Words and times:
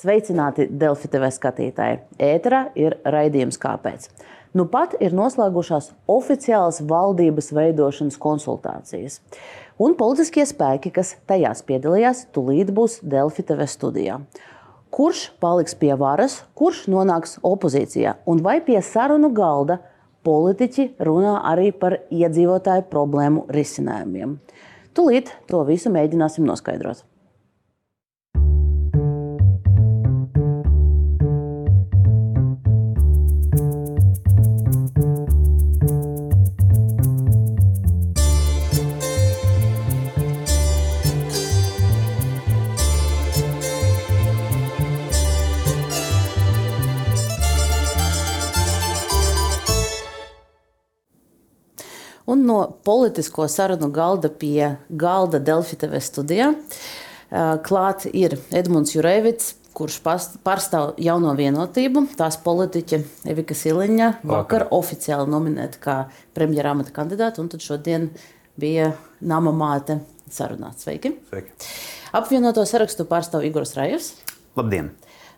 Sveicināti 0.00 0.64
Delfi 0.80 1.10
TV 1.12 1.28
skatītāji! 1.28 1.98
Ēterā 2.24 2.60
ir 2.78 2.94
raidījums 3.04 3.58
Kāpēc? 3.60 4.06
Nu 4.56 4.64
pat 4.72 4.94
ir 4.96 5.12
noslēgušās 5.12 5.90
oficiālas 6.08 6.78
valdības 6.88 7.50
veidošanas 7.52 8.16
konsultācijas. 8.22 9.18
Un 9.76 9.98
politiskie 10.00 10.46
spēki, 10.48 10.94
kas 10.96 11.18
tajās 11.28 11.60
piedalījās, 11.68 12.24
tūlīt 12.32 12.72
būs 12.72 12.96
Delfi 13.04 13.44
TV 13.44 13.68
studijā. 13.68 14.16
Kurš 14.88 15.26
paliks 15.42 15.76
pie 15.76 15.92
varas, 16.00 16.38
kurš 16.56 16.86
nonāks 16.88 17.36
opozīcijā 17.44 18.16
un 18.24 18.40
vai 18.46 18.56
pie 18.64 18.80
sarunu 18.80 19.28
galda 19.36 19.82
politiķi 20.24 20.94
runā 21.04 21.36
arī 21.52 21.74
par 21.76 22.00
iedzīvotāju 22.08 22.88
problēmu 22.88 23.44
risinājumiem? 23.52 24.38
Tūlīt 24.96 25.36
to 25.50 25.60
visu 25.68 25.92
mēģināsim 25.92 26.48
noskaidrot. 26.48 27.04
No 52.50 52.58
politisko 52.84 53.46
sarunu 53.48 53.90
galda 53.94 54.30
pie 54.30 54.74
galda 54.90 55.40
Delfi 55.42 55.78
TV 55.78 56.02
studijā 56.02 56.52
klāt 57.66 58.08
ir 58.10 58.34
Edmunds 58.50 58.94
Jurevits, 58.96 59.54
kurš 59.76 60.00
pārstāv 60.02 60.96
jauno 61.00 61.32
vienotību. 61.38 62.08
Tās 62.18 62.40
politiķe 62.42 62.98
Evika 63.30 63.54
Siliņa 63.54 64.08
vakar, 64.26 64.66
oficiāli 64.74 65.30
nominēta 65.30 65.82
kā 65.82 65.96
premjera 66.36 66.74
amata 66.74 66.94
kandidāte, 66.96 67.42
un 67.42 67.50
tad 67.52 67.62
šodien 67.62 68.08
bija 68.60 68.90
nama 69.22 69.54
māte 69.54 70.00
sarunāts. 70.30 70.82
Sveiki! 70.84 71.14
Sveiki. 71.30 71.70
Apvienoto 72.18 72.64
sarakstu 72.66 73.06
pārstāv 73.08 73.46
Igors 73.46 73.76
Rajevs. 73.78 74.16
Labdien! 74.58 74.90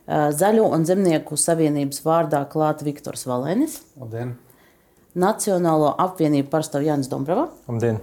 Zaļo 0.09 0.65
un 0.75 0.89
zemnieku 0.89 1.37
savienības 1.39 2.01
vārdā 2.03 2.41
klāt 2.51 2.83
Viktors 2.83 3.29
Valēnis. 3.29 3.83
Labdien! 4.01 4.33
Nacionālo 5.19 5.93
apvienību 6.01 6.49
pārstāv 6.53 6.87
Jānis. 6.87 7.11
Labdien! 7.13 7.99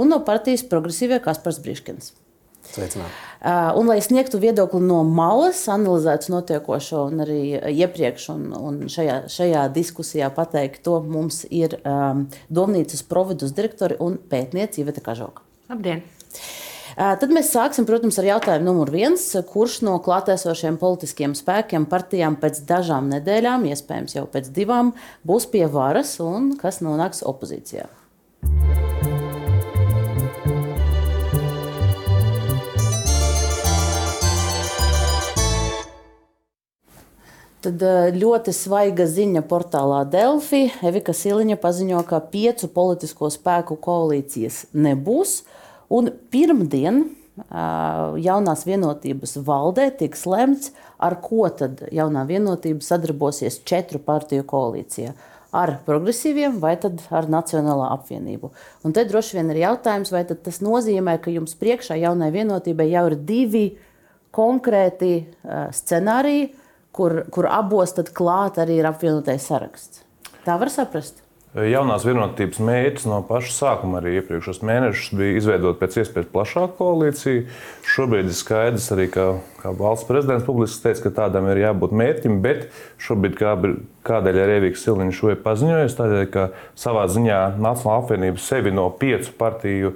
Un 0.00 0.12
no 0.12 0.22
partijas 0.24 0.64
progresīvie 0.68 1.20
Kaspars 1.24 1.60
Briškins. 1.64 2.14
Sveicināti! 2.66 3.12
Uh, 3.36 3.76
un, 3.78 3.86
lai 3.86 3.98
sniegtu 4.02 4.40
viedokli 4.42 4.80
no 4.82 5.02
malas, 5.04 5.60
analizētu 5.70 6.32
notiekošo 6.32 7.04
un 7.10 7.22
arī 7.26 7.40
iepriekš, 7.70 8.28
un, 8.34 8.46
un 8.56 8.78
šajā, 8.90 9.18
šajā 9.30 9.66
diskusijā 9.76 10.32
pateikt 10.34 10.82
to, 10.86 10.98
mums 11.04 11.44
ir 11.52 11.78
um, 11.82 12.26
domnīcas 12.48 13.04
providus 13.06 13.54
direktori 13.56 14.00
un 14.02 14.18
pētniece 14.18 14.82
Iveta 14.82 15.04
Kažoka. 15.04 15.44
Labdien! 15.70 16.02
Tad 16.96 17.28
mēs 17.28 17.50
sāksim, 17.52 17.84
protams, 17.84 18.16
ar 18.16 18.24
jautājumu 18.24 18.70
numur 18.70 18.88
viens. 18.88 19.20
Kurš 19.50 19.82
no 19.84 19.98
klātesošiem 20.00 20.78
politiskiem 20.80 21.34
spēkiem, 21.36 21.84
partijām 21.90 22.38
pēc 22.40 22.62
dažām 22.64 23.10
nedēļām, 23.12 23.66
iespējams 23.68 24.16
jau 24.16 24.24
pēc 24.32 24.48
divām, 24.56 24.94
būs 25.28 25.44
pie 25.52 25.66
varas 25.68 26.14
un 26.24 26.54
kas 26.56 26.80
nonāks 26.80 27.20
opozīcijā? 27.28 27.84
Tad 37.66 37.84
ļoti 38.16 38.56
svaiga 38.56 39.04
ziņa 39.10 39.44
portālā 39.50 40.00
Delfi. 40.08 40.70
Evika 40.86 41.12
Siliņa 41.12 41.60
paziņo, 41.60 42.00
ka 42.08 42.24
piecu 42.32 42.72
politisko 42.72 43.28
spēku 43.36 43.76
koalīcijas 43.84 44.64
nebūs. 44.72 45.42
Un 45.92 46.10
pirmdien 46.32 47.04
jaunās 48.24 48.64
vienotības 48.66 49.36
valdē 49.44 49.90
tiks 50.00 50.24
lemts, 50.26 50.72
ar 50.98 51.18
ko 51.20 51.48
tad 51.52 51.82
jaunā 51.92 52.24
vienotība 52.28 52.84
sadarbosies 52.84 53.60
četru 53.68 54.00
partiju 54.00 54.46
koalīcijā. 54.48 55.12
Ar 55.56 55.76
progresīviem 55.86 56.58
vai 56.60 56.74
ar 56.76 57.28
Nacionālo 57.32 57.86
apvienību. 57.92 58.50
Un 58.84 58.92
te 58.92 59.04
droši 59.08 59.38
vien 59.38 59.52
ir 59.52 59.62
jautājums, 59.62 60.10
vai 60.12 60.24
tas 60.26 60.60
nozīmē, 60.64 61.16
ka 61.22 61.32
jums 61.32 61.54
priekšā 61.56 61.96
jaunai 62.00 62.32
vienotībai 62.34 62.88
jau 62.90 63.04
ir 63.12 63.16
divi 63.28 63.66
konkrēti 64.36 65.12
scenāriji, 65.72 66.50
kur, 66.96 67.22
kur 67.32 67.48
abos 67.52 67.94
klāt 68.16 68.58
arī 68.60 68.80
ir 68.80 68.88
apvienotais 68.88 69.46
saraksts. 69.48 70.02
Tā 70.44 70.58
var 70.60 70.72
saprast. 70.72 71.25
Jaunās 71.56 72.02
vienotības 72.04 72.58
mērķis 72.60 73.06
no 73.08 73.22
paša 73.24 73.52
sākuma, 73.54 74.02
arī 74.02 74.18
iepriekšējos 74.18 74.58
mēnešus, 74.66 75.14
bija 75.16 75.38
izveidot 75.38 75.78
pēc 75.80 75.94
iespējas 76.02 76.28
plašāku 76.34 76.76
koalīciju. 76.76 77.46
Šobrīd 77.94 78.28
ir 78.28 78.36
skaidrs, 78.36 78.90
arī, 78.92 79.06
ka, 79.14 79.24
kā 79.62 79.72
valsts 79.78 80.04
prezidents 80.04 80.44
publiski 80.44 80.84
teica, 80.84 81.06
ka 81.06 81.14
tādam 81.22 81.48
ir 81.48 81.62
jābūt 81.62 81.94
mērķim, 81.96 82.42
bet 82.44 82.66
šobrīd, 83.00 83.38
kā, 83.40 83.54
kādēļ 84.04 84.40
arī 84.42 84.58
Rīgas 84.66 84.84
Siliņš 84.84 85.16
šo 85.22 85.32
ir 85.32 85.40
paziņojis, 85.46 85.96
tādēļ, 85.96 86.28
ka 86.34 86.46
savā 86.76 87.06
ziņā 87.14 87.40
Nacionāla 87.56 88.02
apvienība 88.04 88.44
sevi 88.44 88.76
no 88.76 88.90
piecu 89.00 89.32
partiju 89.40 89.94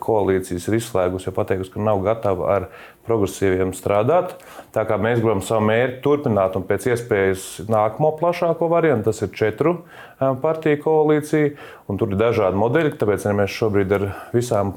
koalīcijas 0.00 0.70
ir 0.70 0.78
izslēgusi, 0.78 1.28
jo 1.28 1.36
pateikusi, 1.36 1.74
ka 1.74 1.84
nav 1.84 2.00
gatava 2.08 2.48
ar 2.56 2.68
progresīviem 3.06 3.72
strādāt. 3.76 4.36
Tā 4.74 4.84
kā 4.88 4.96
mēs 5.00 5.20
gribam 5.20 5.42
savu 5.44 5.66
mērķi 5.68 6.00
turpināt 6.04 6.56
un 6.58 6.66
pēc 6.68 6.88
iespējas 6.92 7.46
nākamo 7.70 8.12
plašāko 8.20 8.68
variantu, 8.72 9.10
tas 9.10 9.22
ir 9.24 9.32
četru 9.36 9.76
partiju 10.18 10.82
koalīcija, 10.84 11.54
tur 11.98 12.12
ir 12.12 12.20
dažādi 12.20 12.60
modeļi. 12.62 12.94
Tāpēc 13.00 13.26
arī 13.26 13.40
mēs 13.42 13.56
šobrīd 13.56 13.96
ar 13.98 14.04
visām 14.34 14.70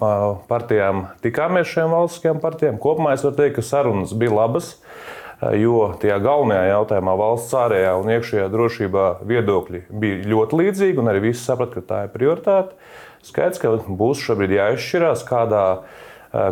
partijām 0.50 1.08
tikāmies 1.26 1.70
šiem 1.70 1.94
valstiskajām 1.94 2.42
partijām. 2.44 2.80
Kopumā 2.82 3.14
es 3.16 3.26
varu 3.28 3.38
teikt, 3.44 3.60
ka 3.60 3.66
sarunas 3.66 4.16
bija 4.18 4.34
labas. 4.34 4.74
Jo 5.60 5.92
tajā 6.00 6.16
galvenajā 6.24 6.70
jautājumā, 6.72 7.14
valsts 7.20 7.54
ārējā 7.60 7.90
un 8.00 8.08
iekšējā 8.14 8.46
drošībā, 8.54 9.08
viedokļi 9.28 9.82
bija 9.92 10.22
ļoti 10.32 10.60
līdzīgi, 10.62 11.02
un 11.04 11.12
arī 11.12 11.26
visi 11.28 11.44
saprata, 11.44 11.76
ka 11.76 11.90
tā 11.90 11.98
ir 12.06 12.14
prioritāte. 12.14 12.78
Skaidrs, 13.28 13.60
ka 13.60 13.74
būs 14.00 14.24
šobrīd 14.24 14.56
jāizšķirās, 14.56 15.26
kādā, 15.28 15.66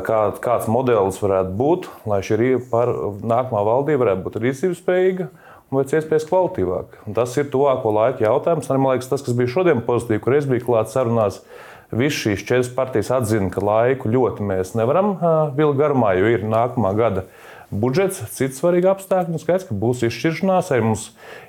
kā, 0.08 0.20
kāds 0.44 0.70
modelis 0.72 1.20
varētu 1.24 1.56
būt, 1.60 1.90
lai 2.10 2.22
šī 2.26 2.56
par, 2.72 2.92
nākamā 3.24 3.66
valdība 3.68 4.06
varētu 4.06 4.26
būt 4.28 4.40
rīcības 4.44 4.82
spējīga 4.84 5.28
un 5.28 5.80
pēc 5.80 5.98
iespējas 6.00 6.30
kvalitīvāka. 6.30 7.04
Tas 7.18 7.36
ir 7.40 7.50
tuvāko 7.52 7.92
laiku 7.96 8.26
jautājums. 8.26 8.70
Arī, 8.70 8.82
man 8.84 8.96
liekas, 8.96 9.12
tas, 9.12 9.26
kas 9.26 9.38
bija 9.38 9.54
šodien 9.56 9.84
pozitīvi, 9.86 10.24
kur 10.24 10.38
es 10.38 10.50
biju 10.50 10.68
klāts 10.68 10.96
sarunās, 10.96 11.42
Visas 11.94 12.24
šīs 12.24 12.42
četras 12.48 12.70
partijas 12.74 13.12
atzina, 13.14 13.52
ka 13.54 13.62
laiku 13.62 14.10
ļoti 14.10 14.46
mēs 14.50 14.74
nevaram 14.78 15.14
vilkt 15.54 15.78
garumā, 15.78 16.16
jo 16.18 16.32
ir 16.32 16.46
nākamā 16.50 16.94
gada 16.98 17.28
budžets, 17.70 18.22
cits 18.34 18.62
svarīgi 18.62 18.90
apstākļi. 18.90 19.42
Skaidrs, 19.42 19.68
ka 19.70 19.78
būs 19.78 20.02
izšķiršanās 20.08 20.72
arī 20.74 20.88
mums 20.88 21.08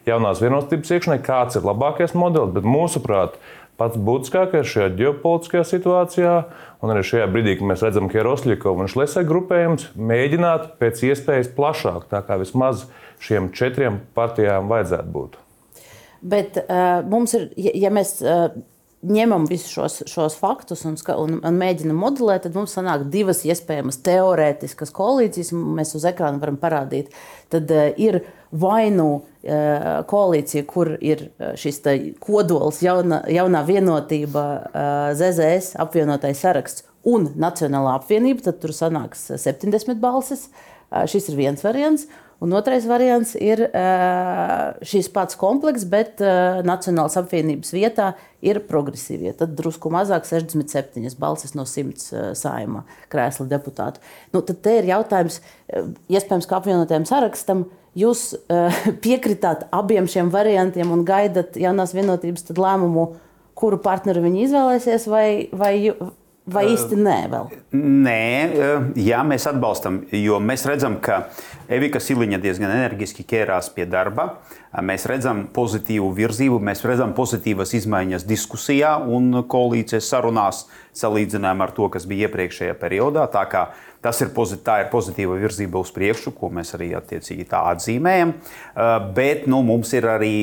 jaunās 0.08 0.42
vienotības 0.44 0.92
iekšēnē, 0.96 1.18
kāds 1.24 1.56
ir 1.56 1.64
labākais 1.64 2.16
modelis, 2.18 2.52
bet 2.56 2.68
mūsuprāt, 2.68 3.38
pats 3.80 3.96
būtiskākais 3.96 4.68
šajā 4.68 4.92
ģeopolitiskajā 5.00 5.64
situācijā, 5.70 6.34
un 6.84 6.92
arī 6.92 7.04
šajā 7.06 7.28
brīdī, 7.32 7.56
kad 7.58 7.70
mēs 7.70 7.84
redzam, 7.86 8.10
ka 8.12 8.20
ir 8.20 8.28
Rosļikova 8.28 8.84
un 8.84 8.90
Šlesē 8.92 9.24
grupējums, 9.28 9.88
mēģināt 9.96 10.74
pēc 10.82 11.00
iespējas 11.08 11.50
plašāk, 11.56 12.06
tā 12.12 12.20
kā 12.26 12.38
vismaz 12.40 12.84
šiem 13.24 13.48
četriem 13.56 14.02
partijām 14.16 14.68
vajadzētu 14.72 15.14
būt. 15.14 15.40
Bet 16.24 16.60
uh, 16.62 17.00
mums 17.08 17.34
ir, 17.36 17.50
ja, 17.60 17.74
ja 17.86 17.92
mēs 17.92 18.16
uh, 18.24 18.48
ņemam 19.04 19.44
visus 19.48 19.72
šos, 19.72 19.98
šos 20.10 20.36
faktus 20.40 20.84
un, 20.88 20.96
un, 21.16 21.36
un 21.44 21.58
mēģinam 21.60 21.98
modelēt, 22.00 22.46
tad 22.46 22.56
mums 22.56 22.74
sanāk 22.76 23.06
divas 23.12 23.42
iespējamas 23.46 24.00
teorētiskas 24.06 24.92
koalīcijas. 24.94 25.52
Mēs 25.54 25.94
uz 25.98 26.06
ekrāna 26.08 26.40
varam 26.42 26.58
parādīt. 26.60 27.12
Tad 27.52 27.70
uh, 27.74 27.90
ir 28.00 28.22
vai 28.54 28.88
nu 28.94 29.08
uh, 29.20 29.86
koalīcija, 30.10 30.64
kur 30.70 30.94
ir 31.00 31.28
šis 31.60 31.82
kodols, 32.22 32.82
jauna, 32.84 33.22
jaunā 33.30 33.64
vienotība, 33.68 34.44
uh, 34.44 34.92
ZZS 35.18 35.78
apvienotais 35.84 36.40
saraksts 36.44 36.86
un 37.04 37.28
Nacionālā 37.36 37.98
apvienība, 37.98 38.46
tad 38.48 38.62
tur 38.62 38.72
sanāks 38.76 39.28
70 39.36 40.00
balsis. 40.02 40.48
Uh, 40.48 40.72
šis 41.10 41.28
ir 41.30 41.40
viens 41.40 41.64
variants. 41.64 42.06
Un 42.44 42.52
otrais 42.56 42.84
variants 42.84 43.34
ir 43.40 43.62
šis 44.84 45.08
pats 45.14 45.38
komplekss, 45.40 45.86
bet 45.88 46.20
Nacionālās 46.66 47.16
apvienības 47.20 47.72
vietā 47.72 48.10
ir 48.44 48.60
progresīvie. 48.68 49.32
Tad 49.38 49.54
drusku 49.56 49.92
mazāk, 49.92 50.26
67 50.28 51.16
balsis 51.20 51.54
no 51.56 51.64
100 51.68 52.34
saima 52.36 52.84
krēsla 53.12 53.48
deputātu. 53.48 54.02
Nu, 54.34 54.42
tad 54.44 54.60
te 54.64 54.76
ir 54.80 54.90
jautājums, 54.92 55.40
iespējams, 56.12 56.50
ka 56.50 56.60
apvienotajam 56.60 57.08
sarakstam 57.08 57.64
jūs 57.98 58.32
piekritāt 59.04 59.68
abiem 59.74 60.08
šiem 60.10 60.32
variantiem 60.34 60.92
un 60.94 61.06
gaidat 61.06 61.56
jaunās 61.60 61.94
vienotības 61.96 62.50
lēmumu, 62.58 63.08
kuru 63.54 63.78
partneri 63.82 64.22
viņi 64.24 64.44
izvēlēsies, 64.48 65.06
vai, 65.10 65.26
vai, 65.54 65.74
vai 66.50 66.64
īsti 66.72 66.98
nē 66.98 67.18
vēl? 67.32 67.52
Nē, 67.78 68.22
jā, 68.98 69.22
mēs 69.26 69.46
atbalstam, 69.50 70.02
jo 70.18 70.40
mēs 70.42 70.66
redzam, 70.68 70.98
ka 71.02 71.22
Evika 71.68 72.00
Siliņa 72.02 72.36
diezgan 72.42 72.72
energiski 72.74 73.24
ķērās 73.24 73.70
pie 73.72 73.86
darba. 73.88 74.26
Mēs 74.84 75.06
redzam 75.08 75.46
pozitīvu 75.54 76.10
virzību, 76.12 76.58
mēs 76.60 76.82
redzam 76.84 77.14
pozitīvas 77.16 77.72
izmaiņas 77.78 78.26
diskusijā 78.28 78.98
un 79.08 79.44
koalīcijas 79.48 80.10
sarunās 80.12 80.64
salīdzinājumā 80.98 81.68
ar 81.68 81.72
to, 81.76 81.88
kas 81.94 82.04
bija 82.10 82.28
iepriekšējā 82.28 82.76
periodā. 82.80 83.24
Tā, 83.32 83.46
tas 84.04 84.20
ir, 84.20 84.32
pozit, 84.36 84.66
ir 84.68 84.90
pozitīva 84.92 85.38
virzība 85.40 85.80
uz 85.80 85.92
priekšu, 85.94 86.34
ko 86.36 86.50
mēs 86.52 86.74
arī 86.76 86.90
attiecīgi 86.98 87.46
tā 87.50 87.62
atzīmējam. 87.72 88.34
Bet 89.16 89.48
nu, 89.50 89.62
mums 89.66 89.94
ir 89.96 90.08
arī 90.12 90.34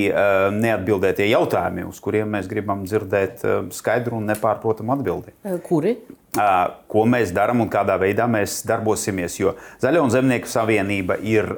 neatbildētie 0.57 1.29
jautājumi, 1.31 1.85
uz 1.89 2.01
kuriem 2.03 2.33
mēs 2.37 2.49
gribam 2.51 2.87
dzirdēt 2.87 3.45
skaidru 3.77 4.17
un 4.17 4.33
nepārprotamu 4.33 4.97
atbildi. 4.97 5.37
Kuri? 5.67 5.95
ko 6.31 7.03
mēs 7.11 7.33
darām 7.35 7.59
un 7.63 7.69
kādā 7.71 7.97
veidā 7.99 8.23
mēs 8.31 8.61
darbosimies. 8.67 9.35
Jo 9.39 9.55
Zaļo 9.83 10.05
un 10.05 10.13
Zemnieku 10.13 10.47
savienība 10.47 11.17
ir, 11.27 11.49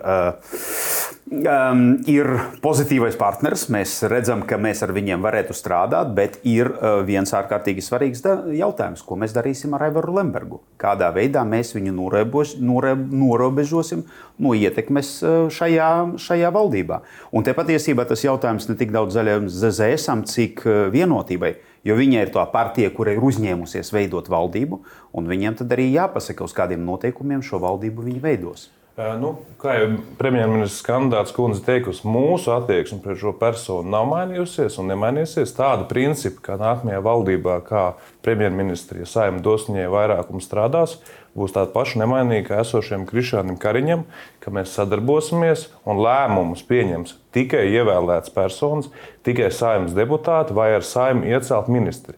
um, 1.31 1.81
ir 2.09 2.27
pozitīvais 2.63 3.15
partners. 3.19 3.65
Mēs 3.73 3.95
redzam, 4.11 4.43
ka 4.47 4.59
mēs 4.61 4.83
ar 4.85 4.93
viņiem 4.95 5.23
varētu 5.23 5.55
strādāt, 5.57 6.13
bet 6.17 6.39
ir 6.47 6.69
uh, 6.73 7.01
viens 7.07 7.33
ārkārtīgi 7.35 7.83
svarīgs 7.85 8.23
jautājums, 8.57 9.03
ko 9.05 9.17
mēs 9.19 9.35
darīsim 9.35 9.75
ar 9.77 9.87
Aivaru 9.87 10.17
Lembergu. 10.19 10.61
Kādā 10.81 11.11
veidā 11.15 11.45
mēs 11.47 11.73
viņu 11.75 11.95
norēboš, 11.97 12.57
norē, 12.61 12.93
norobežosim 12.97 14.05
no 14.43 14.53
ietekmes 14.57 15.15
šajā, 15.53 15.89
šajā 16.19 16.53
valdībā. 16.53 17.01
Un 17.31 17.45
te 17.45 17.55
patiesībā 17.55 18.05
tas 18.09 18.25
jautājums 18.25 18.67
ne 18.69 18.77
tik 18.79 18.93
daudz 18.95 19.15
zaļajam 19.17 19.49
ZZS, 19.51 20.09
cik 20.33 20.65
vienotībai. 20.93 21.55
Jo 21.83 21.97
viņa 21.99 22.21
ir 22.23 22.31
tā 22.31 22.45
partija, 22.51 22.91
kura 22.95 23.11
ir 23.11 23.23
uzņēmusies 23.27 23.91
veidot 23.91 24.29
valdību, 24.31 24.79
un 25.19 25.27
viņiem 25.27 25.59
tad 25.59 25.75
arī 25.75 25.89
jāpasaka, 25.91 26.47
uz 26.47 26.55
kādiem 26.55 26.85
noteikumiem 26.87 27.43
šo 27.43 27.59
valdību 27.63 28.07
viņi 28.07 28.23
veidos. 28.23 28.69
Nu, 28.93 29.31
kā 29.57 29.71
jau 29.73 29.85
premjerministrs 30.19 30.83
kandidāts 30.85 31.33
Kundze 31.33 31.63
teikusi, 31.65 32.03
mūsu 32.05 32.51
attieksme 32.53 32.99
pret 33.01 33.17
šo 33.17 33.31
personu 33.39 33.89
nav 33.89 34.05
mainījusies 34.11 34.75
un 34.77 34.91
nemainīsies. 34.91 35.55
Tāda 35.57 35.87
principa, 35.89 36.43
ka 36.45 36.57
nākamajā 36.61 36.99
valdībā, 37.01 37.55
kā 37.65 37.87
premjerministra, 38.21 38.99
ja 39.01 39.09
saimta 39.09 39.41
dos 39.47 39.65
viņai 39.65 39.87
vairākumu 39.89 40.43
strādās, 40.45 40.99
būs 41.33 41.55
tāda 41.55 41.73
paša 41.73 42.03
nemainīga 42.03 42.51
kā 42.51 42.61
esošiem 42.61 43.07
Krišānam 43.09 43.57
Kariņam, 43.57 44.05
ka 44.45 44.53
mēs 44.53 44.75
sadarbosimies 44.77 45.71
un 45.89 45.97
lēmumus 46.05 46.61
pieņems 46.69 47.17
tikai 47.33 47.65
ievēlēts 47.73 48.29
personas, 48.35 48.93
tikai 49.25 49.49
saimnes 49.49 49.97
deputāti 49.97 50.53
vai 50.53 50.69
ar 50.75 50.85
saimnu 50.85 51.33
iecelt 51.33 51.71
ministri. 51.73 52.13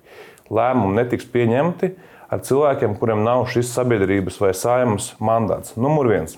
Lēmumi 0.52 1.00
netiks 1.00 1.32
pieņemti 1.32 1.96
ar 2.28 2.44
cilvēkiem, 2.44 3.00
kuriem 3.00 3.24
nav 3.24 3.48
šis 3.56 3.72
sabiedrības 3.72 4.44
vai 4.44 4.52
saimnes 4.52 5.14
mandāts. 5.24 5.80
Numur 5.80 6.12
viens. 6.12 6.36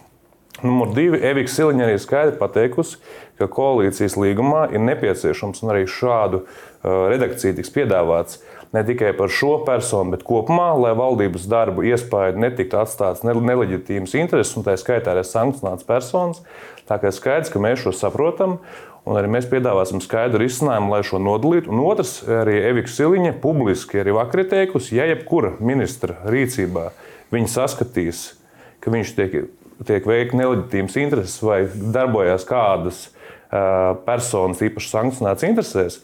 Numur 0.65 0.89
divi, 0.95 1.19
Evika 1.21 1.51
Siliņa 1.53 1.83
arī 1.85 1.97
skaidri 2.01 2.37
pateikusi, 2.39 2.97
ka 3.37 3.45
koalīcijas 3.51 4.15
līgumā 4.17 4.63
ir 4.73 4.81
nepieciešams 4.81 5.61
un 5.61 5.73
arī 5.73 5.83
šādu 5.85 6.39
uh, 6.41 7.03
redakciju 7.11 7.59
tiks 7.59 7.73
piedāvāts 7.75 8.39
ne 8.73 8.83
tikai 8.83 9.13
par 9.17 9.29
šo 9.29 9.59
personu, 9.67 10.15
bet 10.15 10.25
kopumā, 10.27 10.71
lai 10.81 10.95
valdības 10.97 11.45
darbu 11.49 11.85
iespēju 11.91 12.41
netiktu 12.41 12.79
atstāts 12.81 13.23
neleģitīmas 13.27 14.15
intereses, 14.19 14.55
un 14.57 14.65
tā 14.65 14.75
skaitā 14.79 15.13
arī 15.13 15.23
sankcionēts 15.27 15.87
personas. 15.87 16.41
Tā 16.89 16.97
kā 17.01 17.11
skaidrs, 17.13 17.51
ka 17.53 17.61
mēs 17.63 17.83
šo 17.85 17.95
saprotam. 17.95 18.57
Un 19.07 19.15
arī 19.15 19.29
mēs 19.31 19.45
piedāvāsim 19.47 20.01
skaidru 20.03 20.41
risinājumu, 20.41 20.89
lai 20.91 20.99
šo 21.07 21.21
nodalītu. 21.23 21.71
Un 21.71 21.79
otrs, 21.85 22.17
arī 22.27 22.57
Evika 22.67 22.91
Siliņa 22.91 23.37
publiski 23.39 24.01
arī 24.01 24.17
vakar 24.17 24.43
ir 24.43 24.49
teikusi, 24.51 24.97
ja 24.97 25.05
jebkura 25.07 25.53
ministra 25.63 26.17
rīcībā 26.27 26.89
viņa 27.31 27.53
saskatīs, 27.53 28.25
ka 28.83 28.91
viņš 28.91 29.13
tiek 29.15 29.37
tiek 29.85 30.07
veikta 30.09 30.39
neleģitīmas 30.39 30.97
intereses 31.01 31.41
vai 31.43 31.65
darbojas 31.93 32.45
kādas 32.47 33.07
personas 34.07 34.61
īpaši 34.65 34.89
sankcionētas 34.91 35.47
interesēs, 35.47 35.99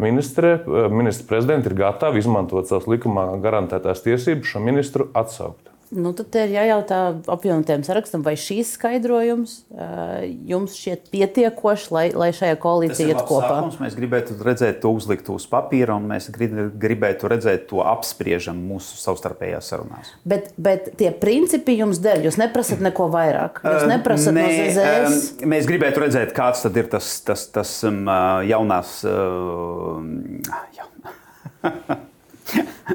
ministre, 0.00 0.56
ministra 0.90 1.28
prezidents 1.28 1.68
ir 1.68 1.76
gatavi 1.78 2.22
izmantot 2.22 2.68
savas 2.68 2.88
likumā 2.90 3.28
garantētās 3.42 4.02
tiesības 4.06 4.54
šo 4.54 4.62
ministru 4.64 5.10
atsaukt. 5.14 5.75
Nu, 5.94 6.10
tad 6.18 6.34
ir 6.40 6.50
jājautā 6.50 6.96
apvienotiem 7.30 7.84
sarakstam, 7.86 8.24
vai 8.26 8.32
šīs 8.40 8.72
skaidrojums 8.74 9.52
uh, 9.70 10.24
jums 10.48 10.74
šķiet 10.74 11.12
pietiekošs, 11.12 11.92
lai, 11.94 12.04
lai 12.10 12.32
šajā 12.34 12.56
koalīcijā 12.62 13.12
iet 13.12 13.22
kopā. 13.28 13.52
Sākums. 13.52 13.78
Mēs 13.84 13.94
gribētu 13.98 14.34
redzēt 14.42 14.80
to 14.82 14.90
uzlikt 14.96 15.30
uz 15.30 15.46
papīra, 15.50 15.94
un 16.00 16.08
mēs 16.10 16.26
gribētu 16.34 17.30
redzēt 17.30 17.68
to 17.70 17.84
apspriežam 17.86 18.58
mūsu 18.66 18.98
savstarpējās 18.98 19.70
sarunās. 19.70 20.10
Bet, 20.26 20.50
bet 20.58 20.90
tie 20.98 21.12
principi 21.14 21.78
jums 21.78 22.02
der, 22.02 22.18
jūs 22.26 22.40
neprasat 22.42 22.82
neko 22.82 23.06
vairāk. 23.14 23.62
Jūs 23.62 23.86
neprasat 23.92 24.34
uh, 24.34 24.38
ne, 24.40 24.46
no 24.50 24.50
ZZS. 24.58 25.32
Uh, 25.38 25.50
mēs 25.54 25.70
gribētu 25.70 26.02
redzēt, 26.02 26.34
kāds 26.34 26.66
tad 26.66 26.82
ir 26.82 26.90
tas, 26.90 27.14
tas, 27.26 27.46
tas 27.54 27.78
um, 27.86 28.02
jaunās. 28.50 28.98
Uh, 29.06 30.02
ja. 30.74 30.90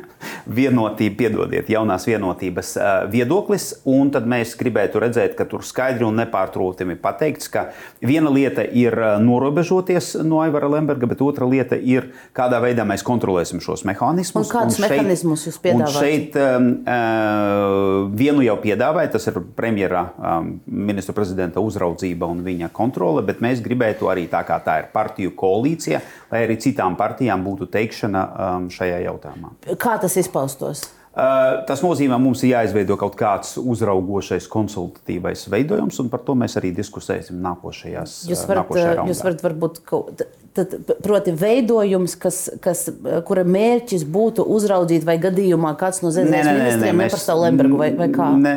vienotība, 0.45 1.17
piedodiet, 1.23 1.69
jaunās 1.71 2.07
vienotības 2.09 2.75
viedoklis. 3.11 3.71
Tad 4.11 4.27
mēs 4.27 4.53
gribētu 4.59 5.01
redzēt, 5.01 5.35
ka 5.37 5.45
tur 5.49 5.63
skaidri 5.65 6.05
un 6.07 6.17
nepārtrūktami 6.19 6.97
pateikts, 7.01 7.49
ka 7.51 7.67
viena 8.03 8.31
lieta 8.33 8.63
ir 8.65 8.95
norobežoties 9.23 10.13
no 10.27 10.41
Aivara 10.43 10.69
Lemberga, 10.71 11.07
bet 11.09 11.21
otra 11.23 11.47
lieta 11.49 11.77
ir, 11.77 12.11
kādā 12.37 12.59
veidā 12.63 12.85
mēs 12.87 13.05
kontrolēsim 13.07 13.61
šos 13.63 13.85
mehānismus. 13.87 14.49
Un 14.49 14.51
kādus 14.51 14.79
un 14.79 14.85
šeit, 14.85 14.95
mehānismus 14.97 15.45
jūs 15.47 15.59
piedāvājat? 15.63 15.97
Šeit 16.01 16.37
uh, 16.39 18.09
vienu 18.17 18.45
jau 18.45 18.57
piedāvāja, 18.63 19.13
tas 19.15 19.27
ir 19.31 19.39
premjera 19.57 20.05
um, 20.15 20.53
ministra 20.65 21.15
prezidenta 21.17 21.63
uzraudzība 21.63 22.29
un 22.31 22.43
viņa 22.45 22.71
kontrole, 22.75 23.23
bet 23.27 23.41
mēs 23.43 23.63
gribētu 23.63 24.09
arī 24.11 24.27
tā 24.31 24.43
kā 24.47 24.59
tā 24.65 24.79
ir 24.83 24.91
partiju 24.93 25.35
koalīcija, 25.37 26.01
lai 26.31 26.43
arī 26.45 26.57
citām 26.61 26.97
partijām 26.99 27.43
būtu 27.45 27.69
teikšana 27.71 28.23
um, 28.27 28.69
šajā 28.73 29.01
jautājumā. 29.07 29.53
Kā 29.81 29.97
tas 30.01 30.10
izpaustos? 30.19 30.83
Uh, 31.11 31.59
tas 31.67 31.81
nozīmē, 31.83 32.15
mums 32.23 32.39
ir 32.45 32.53
jāizveido 32.53 32.95
kaut 32.99 33.17
kāds 33.19 33.57
uzraugošais, 33.59 34.45
konsultatīvais 34.51 35.43
veidojums, 35.51 35.97
un 35.99 36.11
par 36.11 36.21
to 36.23 36.37
mēs 36.39 36.55
arī 36.59 36.71
diskusēsim 36.75 37.41
nākošajās. 37.43 38.21
Jūs 38.31 38.45
varat, 38.47 38.71
jūs 39.09 39.25
varat 39.25 39.43
varbūt 39.49 39.81
kaut 39.87 40.23
Tad, 40.51 40.73
proti, 40.99 41.31
veidojums, 41.31 42.17
kas, 42.19 42.37
kas, 42.59 42.81
kura 43.23 43.45
mērķis 43.47 44.01
būtu 44.03 44.43
uzraudzīt, 44.51 45.05
vai 45.07 45.15
gadījumā 45.23 45.71
kāds 45.79 46.01
no 46.03 46.11
zemes 46.11 46.43
ministriem 46.43 46.99
neprasa 47.05 47.37
Lembergu 47.39 47.79
vai, 47.79 47.87
vai 47.95 48.09
kā? 48.11 48.27
Ne, 48.35 48.55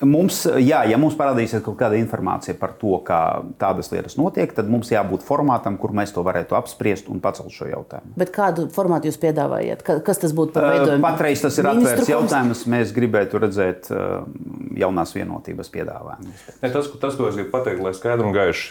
Mums, 0.00 0.42
jā, 0.62 0.80
ja 0.88 0.96
mums 1.00 1.16
parādīsies 1.18 1.60
kaut 1.64 1.76
kāda 1.80 1.98
informācija 2.00 2.54
par 2.58 2.72
to, 2.80 2.94
kā 3.04 3.20
tādas 3.60 3.90
lietas 3.92 4.16
notiek, 4.16 4.52
tad 4.56 4.70
mums 4.72 4.88
jābūt 4.92 5.24
formātam, 5.26 5.76
kur 5.80 5.92
mēs 5.96 6.14
to 6.16 6.24
varētu 6.24 6.56
apspriest 6.56 7.10
un 7.12 7.20
pacelt 7.20 7.52
šo 7.52 7.68
jautājumu. 7.68 8.14
Bet 8.20 8.32
kādu 8.34 8.66
formātu 8.72 9.10
jūs 9.10 9.20
piedāvājat? 9.20 9.84
Kas 10.06 10.22
tas 10.22 10.32
būtu 10.36 10.56
par 10.56 10.70
veidojumu? 10.72 11.04
Patreiz 11.04 11.44
tas 11.44 11.58
ir 11.60 11.68
atvērts 11.68 12.12
jautājums. 12.12 12.66
Mēs 12.70 12.94
gribētu 12.96 13.42
redzēt 13.44 13.90
jaunās 14.80 15.16
vienotības 15.16 15.72
piedāvājumu. 15.74 16.38
Ne, 16.62 16.70
tas, 16.72 16.92
tas, 17.02 17.18
ko 17.18 17.28
es 17.28 17.36
gribu 17.36 17.52
pateikt, 17.52 17.84
lai 17.84 17.92
skaidri 17.96 18.30
un 18.30 18.36
gaiši 18.36 18.70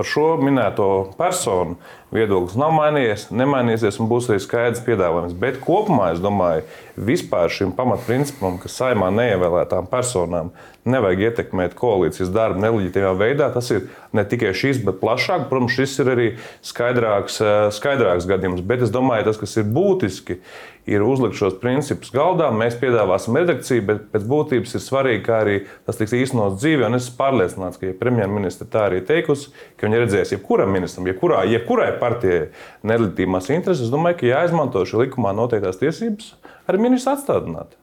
par 0.00 0.08
šo 0.08 0.38
minēto 0.40 1.12
personu 1.18 1.76
viedoklis 2.10 2.56
nav 2.58 2.72
mainījies, 2.72 3.26
nemainīsies 3.36 3.98
un 4.00 4.08
būs 4.10 4.30
arī 4.30 4.40
skaidrs 4.40 4.80
piedāvājums. 4.86 5.34
Bet 5.36 5.58
kopumā 5.60 6.14
es 6.14 6.22
domāju, 6.24 6.64
vispār 6.96 7.52
šim 7.52 7.74
pamatprincipam, 7.76 8.56
ka 8.62 8.72
saimā 8.72 9.10
neievēlētām 9.12 9.90
personām 9.92 10.50
nevajag 10.88 11.26
ietekmēt 11.28 11.76
koalīcijas 11.76 12.32
darbu 12.32 12.62
neleģitīvā 12.64 13.12
veidā, 13.20 13.50
tas 13.52 13.68
ir 13.74 13.90
ne 14.16 14.24
tikai 14.24 14.54
šis, 14.56 14.80
bet 14.86 15.02
plašāk. 15.02 15.50
Protams, 15.52 15.76
šis 15.76 15.98
ir 16.00 16.12
arī 16.14 16.28
skaidrāks, 16.66 17.36
skaidrāks 17.76 18.26
gadījums. 18.30 18.64
Bet 18.64 18.86
es 18.86 18.94
domāju, 18.94 19.28
tas, 19.28 19.38
kas 19.42 19.58
ir 19.60 19.68
būtiski, 19.68 20.40
ir 20.40 20.40
uzlikt 20.86 21.36
šos 21.38 21.56
principus 21.60 22.12
galdā. 22.14 22.48
Mēs 22.54 22.78
piedāvāsim 22.80 23.36
redakciju, 23.38 23.84
bet 23.88 24.02
pēc 24.12 24.26
būtības 24.30 24.76
ir 24.76 24.84
svarīgi, 24.84 25.22
kā 25.26 25.40
arī 25.44 25.56
tas 25.86 26.00
tiks 26.00 26.14
īstenots 26.16 26.58
dzīvē. 26.62 26.88
Es 26.96 27.06
esmu 27.06 27.16
pārliecināts, 27.20 27.80
ka 27.80 27.90
ja 27.90 27.96
premjerministra 28.00 28.68
tā 28.70 28.86
arī 28.88 29.02
teikusi, 29.06 29.52
ka 29.76 29.88
viņa 29.88 30.04
redzēs 30.04 30.34
jebkuram 30.36 30.72
ministram, 30.74 31.08
jebkurā, 31.10 31.44
jebkurai 31.50 31.92
partijai 32.00 32.50
neleģitīmās 32.86 33.50
intereses, 33.52 33.86
es 33.86 33.92
domāju, 33.92 34.22
ka 34.22 34.30
jāizmanto 34.32 34.84
šī 34.88 35.04
likumā 35.04 35.34
noteiktās 35.36 35.80
tiesības 35.82 36.34
arī 36.70 36.84
ministrs 36.86 37.14
atstādināt. 37.16 37.76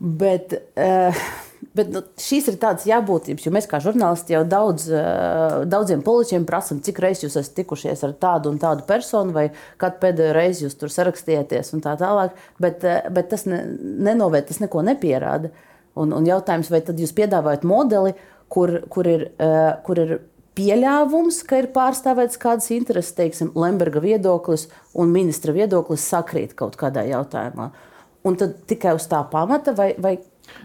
Bet, 0.00 0.54
uh, 0.80 1.24
bet 1.76 1.90
nu, 1.94 2.02
šīs 2.20 2.48
ir 2.50 2.58
tādas 2.62 2.86
jābūtības, 2.88 3.44
jo 3.46 3.52
mēs 3.54 3.68
kā 3.70 3.80
žurnālisti 3.82 4.34
jau 4.34 4.42
daudz, 4.48 4.88
uh, 4.90 5.60
daudziem 5.70 6.02
politiķiem 6.06 6.46
prasām, 6.48 6.80
cik 6.84 6.98
reizes 7.02 7.28
jūs 7.28 7.38
esat 7.40 7.56
tikušies 7.60 8.02
ar 8.06 8.16
tādu 8.20 8.50
un 8.52 8.58
tādu 8.62 8.86
personu, 8.88 9.34
vai 9.36 9.46
kad 9.80 10.00
pēdējo 10.02 10.34
reizi 10.36 10.66
jūs 10.66 10.78
tur 10.80 10.92
sarakstījāties 10.92 11.74
un 11.76 11.84
tā 11.84 11.94
tālāk. 12.00 12.34
Bet, 12.62 12.82
uh, 12.86 13.04
bet 13.14 13.30
tas 13.34 13.46
ne, 13.50 13.62
nenovērt, 14.08 14.50
tas 14.50 14.62
neko 14.62 14.82
nepierāda. 14.90 15.52
Un, 16.00 16.14
un 16.14 16.26
jautājums, 16.26 16.70
vai 16.72 16.82
tad 16.86 17.00
jūs 17.02 17.14
piedāvājat 17.16 17.66
modeli, 17.66 18.14
kur, 18.50 18.80
kur 18.90 19.08
ir, 19.10 19.28
uh, 19.42 19.72
kur 19.86 20.02
ir 20.02 20.16
pieļāvums, 20.58 21.42
ka 21.46 21.60
ir 21.62 21.70
pārstāvēts 21.74 22.40
kādas 22.40 22.70
intereses, 22.74 23.14
teiksim, 23.16 23.52
Lemberga 23.58 24.02
viedoklis 24.02 24.66
un 24.98 25.12
ministra 25.14 25.54
viedoklis 25.56 26.08
sakrīt 26.10 26.56
kaut 26.58 26.76
kādā 26.80 27.06
jautājumā. 27.08 27.70
Un 28.26 28.36
tad 28.36 28.58
tikai 28.68 28.92
uz 28.98 29.06
tā 29.08 29.22
pamata, 29.30 29.72
vai, 29.76 29.94
vai 30.02 30.18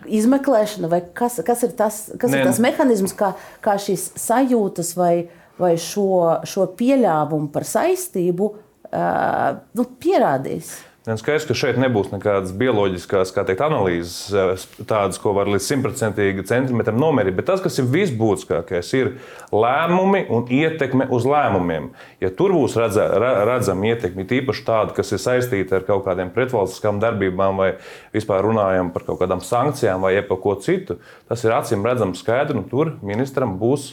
izmeklēšana, 0.05 0.89
vai 0.91 1.01
kas, 1.17 1.39
kas 1.45 1.63
ir 1.67 1.75
tas, 1.77 2.01
kas 2.21 2.33
Nē. 2.33 2.41
ir 2.41 2.49
tas 2.49 2.61
mehānisms, 2.63 3.15
kā, 3.17 3.33
kā 3.65 3.77
šīs 3.81 4.11
sajūtas 4.21 4.93
vai, 4.99 5.27
vai 5.61 5.75
šo, 5.81 6.41
šo 6.47 6.67
pieļāvumu 6.77 7.51
par 7.53 7.67
saistību 7.67 8.51
uh, 8.51 9.61
nu, 9.77 9.87
pierādīs? 10.01 10.75
Skaidrs, 11.05 11.43
ka 11.45 11.53
šeit 11.53 11.77
nebūs 11.77 12.07
nekādas 12.09 12.49
bioloģiskas 12.57 13.29
teikt, 13.35 13.59
analīzes, 13.61 14.63
tādas, 14.89 15.19
ko 15.21 15.35
var 15.37 15.45
līdz 15.53 15.67
simtprocentīgi 15.67 16.45
centimetram 16.49 16.97
nomērīt. 16.97 17.35
Bet 17.37 17.45
tas, 17.45 17.61
kas 17.61 17.77
ir 17.77 17.85
visbūtiskākais, 17.93 18.89
ir 18.97 19.11
lēmumi 19.53 20.23
un 20.33 20.47
ietekme 20.49 21.05
uz 21.13 21.27
lēmumiem. 21.29 21.91
Ja 22.23 22.31
tur 22.33 22.55
būs 22.57 22.73
redza, 22.81 23.05
redzama 23.45 23.91
ietekme, 23.91 24.25
tīpaši 24.31 24.65
tāda, 24.65 24.95
kas 24.97 25.13
ir 25.13 25.21
saistīta 25.21 25.77
ar 25.77 25.85
kaut 25.85 26.07
kādiem 26.07 26.31
pretvalstiskām 26.33 26.97
darbībām, 27.03 27.61
vai 27.61 27.69
vispār 28.15 28.41
runājam 28.47 28.89
par 28.95 29.05
kaut 29.05 29.21
kādām 29.21 29.45
sankcijām 29.45 30.01
vai 30.07 30.15
par 30.25 30.41
ko 30.41 30.57
citu, 30.57 30.97
tas 31.29 31.45
ir 31.45 31.53
acīm 31.53 31.85
redzams 31.85 32.25
skaidri, 32.25 32.57
un 32.57 32.65
tur 32.71 32.95
ministram 33.05 33.59
būs 33.61 33.91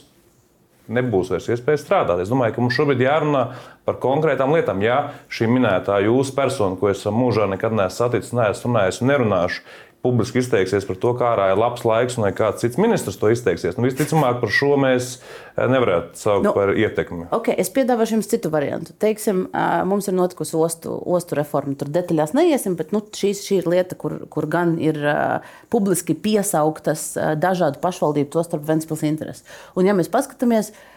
nebūs 0.90 1.30
vairs 1.32 1.48
iespēja 1.52 1.80
strādāt. 1.80 2.22
Es 2.24 2.32
domāju, 2.32 2.56
ka 2.56 2.64
mums 2.64 2.76
šobrīd 2.78 3.04
jārunā 3.04 3.44
par 3.86 3.98
konkrētām 4.02 4.54
lietām. 4.56 4.82
Jā, 4.82 4.98
šī 5.32 5.48
minētā 5.50 6.00
jūsu 6.06 6.34
persona, 6.36 6.78
ko 6.80 6.90
esam 6.90 7.18
mūžā 7.20 7.46
nekad 7.52 7.76
neesmu 7.76 7.98
saticis, 7.98 8.34
neesmu 8.36 8.72
runājis 8.72 9.02
un 9.02 9.12
nerunāšu, 9.12 9.64
publiski 10.02 10.40
izteiksies 10.42 10.87
par 10.88 10.99
to, 10.99 11.12
kā 11.18 11.28
ārā 11.32 11.49
ir 11.52 11.61
labs 11.61 11.85
laiks, 11.87 12.18
un 12.18 12.26
vai 12.26 12.32
kāds 12.37 12.64
cits 12.64 12.78
ministrs 12.80 13.18
to 13.21 13.30
izteiksies. 13.30 13.78
Nu, 13.78 13.87
visticamāk, 13.87 14.40
par 14.42 14.52
šo 14.52 14.75
mēs 14.82 15.12
eh, 15.16 15.66
nevarētu 15.71 16.18
saukt 16.18 16.49
nu, 16.49 16.54
par 16.56 16.75
ietekmi. 16.75 17.28
Okay, 17.38 17.54
es 17.62 17.71
piedāvāšu 17.75 18.18
jums 18.18 18.30
citu 18.30 18.50
variantu. 18.52 18.97
Teiksim, 19.02 19.44
mums 19.88 20.11
ir 20.11 20.16
notikusi 20.18 20.56
ostu, 20.59 20.94
ostu 21.16 21.38
reforma, 21.38 21.76
tur 21.78 21.90
detaļās 21.94 22.35
neiesim, 22.37 22.76
bet 22.78 22.94
nu, 22.94 23.02
šīs, 23.14 23.44
šī 23.47 23.62
ir 23.62 23.71
lieta, 23.73 23.99
kur, 23.99 24.18
kur 24.32 24.49
gan 24.50 24.75
ir 24.82 24.99
uh, 25.02 25.52
publiski 25.73 26.16
piesauktas 26.18 27.12
uh, 27.16 27.32
dažādu 27.38 27.82
pašvaldību, 27.82 28.32
tostarp 28.35 28.66
Ventspils 28.66 29.04
intereses. 29.06 29.47
Un 29.78 29.87
ja 29.87 29.94
mēs 29.97 30.11
paskatāmies, 30.12 30.73
uh, 30.73 30.91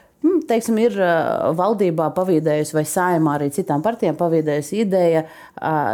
teiksim, 0.50 0.78
ir 0.82 0.96
valdībā 1.58 2.10
pavīdējusi, 2.16 2.76
vai 2.78 2.84
saimā 2.90 3.36
arī 3.38 3.50
citām 3.56 3.84
partijām 3.86 4.18
pavīdējusi 4.20 4.80
ideja 4.84 5.26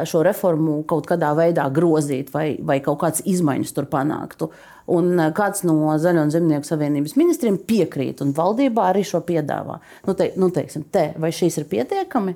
šo 0.08 0.22
reformu 0.26 0.82
kaut 0.90 1.10
kādā 1.10 1.32
veidā 1.38 1.68
grozīt, 1.74 2.32
vai, 2.34 2.54
vai 2.60 2.80
kaut 2.84 3.02
kādas 3.04 3.26
izmaiņas 3.30 3.76
tur 3.78 3.90
panāktu. 3.92 4.52
Un 4.92 5.14
kāds 5.38 5.64
no 5.68 5.94
Zaļo 6.02 6.26
un 6.26 6.32
Zemnieku 6.34 6.68
savienības 6.68 7.16
ministriem 7.20 7.60
piekrīt, 7.68 8.24
un 8.26 8.34
valdībā 8.36 8.90
arī 8.92 9.04
šo 9.08 9.22
piedāvā. 9.28 9.78
Nu, 10.08 10.16
te, 10.18 10.32
nu, 10.42 10.50
teiksim, 10.54 10.88
te, 10.92 11.12
vai 11.22 11.32
šīs 11.36 11.62
ir 11.62 11.70
pietiekami? 11.72 12.36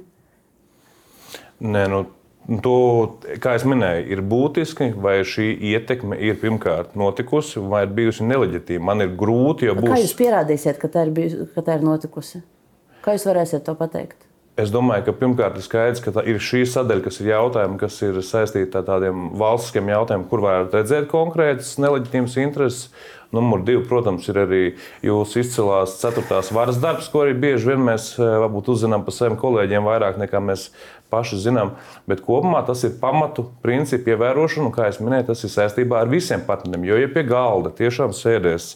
Nē, 1.66 1.88
nu, 1.92 2.06
To, 2.46 2.76
kā 3.42 3.56
jau 3.56 3.72
minēju, 3.72 4.04
ir 4.14 4.20
būtiski, 4.30 4.92
vai 5.02 5.16
šī 5.26 5.48
ietekme 5.72 6.18
ir 6.22 6.38
pirmkārt 6.38 6.94
notikusi, 7.00 7.58
vai 7.74 7.88
ir 7.88 7.96
bijusi 7.98 8.28
neleģitīva. 8.30 8.84
Man 8.86 9.02
ir 9.02 9.16
grūti, 9.18 9.66
jo 9.66 9.74
būs. 9.80 9.90
Kā 9.90 9.98
jūs 10.04 10.14
pierādīsiet, 10.20 10.78
ka 10.82 10.92
tā 10.94 11.08
ir, 11.08 11.16
bijusi, 11.16 11.48
ka 11.56 11.66
tā 11.66 11.80
ir 11.80 11.88
notikusi? 11.88 12.44
Kā 13.06 13.18
jūs 13.18 13.26
varēsiet 13.32 13.66
to 13.66 13.74
pateikt? 13.80 14.22
Es 14.56 14.70
domāju, 14.72 15.04
ka 15.10 15.14
pirmkārt 15.20 15.58
ir 15.60 15.66
skaidrs, 15.66 16.00
ka 16.00 16.22
ir 16.24 16.38
šī 16.40 16.62
sadaļa, 16.72 17.04
kas 17.04 17.18
ir 17.20 17.34
jautājumi, 17.34 17.76
kas 17.82 17.98
ir 18.08 18.22
saistīti 18.24 18.78
ar 18.80 18.86
tādiem 18.88 19.26
valstiskiem 19.36 19.90
jautājumiem, 19.92 20.30
kur 20.30 20.46
var 20.46 20.70
redzēt 20.72 21.10
konkrētas 21.12 21.74
neleģitīmas 21.84 22.38
intereses. 22.40 22.86
Numur 23.36 23.66
divi, 23.68 23.82
protams, 23.84 24.30
ir 24.32 24.38
arī 24.46 24.62
jūsu 25.04 25.42
izcilās 25.42 25.98
ceturtās 26.00 26.54
varas 26.56 26.78
darbs, 26.80 27.10
ko 27.12 27.26
arī 27.26 27.34
bieži 27.36 27.74
vien 27.74 27.84
mēs 27.84 28.14
eh, 28.16 28.24
varbūt 28.46 28.70
uzzinām 28.72 29.04
par 29.04 29.18
saviem 29.18 29.36
kolēģiem 29.42 29.90
vairāk 29.90 30.22
nekā 30.22 30.40
mēs 30.46 30.70
paši 31.16 31.40
zinām. 31.48 31.74
Bet 32.10 32.22
kopumā 32.26 32.62
tas 32.68 32.84
ir 32.84 33.00
pamatu 33.02 33.48
principu 33.64 34.14
ievērošana, 34.14 34.68
un, 34.68 34.76
kā 34.76 34.92
jau 34.92 35.08
minēju, 35.08 35.30
tas 35.32 35.42
ir 35.48 35.54
saistībā 35.56 36.04
ar 36.04 36.12
visiem 36.12 36.44
partneriem. 36.46 36.86
Jo, 36.92 37.02
ja 37.02 37.10
pie 37.12 37.26
galda 37.28 37.72
tiešām 37.76 38.14
sēdēs 38.16 38.76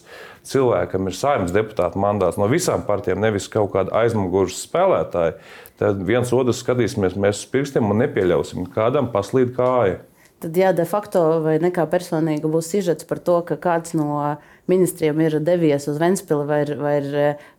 cilvēkam 0.50 1.10
ir 1.10 1.16
saimnes 1.16 1.54
deputāta 1.54 2.00
mandāts 2.00 2.40
no 2.40 2.48
visām 2.50 2.86
partijām, 2.88 3.20
nevis 3.20 3.48
kaut 3.52 3.74
kāda 3.74 3.92
aizmugures 4.02 4.62
spēlētāja, 4.64 5.36
tad 5.80 6.00
viens 6.08 6.32
otru 6.32 6.56
skatīsimies 6.56 7.18
mēs 7.20 7.44
uz 7.44 7.50
pirkstiem 7.52 7.92
un 7.92 8.00
nepieļausim 8.06 8.70
kādam 8.72 9.12
paslīd 9.12 9.52
kāju 9.56 10.00
tad 10.40 10.56
jā, 10.56 10.70
de 10.76 10.86
facto 10.88 11.22
vai 11.44 11.58
nekā 11.60 11.84
personīgi 11.92 12.48
būs 12.48 12.70
sižets 12.72 13.06
par 13.08 13.20
to, 13.24 13.40
ka 13.44 13.58
kāds 13.60 13.92
no 13.96 14.38
ministriem 14.70 15.20
ir 15.24 15.38
devies 15.44 15.88
uz 15.90 16.00
Ventspili 16.00 16.46
vai, 16.48 16.62
vai, 16.78 16.96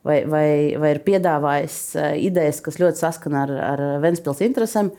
vai, 0.07 0.17
vai, 0.33 0.47
vai 0.81 0.95
ir 0.95 1.03
piedāvājis 1.05 1.77
eh, 1.95 2.11
idejas, 2.31 2.63
kas 2.63 2.79
ļoti 2.81 3.03
saskana 3.03 3.45
ar, 3.45 3.55
ar 3.73 3.85
Ventspils 4.03 4.43
interesēm. 4.47 4.93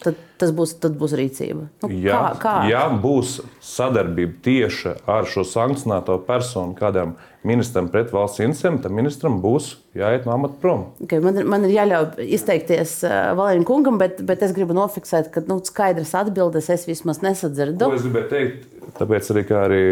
Tad 0.00 0.16
tas 0.40 0.52
būs, 0.56 0.78
tad 0.80 0.94
būs 0.96 1.12
rīcība. 1.18 1.66
Nu, 1.82 1.90
jā, 1.92 2.16
kā, 2.16 2.38
kā? 2.40 2.54
ja 2.70 2.86
būs 3.02 3.36
sadarbība 3.64 4.38
tieši 4.46 4.94
ar 5.10 5.28
šo 5.28 5.44
sankcionēto 5.44 6.16
personu, 6.24 6.72
kādam 6.78 7.18
ministram 7.46 7.90
pret 7.92 8.12
valsts 8.12 8.40
interesēm, 8.40 8.78
tad 8.80 8.94
ministram 8.96 9.38
būs 9.44 9.74
jāiet 9.96 10.24
no 10.28 10.32
amata 10.34 10.56
prom. 10.62 10.86
Okay, 11.04 11.20
man, 11.24 11.42
man 11.48 11.68
ir 11.68 11.74
jāļauj 11.76 12.24
izteikties 12.36 12.96
uh, 13.04 13.18
Valēņa 13.36 13.68
kungam, 13.68 14.00
bet, 14.00 14.20
bet 14.28 14.44
es 14.46 14.56
gribu 14.56 14.76
nofiksēt, 14.76 15.30
ka 15.34 15.44
nu, 15.48 15.60
skaidras 15.64 16.14
atbildes 16.16 16.72
es 16.72 16.88
vismaz 16.88 17.22
nesadzirdu. 17.24 17.84
Ko 17.84 18.00
es 18.00 18.08
gribēju 18.08 18.32
teikt, 18.32 18.66
tāpēc 18.96 19.32
arī, 19.34 19.46
arī 19.60 19.84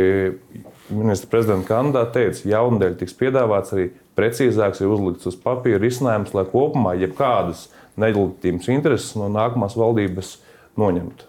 ministra 0.90 1.30
prezidenta 1.30 1.68
kandidāte 1.68 2.14
teica, 2.16 2.44
jaundēļ 2.48 2.98
tiks 3.00 3.16
piedāvāts 3.18 3.74
arī 3.76 3.88
precīzāks, 4.18 4.82
ir 4.82 4.92
uzlikts 4.92 5.28
uz 5.30 5.38
papīra 5.40 5.80
risinājums, 5.82 6.34
lai 6.36 6.46
kopumā 6.48 6.94
jebkādas 6.98 7.66
neleģitīmas 7.98 8.70
intereses 8.72 9.16
no 9.18 9.28
nākamās 9.32 9.76
valdības 9.78 10.36
noņemt. 10.78 11.26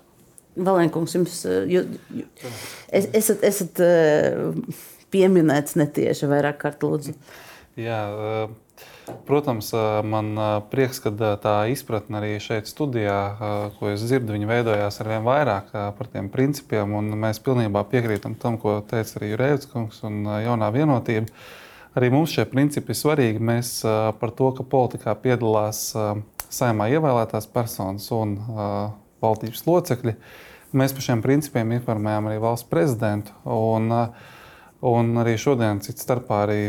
Valenkungs, 0.59 1.15
jums 1.15 1.35
jū, 1.71 1.83
jū, 2.11 2.25
es, 2.91 3.07
esat, 3.15 3.43
esat 3.47 3.79
eh, 3.85 4.33
pieminēts 5.13 5.77
netieši 5.79 6.29
vairāk 6.29 6.59
kārt, 6.63 6.83
lūdzu. 6.83 7.13
Jā, 7.79 8.01
eh, 8.09 8.57
protams, 9.27 9.69
man 10.05 10.33
prieks, 10.71 10.99
ka 11.03 11.11
tā 11.41 11.55
izpratne 11.71 12.19
arī 12.19 12.31
šeit 12.43 12.69
studijā, 12.69 13.19
ko 13.77 13.91
es 13.93 14.03
dzirdu, 14.03 14.33
viņi 14.35 14.49
veidojās 14.49 14.99
ar 15.01 15.09
vien 15.11 15.25
vairāk 15.25 15.71
par 15.97 16.09
tiem 16.11 16.29
principiem, 16.33 16.93
un 16.97 17.13
mēs 17.19 17.41
pilnībā 17.45 17.83
piekrītam 17.91 18.35
tam, 18.39 18.57
ko 18.61 18.79
teica 18.89 19.19
arī 19.19 19.33
Jurēvits 19.33 19.69
kungs 19.71 20.01
un 20.07 20.23
jaunā 20.25 20.71
vienotība. 20.75 21.29
Arī 21.97 22.11
mums 22.13 22.33
šie 22.35 22.45
principi 22.49 22.93
ir 22.93 22.99
svarīgi. 22.99 23.41
Mēs 23.41 23.79
par 24.21 24.33
to, 24.37 24.51
ka 24.57 24.65
politikā 24.67 25.15
piedalās 25.19 25.87
saimā 26.49 26.89
ievēlētās 26.93 27.49
personas 27.53 28.09
un 28.13 28.37
valdības 29.23 29.65
locekļi. 29.65 30.13
Mēs 30.77 30.93
par 30.93 31.05
šiem 31.07 31.23
principiem 31.25 31.73
informējām 31.79 32.29
arī 32.29 32.37
valsts 32.43 32.69
prezidentu. 32.69 33.33
Un, 33.49 33.89
un 34.85 35.09
arī 35.23 35.33
šodien, 35.41 35.81
cits 35.81 36.05
starpā, 36.05 36.43
arī 36.45 36.61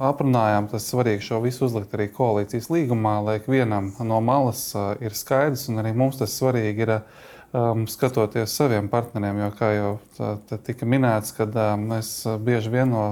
aprunājām, 0.00 0.68
tas 0.72 0.86
svarīgi 0.88 1.26
šo 1.26 1.40
visu 1.44 1.66
uzlikt 1.66 1.92
arī 1.96 2.08
koalīcijas 2.12 2.70
līgumā, 2.72 3.18
lai 3.26 3.36
ikvienam 3.40 3.92
no 4.06 4.20
malas 4.24 4.64
uh, 4.76 4.92
ir 5.04 5.16
skaidrs, 5.16 5.68
un 5.72 5.82
arī 5.82 5.94
mums 5.96 6.20
tas 6.22 6.38
svarīgi 6.38 6.86
ir. 6.86 6.96
Um, 7.52 7.82
skatoties 7.84 8.48
saviem 8.56 8.86
partneriem, 8.88 9.42
jo, 9.42 9.48
kā 9.58 9.66
jau 9.74 9.88
tā, 10.16 10.28
tā 10.48 10.56
tika 10.70 10.86
minēts, 10.88 11.34
kad 11.36 11.52
um, 11.52 11.82
mēs 11.90 12.22
bieži 12.40 12.72
vien 12.72 12.88
no 12.88 13.02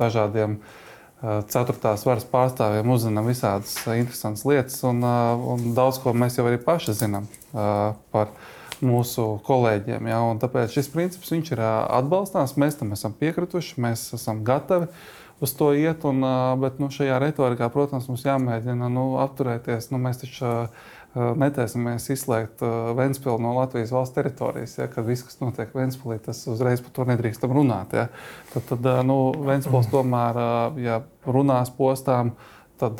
dažādiem 0.00 0.54
uh, 0.56 0.78
ceturtās 1.24 2.04
varas 2.04 2.26
pārstāvjiem 2.28 2.90
uzzinām 2.94 3.28
visādas 3.28 3.76
interesantas 3.94 4.44
lietas, 4.48 4.76
un, 4.88 5.04
un 5.04 5.72
daudz 5.76 6.00
ko 6.02 6.12
mēs 6.16 6.38
jau 6.38 6.46
arī 6.48 6.58
paši 6.60 6.96
zinām 6.98 7.28
par 7.52 8.32
mūsu 8.84 9.26
kolēģiem. 9.46 10.08
Ja? 10.10 10.20
Tāpēc 10.42 10.74
šis 10.76 10.90
princips 10.92 11.32
ir 11.36 11.62
atbalstāms, 11.64 12.56
mēs 12.60 12.80
tam 12.80 12.92
esam 12.96 13.14
piekrituši, 13.16 13.78
mēs 13.80 14.08
esam 14.18 14.42
gatavi 14.44 14.90
uz 15.44 15.54
to 15.58 15.70
iet. 15.76 16.04
Un, 16.08 16.24
bet 16.62 16.80
nu, 16.82 16.90
šajā 16.92 17.20
retorikā, 17.22 17.70
protams, 17.72 18.08
mums 18.10 18.26
jāmēģina 18.26 18.90
nu, 18.92 19.14
apturēties. 19.22 19.92
Nu, 19.92 20.00
mēs 20.02 20.24
taču 20.24 20.50
netaisamies 21.14 22.08
izslēgt 22.10 22.62
Vēnspili 22.98 23.38
no 23.42 23.52
Latvijas 23.54 23.92
valsts 23.94 24.16
teritorijas. 24.16 24.78
Ja, 24.80 24.88
kad 24.90 25.06
viss, 25.06 25.22
kas 25.26 25.38
notiek 25.38 25.70
Vēnspilī, 25.74 26.18
tas 26.24 26.40
uzreiz 26.50 26.82
par 26.82 26.94
to 26.96 27.06
nedrīkstam 27.12 27.54
runāt. 27.54 27.94
Ja. 27.94 28.08
Tad, 28.54 28.66
tad 28.72 28.88
nu, 29.06 29.18
Vēnspils 29.46 29.92
tomēr, 29.92 30.40
ja 30.82 30.98
runās 31.26 31.70
postām, 31.76 32.34
tad, 32.82 32.98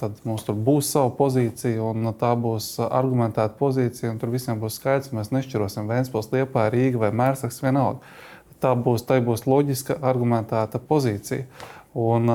tad 0.00 0.22
mums 0.24 0.46
tur 0.46 0.56
būs 0.56 0.88
sava 0.94 1.12
pozīcija, 1.18 1.84
un 1.84 2.14
tā 2.20 2.32
būs 2.40 2.72
argumentēta 2.86 3.52
pozīcija, 3.60 4.14
un 4.14 4.22
tur 4.22 4.32
visiem 4.32 4.60
būs 4.62 4.80
skaidrs, 4.80 5.12
mēs 5.16 5.32
nešķirosim 5.34 5.90
Vēnspils, 5.90 6.32
Liepā, 6.32 6.70
Rīga 6.72 7.04
vai 7.04 7.12
Mērsaks 7.12 7.60
vienalga. 7.60 8.00
Tā 8.60 8.72
būs, 8.76 9.04
tā 9.08 9.16
būs 9.24 9.46
loģiska, 9.48 9.98
argumentēta 10.04 10.80
pozīcija. 10.84 11.46
Un, 11.98 12.30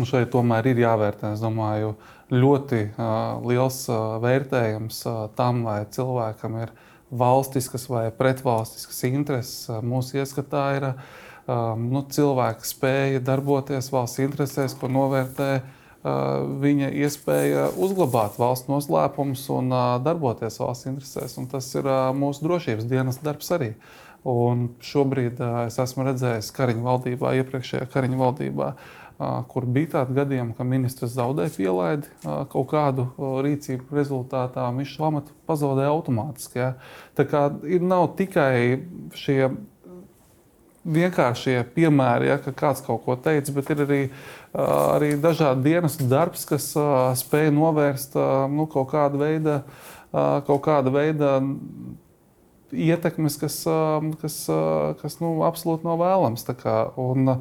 šeit 0.00 0.30
tomēr 0.32 0.70
ir 0.70 0.80
jāvērtē, 0.82 1.34
es 1.34 1.42
domāju, 1.44 1.92
uh, 1.94 2.20
ļoti 2.30 2.84
uh, 2.94 3.40
liels 3.46 3.82
uh, 3.90 4.16
vērtējums 4.22 5.02
uh, 5.08 5.24
tam, 5.36 5.64
vai 5.66 5.82
cilvēkam 5.90 6.60
ir 6.62 6.72
valstiskas 7.10 7.88
vai 7.90 8.06
pretvalstiskas 8.14 9.02
intereses. 9.08 9.66
Uh, 9.68 9.80
mūsu 9.82 10.20
ieskatā 10.22 10.64
ir 10.78 10.88
uh, 10.92 10.94
nu, 11.78 12.04
cilvēka 12.06 12.66
spēja 12.66 13.22
darboties 13.26 13.90
valsts 13.92 14.22
interesēs, 14.22 14.76
ko 14.78 14.90
novērtē 14.92 15.50
uh, 15.58 16.46
viņa 16.62 16.92
iespēja 17.02 17.70
uzglabāt 17.74 18.38
valsts 18.38 18.70
noslēpumus 18.70 19.48
un 19.56 19.74
uh, 19.74 19.96
darboties 20.04 20.60
valsts 20.62 20.90
interesēs. 20.90 21.36
Un 21.40 21.50
tas 21.50 21.66
ir 21.74 21.90
uh, 21.90 22.12
mūsu 22.14 22.46
drošības 22.46 22.86
dienas 22.90 23.18
darbs 23.24 23.50
arī. 23.58 23.74
Un 24.28 24.66
šobrīd 24.84 25.38
es 25.66 25.78
esmu 25.80 26.04
redzējis 26.10 26.50
Kariņu 26.52 26.84
valdībā, 26.84 27.32
iepriekšējā 27.40 27.86
Kariņu 27.92 28.18
valdībā, 28.20 28.66
kur 29.48 29.64
bija 29.68 29.94
tādi 29.94 30.16
gadījumi, 30.16 30.54
ka 30.56 30.64
ministrs 30.64 31.14
zaudēja 31.16 31.52
pielaidi 31.54 32.08
kaut 32.52 32.68
kādu 32.72 33.06
rīcību 33.46 33.96
rezultātā, 33.96 34.66
viņš 34.76 34.94
šo 34.96 35.06
amatu 35.08 35.36
pazaudēja 35.48 35.92
automātiski. 35.92 36.60
Ja? 36.60 36.70
Tā 37.16 37.26
kā 37.28 37.46
ir 37.64 37.84
nav 37.84 38.10
tikai 38.20 38.80
šie 39.16 39.40
vienkāršie 40.80 41.58
piemēri, 41.74 42.30
ja, 42.30 42.38
ka 42.40 42.54
kāds 42.56 42.80
kaut 42.84 43.02
ko 43.04 43.16
teica, 43.20 43.52
bet 43.56 43.72
ir 43.72 43.82
arī, 43.84 44.00
arī 44.56 45.10
dažādi 45.20 45.68
dienestu 45.68 46.08
darbs, 46.08 46.46
kas 46.48 46.70
spēj 47.20 47.50
novērst 47.56 48.16
nu, 48.52 48.64
kaut 48.72 48.88
kādu 48.92 49.20
veidu, 49.20 49.58
kaut 50.12 50.64
kāda 50.64 50.92
veida 50.92 51.34
ietekmes, 52.72 53.36
kas, 53.40 53.62
kas, 54.22 54.36
kas 55.02 55.18
nu, 55.22 55.40
absolūti 55.46 55.88
nav 55.88 56.00
vēlams. 56.02 56.46
Tā 56.48 56.56
kā, 56.58 56.76
un, 57.00 57.36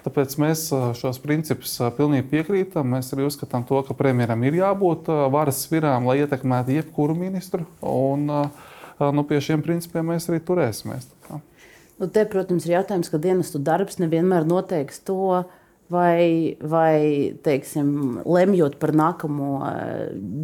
Tāpēc 0.00 0.32
mēs 0.40 0.62
šos 0.96 1.18
principus 1.20 1.74
pilnīgi 1.98 2.24
piekrītam. 2.30 2.94
Mēs 2.94 3.10
arī 3.12 3.26
uzskatām, 3.28 3.66
to, 3.68 3.82
ka 3.84 3.96
premjeram 3.96 4.46
ir 4.48 4.56
jābūt 4.56 5.10
varas 5.32 5.60
svirām, 5.66 6.08
lai 6.08 6.22
ietekmētu 6.22 6.72
jebkuru 6.78 7.16
ministru. 7.18 7.66
Un, 7.84 8.24
nu, 8.30 9.24
pie 9.28 9.42
šiem 9.44 9.64
principiem 9.66 10.08
mēs 10.14 10.30
arī 10.30 10.40
turēsimies. 10.40 11.10
Nu, 12.00 12.08
te, 12.08 12.24
protams, 12.24 12.64
ir 12.64 12.78
jautājums, 12.78 13.12
ka 13.12 13.20
dienestu 13.20 13.60
darbs 13.60 14.00
nevienmēr 14.00 14.48
noteiks 14.48 15.02
to, 15.04 15.42
vai, 15.92 16.56
vai 16.64 17.36
teiksim, 17.44 18.22
lemjot 18.24 18.80
par 18.80 18.96
nākamo 18.96 19.58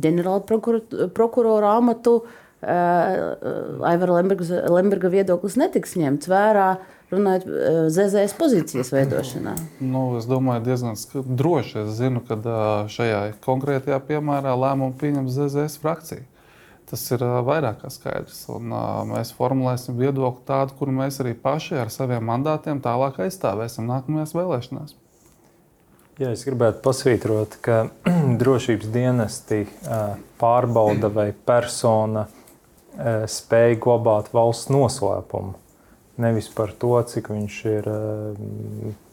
ģenerāla 0.04 1.08
prokurora 1.16 1.78
amatu. 1.78 2.18
Uh, 2.20 2.26
Uh, 2.26 2.42
Aivara 2.64 4.14
Lemberga, 4.16 4.44
Lemberga 4.72 5.10
viedoklis 5.12 5.58
netiks 5.60 5.92
ņemts 6.00 6.28
vērā, 6.30 6.68
runājot 7.12 7.44
par 7.44 7.52
uh, 7.52 7.80
ZZS 7.92 8.36
pozīcijas 8.38 8.92
veidošanā? 8.94 9.52
Nu, 9.84 10.06
es 10.18 10.28
domāju, 10.30 10.64
diezgan 10.64 10.96
droši. 11.26 11.84
Es 11.84 11.98
zinu, 12.00 12.22
ka 12.26 12.38
šajā 12.90 13.20
konkrētajā 13.44 14.00
piemērā 14.08 14.56
lēmumu 14.56 14.96
pieņem 14.98 15.28
ZZS 15.30 15.82
frakcija. 15.82 16.24
Tas 16.86 17.02
ir 17.10 17.22
vairāk 17.44 17.80
kā 17.82 17.90
skaidrs. 17.90 18.44
Un, 18.54 18.70
mēs 19.10 19.32
formulēsim 19.36 19.98
viedokli 19.98 20.46
tādu, 20.46 20.76
kuru 20.78 20.94
mēs 20.94 21.18
arī 21.22 21.34
paši 21.34 21.80
ar 21.82 21.90
saviem 21.90 22.22
mandātiem 22.24 22.78
tālāk 22.82 23.18
aizstāvēsim 23.26 23.88
nākamajās 23.90 24.34
vēlēšanās. 24.38 24.94
Jā, 26.16 26.30
es 26.32 26.46
gribētu 26.46 26.80
pasvītrot, 26.86 27.58
ka 27.60 27.82
drošības 28.40 28.88
dienesti 28.94 29.66
pārbauda 30.40 31.10
vai 31.12 31.28
persona 31.34 32.24
Eh, 32.26 32.35
spēj 33.30 33.78
glabāt 33.82 34.32
valsts 34.34 34.70
noslēpumu. 34.72 35.54
Nevis 36.16 36.48
par 36.48 36.72
to, 36.80 36.94
cik 37.04 37.28
viņš 37.28 37.56
ir 37.68 37.86
eh, 37.92 38.36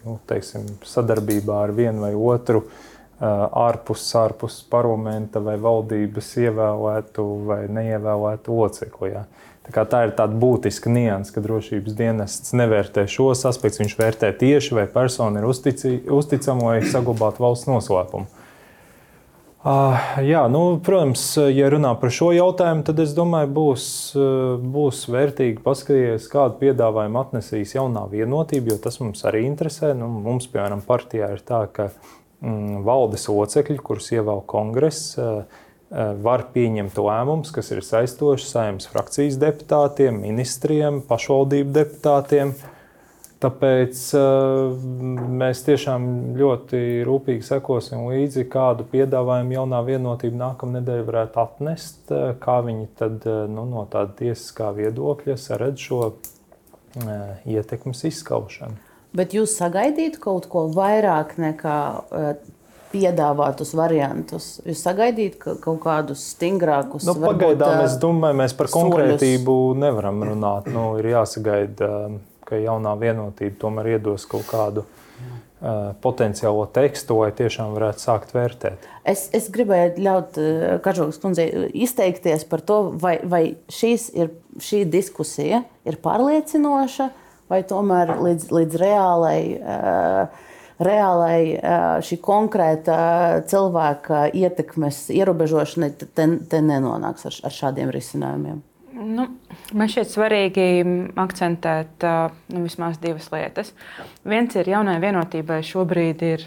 nu, 0.07 0.17
teiksim, 0.29 0.69
sadarbībā 0.87 1.57
ar 1.65 1.73
vienu 1.75 2.05
vai 2.05 2.13
otru 2.15 2.61
eh, 2.63 3.25
ārpus, 3.27 4.05
ārpus 4.15 4.61
parlamenta 4.71 5.41
vai 5.43 5.57
valdības 5.59 6.31
ievēlētu 6.45 7.25
vai 7.49 7.65
neievēlētu 7.67 8.55
locekli. 8.55 9.11
Ja. 9.17 9.25
Tā, 9.67 9.83
tā 9.83 10.05
ir 10.07 10.15
tāda 10.15 10.39
būtiska 10.39 10.91
nianses, 10.91 11.33
ka 11.35 11.43
drošības 11.43 11.97
dienests 11.99 12.55
nevērtē 12.55 13.03
šos 13.11 13.43
aspektus. 13.51 13.83
Viņš 13.83 13.97
vērtē 13.99 14.31
tieši, 14.39 14.75
vai 14.79 14.87
persona 14.91 15.43
ir 15.43 15.49
uzticama 15.51 16.71
vai 16.71 16.79
saglabāt 16.87 17.39
valsts 17.43 17.67
noslēpumu. 17.71 18.42
Uh, 19.63 19.96
jā, 20.20 20.41
nu, 20.51 20.75
protams, 20.84 21.22
ja 21.55 21.70
runā 21.72 21.93
par 21.96 22.12
šo 22.12 22.34
jautājumu, 22.36 22.84
tad 22.84 22.98
es 23.00 23.13
domāju, 23.15 23.48
būs, 23.55 23.86
būs 24.74 25.05
vērtīgi 25.08 25.62
paskatīties, 25.63 26.25
kādu 26.34 26.60
piedāvājumu 26.60 27.22
atnesīs 27.22 27.72
jaunā 27.77 28.03
vienotība, 28.12 28.74
jo 28.74 28.82
tas 28.84 29.00
mums 29.00 29.24
arī 29.29 29.46
interesē. 29.48 29.93
Nu, 29.96 30.10
mums, 30.25 30.50
piemēram, 30.51 30.84
partijā 30.84 31.32
ir 31.38 31.46
tā, 31.48 31.62
ka 31.72 31.88
mm, 32.43 32.84
valdes 32.84 33.29
locekļi, 33.32 33.79
kurus 33.88 34.12
ievēl 34.12 34.43
kongress, 34.51 35.15
uh, 35.15 35.64
var 36.27 36.50
pieņemt 36.51 37.00
lēmumus, 37.00 37.55
kas 37.55 37.72
ir 37.72 37.85
saistoši 37.87 38.50
saimnes 38.50 38.92
frakcijas 38.92 39.40
deputātiem, 39.40 40.20
ministriem, 40.27 41.00
pašvaldību 41.07 41.72
deputātiem. 41.79 42.51
Uh, 42.51 42.70
Tāpēc 43.44 44.01
uh, 44.16 44.84
mēs 45.42 45.66
tiešām 45.66 46.06
ļoti 46.40 46.79
rūpīgi 47.08 47.44
sekosim 47.44 48.06
līdzi, 48.08 48.46
kādu 48.51 48.86
piedāvājumu 48.88 49.58
jaunā 49.58 49.82
vienotība 49.88 50.40
nākamā 50.46 50.77
nedēļa 50.77 51.08
varētu 51.10 51.42
atnest, 51.44 52.00
uh, 52.14 52.32
kā 52.40 52.62
viņi 52.64 52.88
tad, 53.00 53.20
uh, 53.27 53.44
nu, 53.51 53.68
no 53.68 53.84
tāda 53.92 54.16
tiesiskā 54.22 54.72
viedokļa 54.79 55.38
saredz 55.40 55.90
šo 55.90 56.01
ietekmes 57.50 58.03
izskaušanu. 58.06 58.77
Bet 59.18 59.34
jūs 59.34 59.56
sagaidītu 59.58 60.20
kaut 60.22 60.46
ko 60.50 60.68
vairāk 60.74 61.34
nekā 61.42 61.77
piedāvātus 62.94 63.74
variantus? 63.77 64.50
Jūs 64.62 64.84
sagaidītu 64.86 65.58
kaut 65.62 65.79
kādus 65.82 66.22
stingrākus? 66.36 67.08
Nu, 67.10 67.16
pagaidām 67.18 67.82
es 67.82 67.98
domāju, 68.01 68.38
mēs 68.44 68.53
par 68.58 68.70
konkrētību 68.74 69.58
soļus. 69.58 69.82
nevaram 69.82 70.22
runāt. 70.29 70.70
Nu, 70.74 70.92
ir 71.01 71.10
jāsagaida 71.16 71.90
ka 72.53 72.61
jaunā 72.61 72.94
vienotība 73.01 73.57
tomēr 73.61 73.96
iedos 73.96 74.27
kaut 74.29 74.46
kādu 74.50 74.85
uh, 74.85 75.92
potenciālo 76.03 76.68
tekstu, 76.75 77.18
lai 77.24 77.31
tiešām 77.35 77.74
varētu 77.75 78.05
sākt 78.05 78.33
vērtēt. 78.35 78.87
Es, 79.09 79.27
es 79.35 79.50
gribēju 79.53 80.05
ļaut 80.05 80.39
uh, 80.42 80.63
Kažokas 80.85 81.20
kundzei 81.24 81.50
izteikties 81.74 82.46
par 82.50 82.63
to, 82.66 82.79
vai, 83.01 83.18
vai 83.24 83.44
ir, 83.81 84.33
šī 84.61 84.85
diskusija 84.94 85.63
ir 85.87 86.00
pārliecinoša, 86.03 87.11
vai 87.51 87.61
tomēr 87.68 88.18
līdz, 88.22 88.50
līdz 88.53 88.81
reālai. 88.85 89.37
Uh, 89.59 90.50
reālai 90.83 91.53
šī 92.03 92.18
konkrēta 92.25 92.96
cilvēka 93.48 94.25
ietekmes 94.35 95.05
ierobežošana 95.13 95.92
te, 96.01 96.25
te 96.50 96.61
nenonāks 96.66 97.29
ar, 97.29 97.37
ar 97.46 97.55
šādiem 97.55 97.94
risinājumiem. 97.94 98.57
Nu, 99.03 99.27
man 99.75 99.89
šķiet 99.92 100.11
svarīgi 100.11 100.66
akcentēt 101.20 102.05
nu, 102.53 102.63
vismaz 102.63 103.00
divas 103.03 103.29
lietas. 103.33 103.74
Viens 104.27 104.55
ir 104.59 104.70
jaunai 104.72 105.00
vienotībai 105.03 105.59
šobrīd 105.66 106.24
ir 106.27 106.46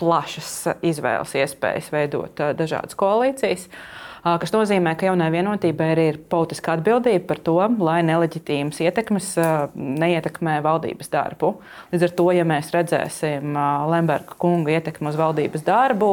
plašas 0.00 0.50
izvēles 0.84 1.32
iespējas 1.40 1.88
veidot 1.92 2.42
dažādas 2.58 2.98
koalīcijas. 2.98 3.70
Tas 4.26 4.50
nozīmē, 4.50 4.96
ka 4.98 5.06
jaunai 5.06 5.28
vienotībai 5.30 5.86
arī 5.92 6.04
ir 6.10 6.16
politiska 6.30 6.74
atbildība 6.74 7.28
par 7.28 7.40
to, 7.46 7.54
lai 7.78 8.00
neleģitīmas 8.08 8.80
ietekmes 8.82 9.28
neietekmē 9.78 10.58
valdības 10.66 11.12
darbu. 11.12 11.52
Līdz 11.92 12.08
ar 12.08 12.14
to, 12.18 12.26
ja 12.34 12.46
mēs 12.48 12.72
redzēsim 12.74 13.54
Lemberga 13.92 14.34
kunga 14.42 14.74
ietekmi 14.74 15.12
uz 15.12 15.18
valdības 15.20 15.62
darbu, 15.66 16.10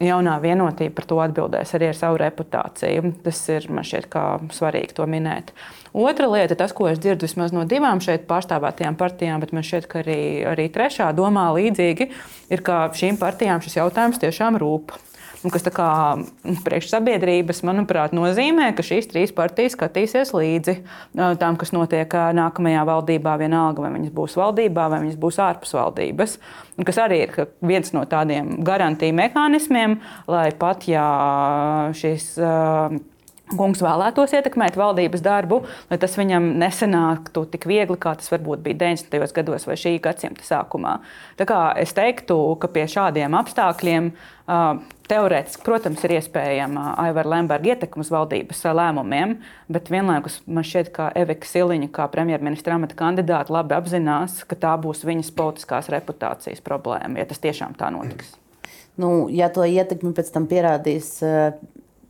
jaunā 0.00 0.36
vienotība 0.42 0.94
par 0.96 1.06
to 1.08 1.18
atbildēs 1.24 1.74
arī 1.76 1.90
ar 1.90 1.98
savu 1.98 2.20
reputāciju. 2.22 3.12
Tas 3.24 3.42
ir 3.52 3.68
man 3.72 3.86
šķiet 3.86 4.16
svarīgi 4.56 4.96
to 4.96 5.06
minēt. 5.10 5.52
Otra 5.90 6.28
lieta, 6.30 6.56
tas, 6.58 6.72
ko 6.76 6.86
es 6.90 7.00
dzirdu 7.02 7.26
vismaz 7.26 7.54
no 7.54 7.64
divām 7.68 8.00
šeit 8.04 8.28
pārstāvētajām 8.30 8.96
partijām, 8.98 9.42
bet 9.42 9.54
man 9.56 9.66
šķiet, 9.66 9.88
ka 9.90 10.02
arī, 10.04 10.20
arī 10.46 10.68
trešā 10.72 11.10
domā 11.18 11.48
līdzīgi, 11.56 12.10
ir, 12.54 12.64
ka 12.66 12.84
šīm 12.94 13.18
partijām 13.20 13.62
šis 13.64 13.80
jautājums 13.80 14.22
tiešām 14.22 14.60
rūp 14.62 14.94
kas 15.48 15.64
priekš 16.64 16.90
sabiedrības, 16.90 17.62
manuprāt, 17.64 18.12
nozīmē, 18.16 18.70
ka 18.76 18.84
šīs 18.84 19.08
trīs 19.08 19.32
partijas 19.32 19.72
skatīsies 19.76 20.34
līdzi 20.36 20.74
tam, 21.40 21.56
kas 21.60 21.72
notiek 21.72 22.12
nākamajā 22.36 22.82
valdībā, 22.88 23.38
vienalga, 23.40 23.86
vai 23.86 23.94
viņas 23.94 24.12
būs 24.16 24.36
valdībā, 24.36 24.90
vai 24.92 25.00
viņas 25.06 25.20
būs 25.22 25.40
ārpus 25.40 25.72
valdības. 25.78 26.36
Kas 26.84 27.00
arī 27.00 27.22
ir 27.24 27.48
viens 27.64 27.94
no 27.96 28.04
tādiem 28.08 28.58
garantiju 28.66 29.16
mehānismiem, 29.16 29.96
lai 30.28 30.50
pat 30.60 30.84
ja 30.90 31.06
šis 31.96 32.34
kungs 33.50 33.80
vēlētos 33.82 34.36
ietekmēt 34.36 34.76
valdības 34.78 35.24
darbu, 35.24 35.62
lai 35.90 35.98
tas 35.98 36.12
viņam 36.20 36.52
nesanāktu 36.60 37.46
tik 37.50 37.66
viegli, 37.66 37.96
kā 37.98 38.12
tas 38.20 38.30
varbūt 38.30 38.62
bija 38.68 38.78
90. 38.84 39.34
gados 39.40 39.66
vai 39.66 39.80
šī 39.80 39.96
gadsimta 40.04 40.46
sākumā. 40.46 41.00
Tā 41.40 41.48
kā 41.50 41.64
es 41.80 41.96
teiktu, 41.96 42.38
ka 42.62 42.70
pie 42.70 42.86
šādiem 42.92 43.34
apstākļiem 43.40 44.12
teorētiski, 45.10 45.64
protams, 45.66 46.02
ir 46.06 46.16
iespējama 46.16 46.94
Aivara 47.02 47.34
Lemberga 47.34 47.74
ietekme 47.74 48.04
uz 48.04 48.10
valdības 48.14 48.62
lēmumiem, 48.78 49.36
bet 49.72 49.90
vienlaikus 49.92 50.40
man 50.46 50.66
šķiet, 50.66 50.92
ka 50.94 51.10
Evika 51.18 51.48
Siliņa, 51.50 51.90
kā 51.94 52.06
premjerministra 52.12 52.78
amata 52.78 52.98
kandidāte, 52.98 53.52
labi 53.54 53.76
apzinās, 53.78 54.40
ka 54.48 54.58
tā 54.58 54.76
būs 54.80 55.02
viņas 55.08 55.32
politiskās 55.36 55.90
reputācijas 55.92 56.62
problēma, 56.64 57.18
ja 57.20 57.26
tas 57.30 57.42
tiešām 57.42 57.76
tā 57.80 57.90
notiks. 57.94 58.36
Nu, 59.00 59.28
ja 59.32 59.48
to 59.52 59.64
ietekmi 59.64 60.12
pēc 60.16 60.32
tam 60.34 60.46
pierādīs 60.50 61.18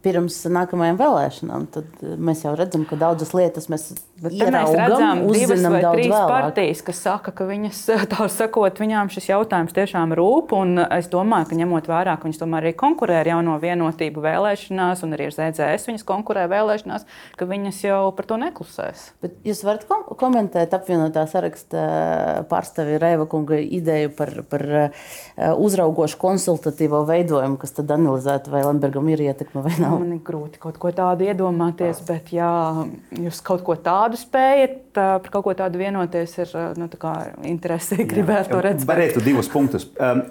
pirms 0.05 0.37
nākamajām 0.49 0.97
vēlēšanām, 1.01 1.67
tad 1.75 2.05
eh, 2.05 2.15
mēs 2.17 2.45
jau 2.47 2.55
redzam, 2.57 2.87
ka 2.89 2.97
daudzas 3.01 3.35
lietas 3.37 3.69
mēs 3.73 3.91
redzam, 4.21 5.23
divas 5.29 5.57
uzzinām 5.57 5.75
vai 5.77 5.83
daudz 5.85 5.99
trīs 5.99 6.13
vēlāk. 6.13 6.31
partijas, 6.31 6.83
kas 6.87 7.03
saka, 7.05 7.35
ka 7.37 7.47
viņas, 7.49 7.81
tā 8.13 8.29
sakot, 8.33 8.81
viņām 8.81 9.11
šis 9.13 9.31
jautājums 9.33 9.77
tiešām 9.77 10.15
rūp. 10.17 10.55
un 10.57 10.81
Es 10.81 11.11
domāju, 11.13 11.51
ka 11.51 11.59
ņemot 11.59 11.89
vērā, 11.91 12.17
ka 12.19 12.29
viņas 12.29 12.41
tomēr 12.41 12.67
arī 12.67 12.73
konkurē 12.79 13.21
ar 13.21 13.29
jauno 13.29 13.57
vienotību 13.63 14.25
vēlēšanās, 14.25 15.05
un 15.05 15.15
arī 15.17 15.29
ar 15.29 15.37
ZZS 15.37 15.91
viņas 15.91 16.07
konkurē 16.09 16.47
vēlēšanās, 16.51 17.07
ka 17.39 17.49
viņas 17.49 17.83
jau 17.85 18.01
par 18.17 18.29
to 18.29 18.41
neklusēs. 18.41 19.05
Bet 19.23 19.37
jūs 19.47 19.63
varat 19.67 19.87
kom 19.89 20.07
komentēt 20.21 20.75
apvienotā 20.77 21.27
saraksta 21.31 21.85
pārstāvja 22.51 23.01
Reiva 23.03 23.29
kunga 23.31 23.61
ideju 23.61 24.13
par, 24.17 24.33
par 24.51 24.67
uzraugošu 25.37 26.21
konsultatīvo 26.21 27.05
veidojumu, 27.09 27.61
kas 27.61 27.77
tad 27.77 27.93
analizētu, 27.95 28.53
vai 28.53 28.65
Lembergam 28.67 29.09
ir 29.13 29.25
ietekme 29.31 29.65
vai 29.65 29.77
nav. 29.81 29.90
Man 29.99 30.13
ir 30.15 30.21
grūti 30.27 30.61
kaut 30.63 30.79
ko 30.79 30.91
tādu 30.95 31.27
iedomāties, 31.27 32.01
bet 32.07 32.31
ja 32.35 32.51
jūs 33.17 33.41
kaut 33.47 33.65
ko 33.67 33.75
tādu 33.81 34.19
spējat, 34.21 34.77
par 34.97 35.31
kaut 35.33 35.45
ko 35.45 35.55
tādu 35.59 35.81
vienoties, 35.81 36.37
ir 36.43 36.53
nu, 36.79 36.89
tā 36.93 36.99
kā 37.01 37.15
interesi 37.49 37.99
gribētu 38.13 38.55
to 38.55 38.61
redzēt. 38.67 38.89
Varētu 38.91 39.25
divus 39.25 39.51
punktus. 39.53 39.89
Um, 39.99 40.23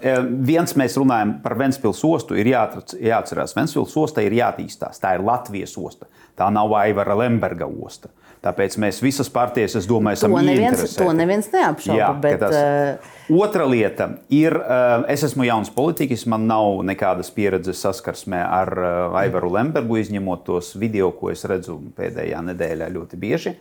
viens 0.46 0.76
mēs 0.78 0.96
runājam 1.00 1.36
par 1.44 1.56
Ventspils 1.60 2.04
ostu. 2.04 2.38
Ir 2.40 2.52
jāatcer- 2.52 3.00
jāatcerās, 3.10 3.56
Ventspils 3.56 3.96
osta 3.96 4.24
ir 4.24 4.36
jātīstās. 4.38 5.00
Tā 5.02 5.14
ir 5.16 5.24
Latvijas 5.26 5.76
osta. 5.80 6.06
Tā 6.38 6.50
nav 6.52 6.72
Aivara 6.80 7.16
Lemberga 7.18 7.68
osta. 7.68 8.08
Tāpēc 8.40 8.78
mēs 8.80 9.02
visas 9.04 9.28
partijas, 9.28 9.74
es 9.76 9.84
domāju, 9.88 10.16
esam 10.16 10.32
To 10.32 10.40
neviens, 10.40 10.94
to 10.96 11.08
neviens 11.12 11.50
neapšauba. 11.52 11.98
Jā, 11.98 12.06
bet, 12.22 12.38
tas- 12.40 12.56
uh, 12.56 13.16
Otra 13.36 13.66
lieta 13.68 14.06
ir, 14.32 14.56
uh, 14.56 15.04
es 15.12 15.20
esmu 15.28 15.44
jauns 15.44 15.68
politiķis, 15.74 16.24
man 16.32 16.46
nav 16.48 16.80
nekādas 16.88 17.28
pieredzes 17.36 17.82
saskarsmē 17.84 18.40
ar 18.40 18.72
uh, 18.80 19.18
Aivaru 19.20 19.52
Lembergu, 19.58 19.98
izņemot 20.00 20.46
tos 20.48 20.72
video, 20.80 21.10
ko 21.12 21.28
es 21.34 21.44
redzu 21.44 21.76
pēdējā 21.98 22.40
nedēļā 22.48 22.88
ļoti 22.96 23.20
bieži. 23.20 23.56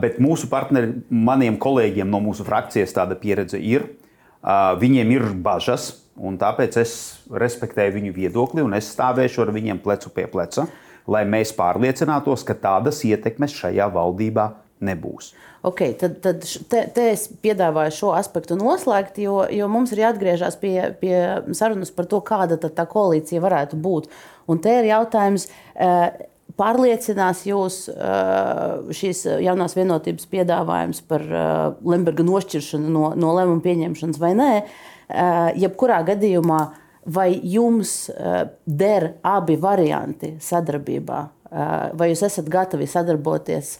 Bet 0.00 0.18
mūsu 0.20 0.50
partneri, 0.52 0.90
maniem 1.08 1.54
kolēģiem 1.56 2.10
no 2.12 2.18
mūsu 2.20 2.44
frakcijas 2.44 2.92
tāda 2.92 3.16
pieredze 3.16 3.56
ir. 3.56 3.86
Viņiem 4.80 5.12
ir 5.14 5.22
bažas, 5.40 5.86
un 6.20 6.36
tāpēc 6.36 6.76
es 6.82 6.92
respektēju 7.32 7.94
viņu 7.94 8.12
viedokli 8.12 8.60
un 8.60 8.76
es 8.76 8.90
stāvēšu 8.92 9.40
ar 9.46 9.52
viņiem 9.56 9.80
plecu 9.80 10.12
pie 10.12 10.26
pleca, 10.28 10.66
lai 11.10 11.24
mēs 11.28 11.52
pārliecinātos, 11.56 12.44
ka 12.46 12.56
tādas 12.58 13.02
ietekmes 13.04 13.54
šajā 13.56 13.88
valdībā 13.92 14.50
nebūs. 14.84 15.32
Okay, 15.64 15.94
tad 15.96 16.18
tad 16.24 16.42
te, 16.68 16.82
te 16.92 17.06
es 17.14 17.24
piedāvāju 17.44 17.94
šo 17.96 18.12
aspektu 18.18 18.56
noslēgt, 18.60 19.16
jo, 19.22 19.38
jo 19.48 19.68
mums 19.72 19.94
ir 19.94 20.02
jāatgriežas 20.02 20.58
pie, 20.60 20.76
pie 21.00 21.16
sarunas 21.56 21.92
par 21.94 22.08
to, 22.10 22.20
kāda 22.24 22.58
tā 22.60 22.84
koalīcija 22.90 23.40
varētu 23.44 23.80
būt. 23.80 24.10
Un 24.50 24.60
te 24.60 24.78
ir 24.82 24.92
jautājums. 24.92 25.48
eh, 25.74 26.30
Pārliecinās 26.54 27.40
jūs 27.48 27.88
eh, 27.90 28.92
šīs 28.94 29.24
jaunās 29.42 29.72
vienotības 29.74 30.28
piedāvājums 30.30 31.00
par 31.08 31.24
eh, 31.24 31.48
Lemberga 31.82 32.22
nošķiršanu 32.22 32.92
no, 32.94 33.08
no 33.18 33.32
lēmuma 33.34 33.64
pieņemšanas 33.64 34.20
vai 34.22 34.34
nē? 34.38 34.52
Jebkurā 35.60 35.98
gadījumā, 36.08 36.60
vai 37.06 37.40
jums 37.42 38.08
eh, 38.10 38.44
der 38.66 39.12
abi 39.22 39.56
varianti 39.60 40.34
sadarbībā? 40.40 41.20
Eh, 41.50 41.90
Vai 41.94 42.10
jūs 42.12 42.24
esat 42.26 42.48
gatavi 42.50 42.88
sadarboties 42.90 43.78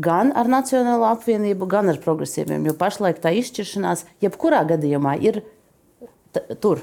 gan 0.00 0.32
ar 0.34 0.48
Nacionālo 0.50 1.06
apvienību, 1.12 1.68
gan 1.70 1.92
ar 1.92 2.00
progresīviem. 2.02 2.64
Jo 2.66 2.74
pašlaik 2.78 3.20
tā 3.22 3.30
izšķiršanās, 3.38 4.06
jebkurā 4.24 4.64
gadījumā, 4.74 5.14
ir 5.22 5.44
tur. 6.58 6.82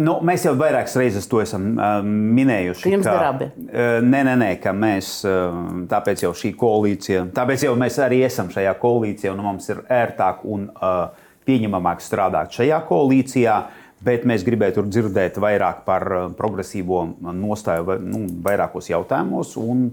Nu, 0.00 0.14
mēs 0.24 0.46
jau 0.46 0.54
vairākas 0.56 0.94
reizes 0.96 1.26
to 1.28 1.42
esam 1.42 1.74
uh, 1.76 1.98
minējuši. 2.00 2.86
Ka 2.86 2.92
jums 2.94 3.04
der 3.04 3.24
abi? 3.26 3.48
Uh, 3.66 3.98
nē, 4.00 4.22
nē, 4.24 4.36
nē, 4.40 4.48
ka 4.62 4.72
mēs, 4.72 5.10
uh, 5.28 5.58
tāpēc 5.90 6.24
jau 6.24 6.30
šī 6.32 6.54
koalīcija, 6.56 7.26
tāpēc 7.36 7.66
jau 7.66 7.74
mēs 7.76 7.98
arī 8.00 8.22
esam 8.24 8.48
šajā 8.54 8.72
koalīcijā, 8.80 9.34
un 9.34 9.44
mums 9.44 9.68
ir 9.68 9.82
ērtāk 9.92 10.40
un 10.48 10.70
uh, 10.72 11.26
pieņemamāk 11.44 12.00
strādāt 12.00 12.56
šajā 12.56 12.80
koalīcijā. 12.88 13.58
Bet 14.04 14.22
mēs 14.28 14.44
gribētu 14.46 14.84
dzirdēt 14.86 15.40
vairāk 15.42 15.82
par 15.86 16.04
uh, 16.14 16.26
progresīvo 16.38 17.00
nostāju 17.34 17.98
nu, 18.04 18.24
vairākos 18.44 18.90
jautājumos. 18.92 19.56
Un, 19.58 19.88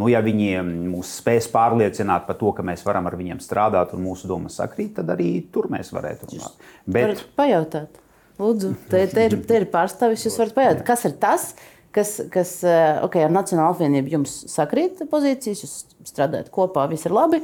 nu, 0.00 0.08
ja 0.08 0.22
viņi 0.24 0.62
mūs 0.64 1.16
spēs 1.20 1.50
pārliecināt 1.52 2.24
par 2.28 2.38
to, 2.40 2.54
ka 2.56 2.64
mēs 2.64 2.86
varam 2.86 3.10
ar 3.10 3.18
viņiem 3.20 3.42
strādāt 3.44 3.92
un 3.96 4.06
mūsu 4.06 4.30
domas 4.30 4.56
sakrīt, 4.62 4.94
tad 4.96 5.12
arī 5.12 5.34
tur 5.52 5.68
mēs 5.72 5.92
varētu 5.92 6.30
runāt. 6.32 6.70
Bet, 6.88 7.26
pajautāt. 7.36 8.00
Lūdzu, 8.40 8.72
te, 8.88 9.02
te, 9.10 9.26
ir, 9.28 9.36
te 9.44 9.58
ir 9.60 9.66
pārstāvis. 9.72 10.24
Jūs 10.24 10.38
varat 10.40 10.56
pajautāt, 10.56 10.86
kas 10.88 11.04
ir 11.04 11.16
tas, 11.20 11.50
kas, 11.92 12.14
kas 12.32 12.54
eh, 12.64 13.00
okay, 13.04 13.26
ar 13.26 13.34
Nacionālo 13.34 13.74
apvienību 13.74 14.14
jums 14.14 14.36
sakrīt 14.48 15.02
pozīcijas, 15.10 15.64
jūs 15.66 15.74
strādājat 16.08 16.48
kopā, 16.54 16.86
viss 16.90 17.08
ir 17.08 17.14
labi. 17.16 17.42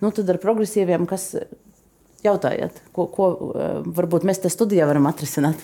Nu, 0.00 0.12
tad 0.14 0.30
ar 0.32 0.38
progresīviem, 0.40 1.08
kas 1.10 1.32
jautājiet, 2.24 2.82
ko, 2.96 3.06
ko 3.12 3.30
eh, 3.54 3.70
varbūt 4.00 4.26
mēs 4.28 4.42
te 4.42 4.52
studijā 4.52 4.88
varam 4.88 5.08
atrisināt. 5.10 5.62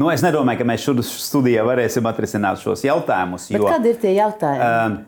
nu, 0.00 0.08
es 0.12 0.24
nedomāju, 0.24 0.62
ka 0.62 0.68
mēs 0.68 0.86
šodien 0.86 1.06
studijā 1.10 1.66
varēsim 1.66 2.08
atrisināt 2.08 2.62
šos 2.62 2.86
jautājumus. 2.86 3.50
Bet 3.52 3.60
jo- 3.60 3.68
kādi 3.70 3.92
ir 3.92 4.00
tie 4.02 4.16
jautājumi? 4.16 4.72
Um, 4.86 5.04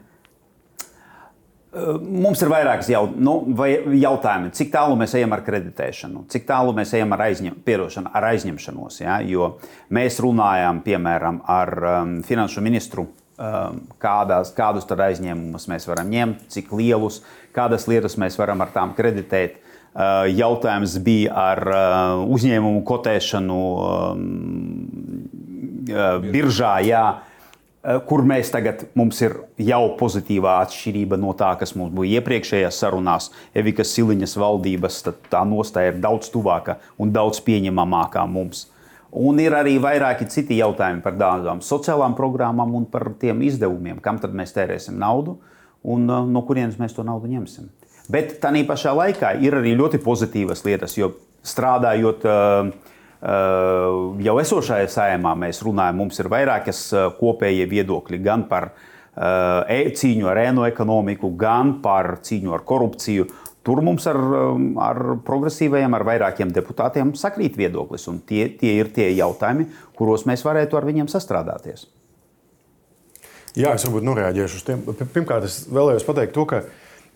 Mums 2.00 2.40
ir 2.40 2.48
vairākas 2.48 2.88
jau, 2.88 3.02
nu, 3.20 3.42
vai- 3.54 3.76
jautājumi, 4.00 4.50
cik 4.56 4.70
tālu 4.72 4.96
mēs 4.96 5.12
ejam 5.18 5.34
ar 5.36 5.42
kreditēšanu, 5.44 6.22
cik 6.32 6.46
tālu 6.48 6.72
mēs 6.72 6.94
ejam 6.96 7.12
ar, 7.12 7.18
aizņem, 7.28 7.58
pierošanu, 7.62 8.10
ar 8.14 8.24
aizņemšanos. 8.30 9.00
Ja? 9.02 9.18
Jo 9.20 9.58
mēs 9.92 10.16
runājām, 10.24 10.80
piemēram, 10.82 11.42
ar 11.44 11.74
um, 11.84 12.22
finanšu 12.24 12.64
ministru, 12.64 13.04
um, 13.36 13.82
kādās, 14.00 14.54
kādus 14.56 14.88
aizņēmumus 14.88 15.68
mēs 15.68 15.86
varam 15.86 16.08
ņemt, 16.08 16.48
cik 16.48 16.72
lielus, 16.72 17.20
kādas 17.52 17.86
lietas 17.86 18.16
mēs 18.16 18.38
varam 18.40 18.64
ar 18.64 18.72
tām 18.72 18.94
kreditēt. 18.96 19.60
Uh, 19.94 20.28
jautājums 20.30 20.98
bija 21.02 21.32
ar 21.34 21.58
uh, 21.66 21.80
uzņēmumu 22.34 22.84
kotēšanu 22.86 23.56
uh, 23.78 24.14
biržā. 26.28 26.78
Jā, 26.86 27.04
Eh, 27.88 28.00
kur 28.04 28.24
mēs 28.26 28.50
tagad 28.50 28.82
mums 28.98 29.20
ir 29.22 29.36
jau 29.62 29.92
pozitīvā 30.00 30.58
atšķirība 30.64 31.16
no 31.20 31.30
tā, 31.38 31.52
kas 31.60 31.76
mums 31.78 31.94
bija 31.94 32.18
iepriekšējās 32.18 32.80
sarunās. 32.82 33.28
Evikas 33.56 33.92
Siliņas 33.94 34.34
valdības 34.42 34.98
tā 35.30 35.44
nostāja 35.46 35.92
ir 35.92 36.00
daudz 36.02 36.28
tuvāka 36.34 36.80
un 36.98 37.14
daudz 37.14 37.38
pieņemamākā 37.46 38.26
mums. 38.28 38.66
Un 39.14 39.38
ir 39.40 39.54
arī 39.56 39.76
vairāki 39.80 40.26
citi 40.28 40.58
jautājumi 40.58 41.04
par 41.04 41.14
tādām 41.20 41.62
sociālām 41.64 42.18
programmām 42.18 42.74
un 42.76 42.84
par 42.90 43.12
tiem 43.22 43.40
izdevumiem, 43.46 44.02
kam 44.04 44.18
tad 44.20 44.34
mēs 44.36 44.52
tērēsim 44.58 44.98
naudu 44.98 45.38
un 45.86 46.10
eh, 46.10 46.28
no 46.34 46.42
kurienes 46.50 46.76
mēs 46.82 46.98
to 46.98 47.06
naudu 47.06 47.30
ņemsim. 47.30 47.70
Bet 48.08 48.38
tā 48.40 48.52
pašā 48.66 48.94
laikā 48.96 49.34
ir 49.44 49.58
arī 49.58 49.74
ļoti 49.76 50.00
pozitīvas 50.00 50.64
lietas, 50.64 50.96
jo 50.96 51.12
strādājot 51.44 52.24
uh, 52.24 52.70
Uh, 53.18 54.12
jau 54.22 54.36
esošajā 54.38 54.86
sējumā 54.94 55.32
mēs 55.42 55.58
runājam, 55.66 55.96
mums 55.98 56.20
ir 56.22 56.28
vairākas 56.30 56.84
uh, 56.94 57.08
kopējie 57.18 57.64
viedokļi 57.66 58.20
gan 58.22 58.44
par 58.46 58.68
uh, 58.70 59.66
e 59.66 59.90
cīņu 59.90 60.28
ar 60.30 60.38
ēnu 60.44 60.62
ekonomiku, 60.68 61.32
gan 61.34 61.80
par 61.82 62.20
cīņu 62.22 62.54
ar 62.54 62.62
korupciju. 62.68 63.26
Tur 63.66 63.82
mums 63.82 64.06
ar, 64.06 64.20
ar 64.86 65.02
progresīvajiem, 65.26 65.98
ar 65.98 66.06
vairākiem 66.06 66.54
deputātiem 66.54 67.10
sakrīt 67.18 67.58
viedoklis, 67.58 68.06
tie, 68.30 68.46
tie 68.54 68.76
ir 68.78 68.94
tie 68.94 69.10
jautājumi, 69.18 69.66
kuros 69.98 70.22
mēs 70.30 70.46
varētu 70.46 70.78
ar 70.78 70.86
viņiem 70.86 71.10
sastrādāties. 71.10 71.88
Jā, 73.58 73.74
es 73.74 73.82
varbūt 73.82 74.06
noreaģēšu 74.06 74.60
uz 74.60 74.64
tiem. 74.64 74.86
Pirmkārt, 75.10 75.50
es 75.50 75.64
vēlējos 75.74 76.06
pateikt 76.06 76.38
to, 76.38 76.46
ka 76.46 76.62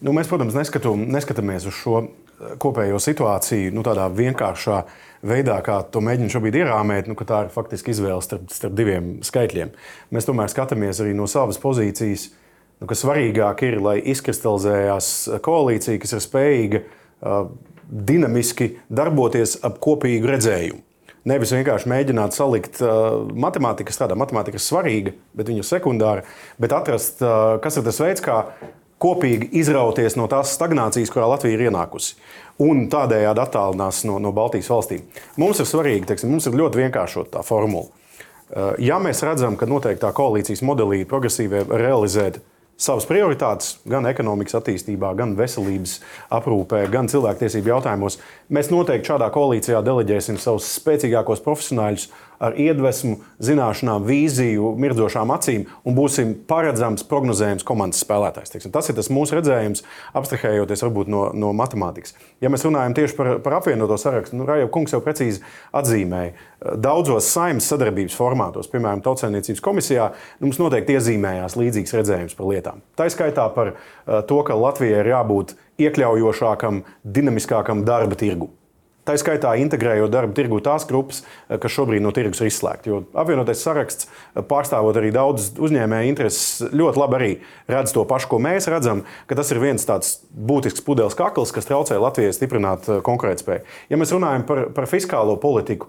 nu, 0.03 0.15
mēs, 0.17 0.29
protams, 0.31 0.57
neskatu, 0.57 0.95
neskatāmies 0.99 1.67
uz 1.71 1.79
šo 1.79 2.03
eh, 2.03 2.53
kopējo 2.63 3.01
situāciju 3.03 3.73
nu, 3.75 3.85
tādā 3.87 4.09
vienkāršā 4.13 4.83
veidā, 5.27 5.59
kā 5.65 5.79
to 5.95 6.03
mēģina 6.05 6.33
šobrīd 6.35 6.61
ierāmēt, 6.63 7.11
nu, 7.11 7.17
ka 7.19 7.27
tā 7.29 7.43
ir 7.47 7.53
faktiski 7.55 7.95
izvēle 7.95 8.23
starp, 8.25 8.49
starp 8.53 8.77
diviem 8.79 9.15
skaitļiem. 9.25 9.75
Mēs 10.15 10.29
tomēr 10.29 10.51
skatāmies 10.53 11.03
arī 11.03 11.15
no 11.19 11.29
savas 11.31 11.61
pozīcijas, 11.63 12.31
nu, 12.83 12.89
ka 12.91 12.99
svarīgāk 12.99 13.63
ir, 13.69 13.79
lai 13.83 13.99
izkristalizējās 14.13 15.13
koalīcija, 15.47 16.03
kas 16.03 16.17
ir 16.17 16.25
spējīga 16.25 16.83
uh, 16.83 17.45
dinamiski 17.87 18.73
darboties 18.91 19.61
ap 19.63 19.79
kopīgu 19.85 20.31
redzējumu. 20.33 20.83
Nevis 21.31 21.53
vienkārši 21.55 21.87
mēģināt 21.87 22.35
salikt 22.35 22.81
uh, 22.83 23.21
matemātiku, 23.31 23.95
strādāt. 23.95 24.19
Matemātika 24.19 24.59
ir 24.59 24.65
svarīga, 24.65 25.13
bet 25.39 25.53
viņa 25.53 25.63
ir 25.63 25.69
sekundāra. 25.69 26.25
Bet 26.59 26.75
atrast, 26.75 27.23
uh, 27.23 27.61
kas 27.63 27.79
ir 27.79 27.87
tas 27.87 28.03
veids, 28.03 28.25
kā 28.25 28.41
kopīgi 29.03 29.51
izrauties 29.63 30.15
no 30.19 30.29
tās 30.31 30.55
stagnācijas, 30.57 31.11
kurā 31.13 31.27
Latvija 31.33 31.59
ir 31.59 31.67
ienākusi. 31.71 32.15
Un 32.63 32.87
tādējādi 32.93 33.43
attālinās 33.43 34.05
no, 34.07 34.21
no 34.23 34.31
Baltijas 34.37 34.71
valstīm. 34.71 35.03
Mums 35.41 35.63
ir 35.63 35.69
svarīgi, 35.69 36.07
teiksim, 36.13 36.31
mums 36.31 36.47
ir 36.47 36.59
ļoti 36.61 36.85
vienkāršota 36.85 37.39
tā 37.39 37.45
formula. 37.47 37.89
Uh, 37.89 38.01
Ja 38.79 38.99
mēs 39.01 39.23
redzam, 39.25 39.57
ka 39.57 39.65
noteiktā 39.65 40.11
koalīcijas 40.13 40.61
modelī 40.67 41.07
progresīvie 41.09 41.63
realizēt 41.71 42.43
savas 42.77 43.07
prioritātes 43.09 43.79
gan 43.89 44.05
ekonomikas 44.11 44.59
attīstībā, 44.59 45.15
gan 45.17 45.33
veselības 45.39 45.95
aprūpē, 46.37 46.83
gan 46.93 47.09
cilvēktiesību 47.09 47.73
jautājumos. 47.73 48.19
Mēs 48.53 48.69
noteikti 48.73 49.09
šādā 49.09 49.31
koalīcijā 49.33 49.81
deleģēsim 49.87 50.41
savus 50.43 50.69
spēcīgākos 50.81 51.41
profesionāļus 51.47 52.11
ar 52.43 52.57
iedvesmu, 52.59 53.21
zināšanām, 53.43 54.05
vīziju, 54.07 54.73
mirdzošām 54.83 55.31
acīm 55.35 55.67
un 55.87 55.97
būsim 55.97 56.35
paredzams, 56.49 57.05
prognozējams 57.09 57.67
komandas 57.67 58.03
spēlētājs. 58.03 58.55
Teiksim. 58.55 58.73
Tas 58.75 58.91
ir 58.91 58.99
tas 58.99 59.11
mūsu 59.15 59.39
redzējums, 59.39 59.85
abstrahējoties 60.19 60.83
varbūt 60.87 61.11
no, 61.13 61.25
no 61.39 61.53
matemātikas. 61.57 62.17
Ja 62.43 62.51
mēs 62.53 62.67
runājam 62.67 62.97
tieši 62.99 63.19
par, 63.19 63.33
par 63.45 63.59
apvienoto 63.61 63.99
sarakstu, 64.01 64.39
nu, 64.41 64.47
Raja 64.49 64.71
kungs 64.73 64.95
jau 64.95 65.03
precīzi 65.05 65.43
atzīmēja, 65.79 66.35
daudzos 66.83 67.31
saimnes 67.31 67.69
sadarbības 67.71 68.17
formātos, 68.19 68.71
piemēram, 68.73 69.03
Tautsēmniecības 69.07 69.63
komisijā, 69.65 70.09
nu, 70.41 70.49
mums 70.49 70.61
noteikti 70.63 70.99
iezīmējās 70.99 71.59
līdzīgs 71.59 71.95
redzējums 71.99 72.39
par 72.39 72.51
lietām. 72.51 72.83
Tā 72.99 73.07
izskaitā 73.11 73.47
par 73.55 73.77
to, 74.29 74.41
ka 74.47 74.59
Latvijai 74.59 75.03
ir 75.03 75.13
jābūt 75.15 75.55
iekļaujošākam, 75.83 76.83
dinamiskākam 77.03 77.87
darba 77.87 78.19
tirgum. 78.19 78.53
Tā 79.03 79.17
skaitā 79.19 79.57
integrējot 79.59 80.13
darba 80.15 80.35
tirgu 80.37 80.61
tās 80.63 80.85
grupas, 80.87 81.25
eh, 81.51 81.59
kas 81.59 81.75
šobrīd 81.75 82.05
no 82.05 82.13
tirgus 82.15 82.41
ir 82.41 82.47
izslēgti. 82.47 82.87
Jo 82.87 83.01
apvienotais 83.19 83.59
saraksts, 83.59 84.07
eh, 84.07 84.43
pārstāvot 84.47 84.95
arī 84.95 85.11
daudz 85.13 85.59
uzņēmēju 85.59 86.09
intereses, 86.09 86.71
ļoti 86.71 87.03
labi 87.03 87.19
arī 87.19 87.33
redz 87.69 87.93
to 87.93 88.05
pašu, 88.05 88.29
ko 88.29 88.39
mēs 88.39 88.71
redzam, 88.71 89.03
ka 89.27 89.35
tas 89.35 89.51
ir 89.51 89.59
viens 89.59 89.85
tāds 89.85 90.21
būtisks 90.31 90.85
pudeles 90.85 91.15
kakls, 91.19 91.51
kas 91.51 91.67
traucē 91.67 91.99
Latvijai 91.99 92.31
stiprināt 92.31 92.89
eh, 92.89 93.01
konkurētspēju. 93.03 93.63
Ja 93.91 93.97
mēs 93.97 94.15
runājam 94.15 94.47
par, 94.47 94.71
par 94.71 94.87
fiskālo 94.87 95.37
politiku, 95.41 95.89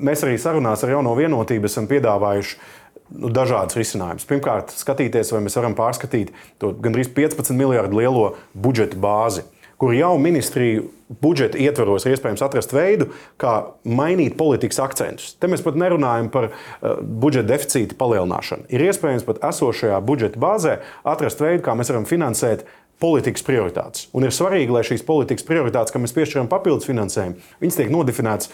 mēs 0.00 0.22
arī 0.24 0.38
sarunās 0.38 0.82
ar 0.84 0.90
jauno 0.90 1.14
vienotību 1.14 1.64
esam 1.64 1.86
piedāvājuši 1.86 2.56
nu, 3.18 3.28
dažādas 3.28 3.76
risinājumus. 3.76 4.24
Pirmkārt, 4.24 4.72
skatīties, 4.72 5.32
vai 5.32 5.42
mēs 5.44 5.56
varam 5.60 5.74
pārskatīt 5.74 6.32
to 6.58 6.72
gandrīz 6.72 7.12
15 7.12 7.52
miljardu 7.52 8.00
lielo 8.00 8.36
budžeta 8.54 8.96
bāzi 8.96 9.44
kur 9.78 9.94
jau 9.94 10.16
ministriju 10.18 10.88
budžeta 11.22 11.58
ietvaros 11.60 12.04
ir 12.04 12.16
iespējams 12.16 12.42
atrast 12.44 12.74
veidu, 12.74 13.08
kā 13.40 13.54
mainīt 13.88 14.36
politikas 14.38 14.80
akcentus. 14.84 15.32
Te 15.40 15.48
mēs 15.48 15.62
pat 15.64 15.78
nerunājam 15.80 16.28
par 16.34 16.50
uh, 16.50 16.98
budžeta 17.00 17.54
deficīta 17.54 17.96
palielināšanu. 17.98 18.68
Ir 18.74 18.84
iespējams 18.90 19.24
pat 19.28 19.40
esošajā 19.48 20.02
budžeta 20.04 20.40
bāzē 20.42 20.80
atrast 21.08 21.40
veidu, 21.40 21.64
kā 21.64 21.78
mēs 21.78 21.92
varam 21.94 22.08
finansēt 22.08 22.66
politikas 22.98 23.44
prioritātes. 23.46 24.08
Un 24.12 24.26
ir 24.26 24.34
svarīgi, 24.34 24.74
lai 24.74 24.82
šīs 24.84 25.04
politikas 25.06 25.46
prioritātes, 25.46 25.94
kam 25.94 26.02
mēs 26.04 26.16
piešķiram 26.16 26.50
papildus 26.50 26.88
finansējumu, 26.90 27.38
viņas 27.62 27.78
tiek 27.78 27.92
nodefinētas 27.94 28.50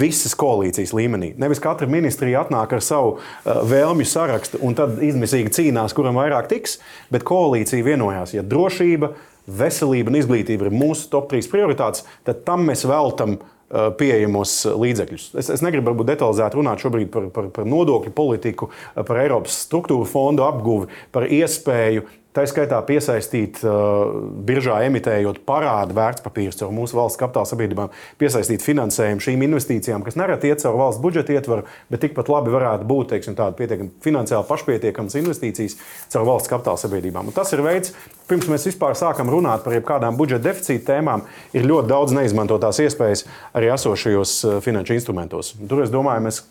visas 0.00 0.34
koalīcijas 0.40 0.94
līmenī. 0.96 1.30
Nevis 1.38 1.62
katra 1.62 1.86
ministrija 1.88 2.42
atnāk 2.42 2.74
ar 2.74 2.82
savu 2.84 3.14
uh, 3.14 3.60
vēlmju 3.70 4.08
sarakstu 4.10 4.60
un 4.66 4.74
tad 4.76 4.98
izmisīgi 5.04 5.54
cīnās, 5.54 5.94
kuram 5.96 6.18
vairāk 6.18 6.50
tiks, 6.50 6.80
bet 7.14 7.24
koalīcija 7.28 7.86
vienojās, 7.86 8.34
ja 8.34 8.42
drošība, 8.42 9.14
veselība 9.46 10.12
un 10.12 10.20
izglītība 10.20 10.68
ir 10.68 10.74
mūsu 10.74 11.10
top 11.12 11.30
3 11.32 11.50
prioritātes, 11.52 12.04
tad 12.26 12.42
tam 12.48 12.64
mēs 12.68 12.84
veltam 12.88 13.36
uh, 13.38 13.90
pieejamos 13.98 14.56
līdzekļus. 14.80 15.30
Es, 15.40 15.50
es 15.56 15.64
negribu 15.64 15.92
varbūt 15.92 16.12
detalizēt 16.14 16.56
runāt 16.58 16.84
šobrīd 16.84 17.12
par, 17.12 17.30
par, 17.34 17.50
par 17.54 17.68
nodokļu 17.68 18.14
politiku, 18.16 18.70
par 18.94 19.22
Eiropas 19.22 19.64
struktūru 19.66 20.08
fondu 20.08 20.46
apguvi, 20.46 20.90
par 21.14 21.28
iespēju 21.28 22.06
Tā 22.34 22.42
skaitā 22.50 22.80
piesaistīt, 22.82 23.60
uh, 23.62 24.10
biržā 24.42 24.80
emitējot 24.88 25.36
parādu 25.46 25.94
vērtspapīrus 25.94 26.56
caur 26.58 26.72
mūsu 26.74 26.96
valsts 26.98 27.20
kapitāla 27.20 27.46
sabiedrībām, 27.46 27.92
piesaistīt 28.18 28.64
finansējumu 28.66 29.22
šīm 29.22 29.44
investīcijām, 29.46 30.02
kas 30.02 30.18
nereti 30.18 30.50
iet 30.50 30.64
caur 30.64 30.74
valsts 30.80 30.98
budžeta 31.04 31.36
ietvaru, 31.36 31.62
bet 31.94 32.02
tikpat 32.02 32.32
labi 32.34 32.50
varētu 32.50 32.88
būt 32.90 33.12
teiksim, 33.12 33.36
tāda 33.38 33.54
pietiekami 33.60 33.92
finansiāli 34.02 34.48
pašpietiekamas 34.48 35.14
investīcijas 35.20 35.78
caur 36.10 36.26
valsts 36.26 36.50
kapitāla 36.50 36.82
sabiedrībām. 36.82 37.30
Un 37.30 37.36
tas 37.38 37.54
ir 37.54 37.62
veids, 37.62 37.94
pirms 38.26 38.50
mēs 38.50 38.66
vispār 38.66 38.98
sākam 38.98 39.30
runāt 39.30 39.62
par 39.62 39.78
jebkādām 39.78 40.18
budžeta 40.18 40.48
deficīta 40.48 40.90
tēmām, 40.90 41.22
ir 41.54 41.70
ļoti 41.70 41.92
daudz 41.94 42.18
neizmantotās 42.18 42.82
iespējas 42.82 43.28
arī 43.54 43.70
esošajos 43.76 44.34
uh, 44.42 44.58
finanšu 44.66 44.98
instrumentos. 44.98 45.54
Tur 45.70 45.86
es 45.86 45.94
domāju, 45.94 46.26
mēs 46.26 46.42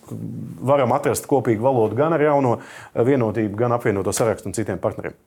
varam 0.64 0.96
atrast 0.96 1.28
kopīgu 1.28 1.68
valodu 1.68 2.00
gan 2.00 2.16
ar 2.16 2.24
jauno 2.24 2.56
vienotību, 2.96 3.60
gan 3.66 3.76
apvienoto 3.76 4.16
sarakstu 4.16 4.48
un 4.48 4.56
citiem 4.62 4.80
partneriem. 4.80 5.20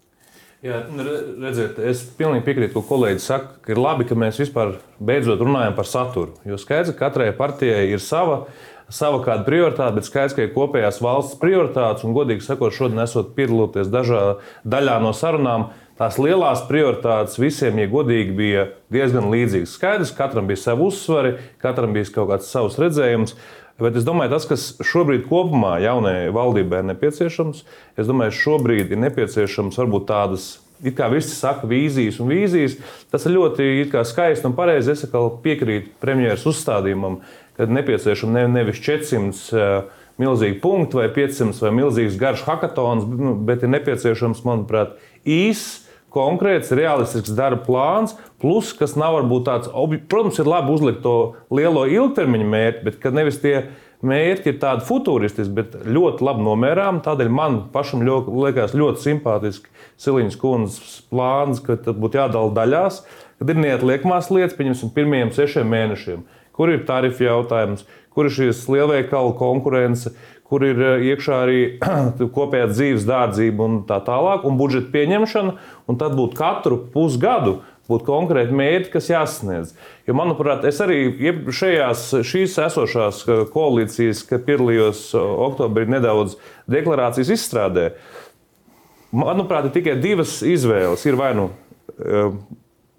Jā, 0.67 0.81
redziet, 1.43 1.77
es 1.79 2.01
pilnīgi 2.19 2.43
piekrītu, 2.47 2.75
ko 2.75 2.83
kolēģis 2.89 3.27
saka, 3.31 3.53
ka 3.63 3.75
ir 3.75 3.79
labi, 3.79 4.07
ka 4.09 4.17
mēs 4.19 4.41
vispār 4.41 4.77
beidzot 4.99 5.43
runājam 5.45 5.77
par 5.77 5.87
saturu. 5.87 6.35
Jo 6.49 6.59
skaidrs, 6.59 6.95
ka 6.97 7.07
katrai 7.07 7.29
partijai 7.37 7.85
ir 7.93 8.03
sava, 8.03 8.47
sava 8.91 9.21
kāda 9.23 9.47
prioritāte, 9.47 9.95
bet 9.99 10.09
skaidrs, 10.09 10.35
ka 10.35 10.47
ir 10.47 10.55
kopējās 10.57 10.99
valsts 11.05 11.39
prioritātes. 11.43 12.07
Un, 12.07 12.15
godīgi 12.17 12.47
sakot, 12.47 12.75
šodien 12.75 13.05
esot 13.05 13.35
piedaloties 13.37 13.93
dažā 13.93 14.23
daļā 14.67 14.97
no 15.05 15.13
sarunām, 15.15 15.69
tās 16.01 16.19
lielās 16.21 16.65
prioritātes 16.71 17.39
visiem, 17.41 17.79
ja 17.83 17.91
godīgi, 17.93 18.35
bija 18.37 18.67
diezgan 18.93 19.31
līdzīgas. 19.33 19.77
Skaidrs, 19.79 20.15
katram 20.17 20.51
bija 20.51 20.65
savi 20.65 20.89
uzsvari, 20.89 21.37
katram 21.63 21.95
bija 21.95 22.11
kaut 22.17 22.33
kāds 22.33 22.51
savs 22.51 22.81
redzējums. 22.83 23.37
Bet 23.81 23.97
es 23.99 24.07
domāju, 24.07 24.33
tas, 24.33 24.47
kas 24.49 24.63
šobrīd 24.89 25.27
kopumā 25.29 25.75
jaunajai 25.85 26.31
valdībai 26.33 26.81
ir 26.81 26.87
nepieciešams, 26.95 27.59
es 28.01 28.09
domāju, 28.09 28.33
šobrīd 28.39 28.95
ir 28.95 29.03
nepieciešams 29.03 29.77
varbūt 29.83 30.07
tādas. 30.09 30.55
It 30.85 30.97
kā 30.97 31.09
visi 31.09 31.33
saka, 31.33 31.69
vīzijas 31.69 32.19
un 32.21 32.29
vīzijas, 32.29 32.75
tas 33.13 33.25
ir 33.25 33.33
ļoti 33.37 33.69
skaisti 34.09 34.49
un 34.49 34.57
pareizi. 34.57 34.93
Es 34.93 35.05
piekrītu 35.45 35.95
premjeras 36.01 36.45
uzstādījumam, 36.49 37.23
ka 37.57 37.69
nepieciešams 37.69 38.37
ne, 38.37 38.45
nevis 38.53 38.83
400 38.85 39.57
uh, 39.57 40.05
milzīgi 40.21 40.61
punkti 40.61 41.01
vai 41.01 41.09
500 41.13 41.65
vai 41.65 41.73
milzīgs 41.77 42.21
garš 42.21 42.45
hackathons, 42.49 43.09
nu, 43.09 43.35
bet 43.49 43.65
ir 43.65 43.73
nepieciešams, 43.73 44.45
manuprāt, 44.49 44.97
īss 45.25 45.86
konkrēts, 46.17 46.75
realistisks 46.77 47.35
darba 47.37 47.63
plāns, 47.67 48.17
plus, 48.43 48.73
kas 48.77 48.97
nav 48.99 49.21
varbūt 49.21 49.47
tāds, 49.49 49.73
protams, 50.11 50.41
ir 50.41 50.49
labi 50.49 50.73
uzlikt 50.75 51.03
to 51.05 51.17
lielo 51.55 51.85
ilgtermiņa 51.87 52.49
mērķi, 52.53 52.87
bet 52.89 53.13
nevis 53.15 53.43
tie 53.45 53.57
mērķi 54.07 54.53
ir 54.53 54.59
tādi 54.63 54.85
futūristiski, 54.87 55.53
bet 55.57 55.77
ļoti 55.87 56.27
labi 56.27 56.45
nomērām. 56.47 57.01
Tādēļ 57.05 57.33
man 57.33 57.61
pašam 57.75 58.05
ļoti, 58.07 58.35
liekas 58.45 58.77
ļoti 58.77 59.05
simpātiski 59.05 59.73
Siliņas 60.03 60.41
kundzes 60.41 60.97
plāns, 61.11 61.63
ka 61.65 61.79
tad 61.81 62.01
būtu 62.01 62.21
jādala 62.21 62.53
daļās, 62.57 63.03
kad 63.41 63.53
ir 63.53 63.61
neatliekamās 63.63 64.29
lietas, 64.33 64.57
pieņemsim, 64.59 64.93
pirmajiem 64.97 65.33
sešiem 65.37 65.71
mēnešiem, 65.73 66.27
kur 66.57 66.73
ir 66.73 66.85
tarifu 66.89 67.25
jautājums, 67.25 67.87
kur 68.17 68.29
ir 68.29 68.37
šīs 68.37 68.65
lielveikalu 68.73 69.35
konkurence, 69.37 70.13
kur 70.51 70.65
ir 70.67 70.81
eh, 70.81 71.07
iekšā 71.13 71.39
arī 71.45 71.61
kopējā 72.37 72.69
dzīves 72.73 73.07
dārdzība 73.09 73.67
un 73.67 73.81
tā 73.89 74.01
tālāk, 74.07 74.47
un 74.47 74.59
budžeta 74.61 74.93
pieņemšana, 74.95 75.57
un 75.87 75.99
tad 76.01 76.17
būtu 76.19 76.39
katru 76.39 76.81
pusgadu 76.93 77.61
būtu 77.87 78.03
konkrēti 78.03 78.55
mērķi, 78.59 78.91
kas 78.91 79.13
jāsasniedz. 79.13 79.77
Jo, 80.09 80.17
manuprāt, 80.19 80.65
es 80.67 80.81
arī 80.83 81.05
šajās, 81.55 82.09
šīs 82.27 82.59
esošās 82.67 83.23
eh, 83.27 83.43
koalīcijas, 83.53 84.25
kad 84.27 84.47
piedalījos 84.49 85.09
eh, 85.15 85.33
oktobrī 85.49 85.87
nedaudz 85.95 86.39
deklarācijas 86.71 87.35
izstrādē, 87.37 87.91
manuprāt, 89.15 89.69
ir 89.69 89.77
tikai 89.79 89.99
divas 90.03 90.41
izvēles. 90.47 91.07
Ir 91.07 91.19
vai 91.19 91.33
nu 91.39 91.51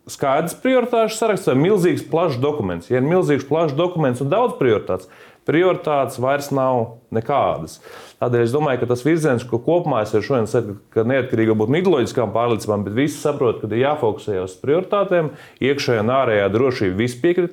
skaidrs 0.08 0.56
prioritāšu 0.64 1.18
saraksts 1.20 1.50
vai 1.50 1.58
milzīgs 1.60 2.06
plašs 2.08 2.40
dokuments. 2.42 2.88
Ja 2.90 3.02
ir 3.02 3.08
milzīgs 3.08 3.46
plašs 3.48 3.76
dokuments 3.78 4.24
un 4.24 4.32
daudz 4.32 4.56
prioritātes, 4.60 5.10
prioritātes 5.48 6.20
vairs 6.22 6.52
nav 6.52 6.98
nekādas. 7.16 7.80
Tādēļ 8.20 8.44
es 8.44 8.54
domāju, 8.54 8.82
ka 8.82 8.90
tas 8.90 9.04
virziens, 9.06 9.46
ko 9.48 9.60
kopumā 9.64 10.02
es 10.04 10.12
šodien 10.12 10.48
saku, 10.50 10.76
ka 10.92 11.06
neatkarīgi 11.08 11.54
no 11.56 11.68
ideoloģiskām 11.80 12.34
pārliecībām, 12.36 12.84
bet 12.88 12.98
visi 12.98 13.20
saprot, 13.22 13.62
ka 13.62 13.70
ir 13.70 13.84
jāfokusē 13.86 14.40
uz 14.44 14.56
prioritātēm, 14.60 15.30
iekšējā 15.64 16.04
un 16.04 16.14
ārējā 16.18 16.48
drošība, 16.56 17.08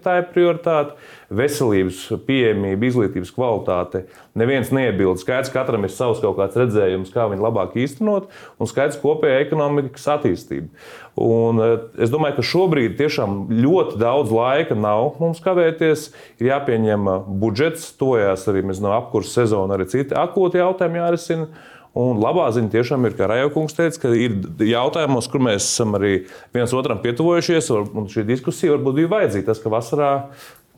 tā 0.05 0.17
ir 0.23 0.31
prioritāte 0.33 0.97
veselības 1.35 2.01
pieejamība, 2.27 2.89
izglītības 2.89 3.33
kvalitāte. 3.35 4.05
Neviens 4.39 4.73
neiebilst. 4.75 5.25
Skaidrs, 5.25 5.53
ka 5.53 5.63
katram 5.63 5.87
ir 5.87 5.93
savs 5.95 6.23
kaut 6.23 6.39
kāds 6.41 6.59
redzējums, 6.59 7.13
kā 7.15 7.29
viņu 7.31 7.45
labāk 7.45 7.77
īstenot, 7.81 8.31
un 8.59 8.71
skaidrs 8.71 9.01
kopējā 9.03 9.45
ekonomikas 9.45 10.09
attīstība. 10.17 10.73
Un 11.21 11.61
eh, 11.63 11.75
es 12.03 12.11
domāju, 12.11 12.41
ka 12.41 12.47
šobrīd 12.49 12.97
tiešām 12.99 13.45
ļoti 13.63 14.01
daudz 14.01 14.33
laika 14.35 14.75
nav 14.75 15.15
mums 15.23 15.43
kavēties. 15.45 16.09
Ir 16.43 16.51
jāpieņem 16.51 17.07
eh, 17.11 17.29
budžets, 17.43 17.93
tojās 18.01 18.49
arī 18.51 18.65
no 18.73 18.97
apkurses 18.97 19.37
sezona, 19.39 19.77
arī 19.77 19.87
citi 19.93 20.17
akūti 20.19 20.59
jautājumi 20.63 21.01
jārisina. 21.03 21.49
Un 21.95 22.19
labā 22.19 22.49
ziņa 22.51 22.73
tiešām 22.73 23.07
ir, 23.07 23.15
kā 23.15 23.29
Rajaukungs 23.31 23.77
teica, 23.77 24.01
ka 24.03 24.11
ir 24.19 24.33
jautājumos, 24.67 25.29
kur 25.31 25.45
mēs 25.47 25.63
esam 25.63 25.95
arī 25.95 26.25
viens 26.55 26.75
otram 26.75 26.99
pietuvojušies, 27.05 27.71
un 27.71 28.09
šī 28.11 28.25
diskusija 28.27 28.75
varbūt 28.75 28.99
bija 28.99 29.13
vajadzīga. 29.13 29.47
Tas, 29.53 29.61
ka 29.63 29.71
vasarā 29.71 30.09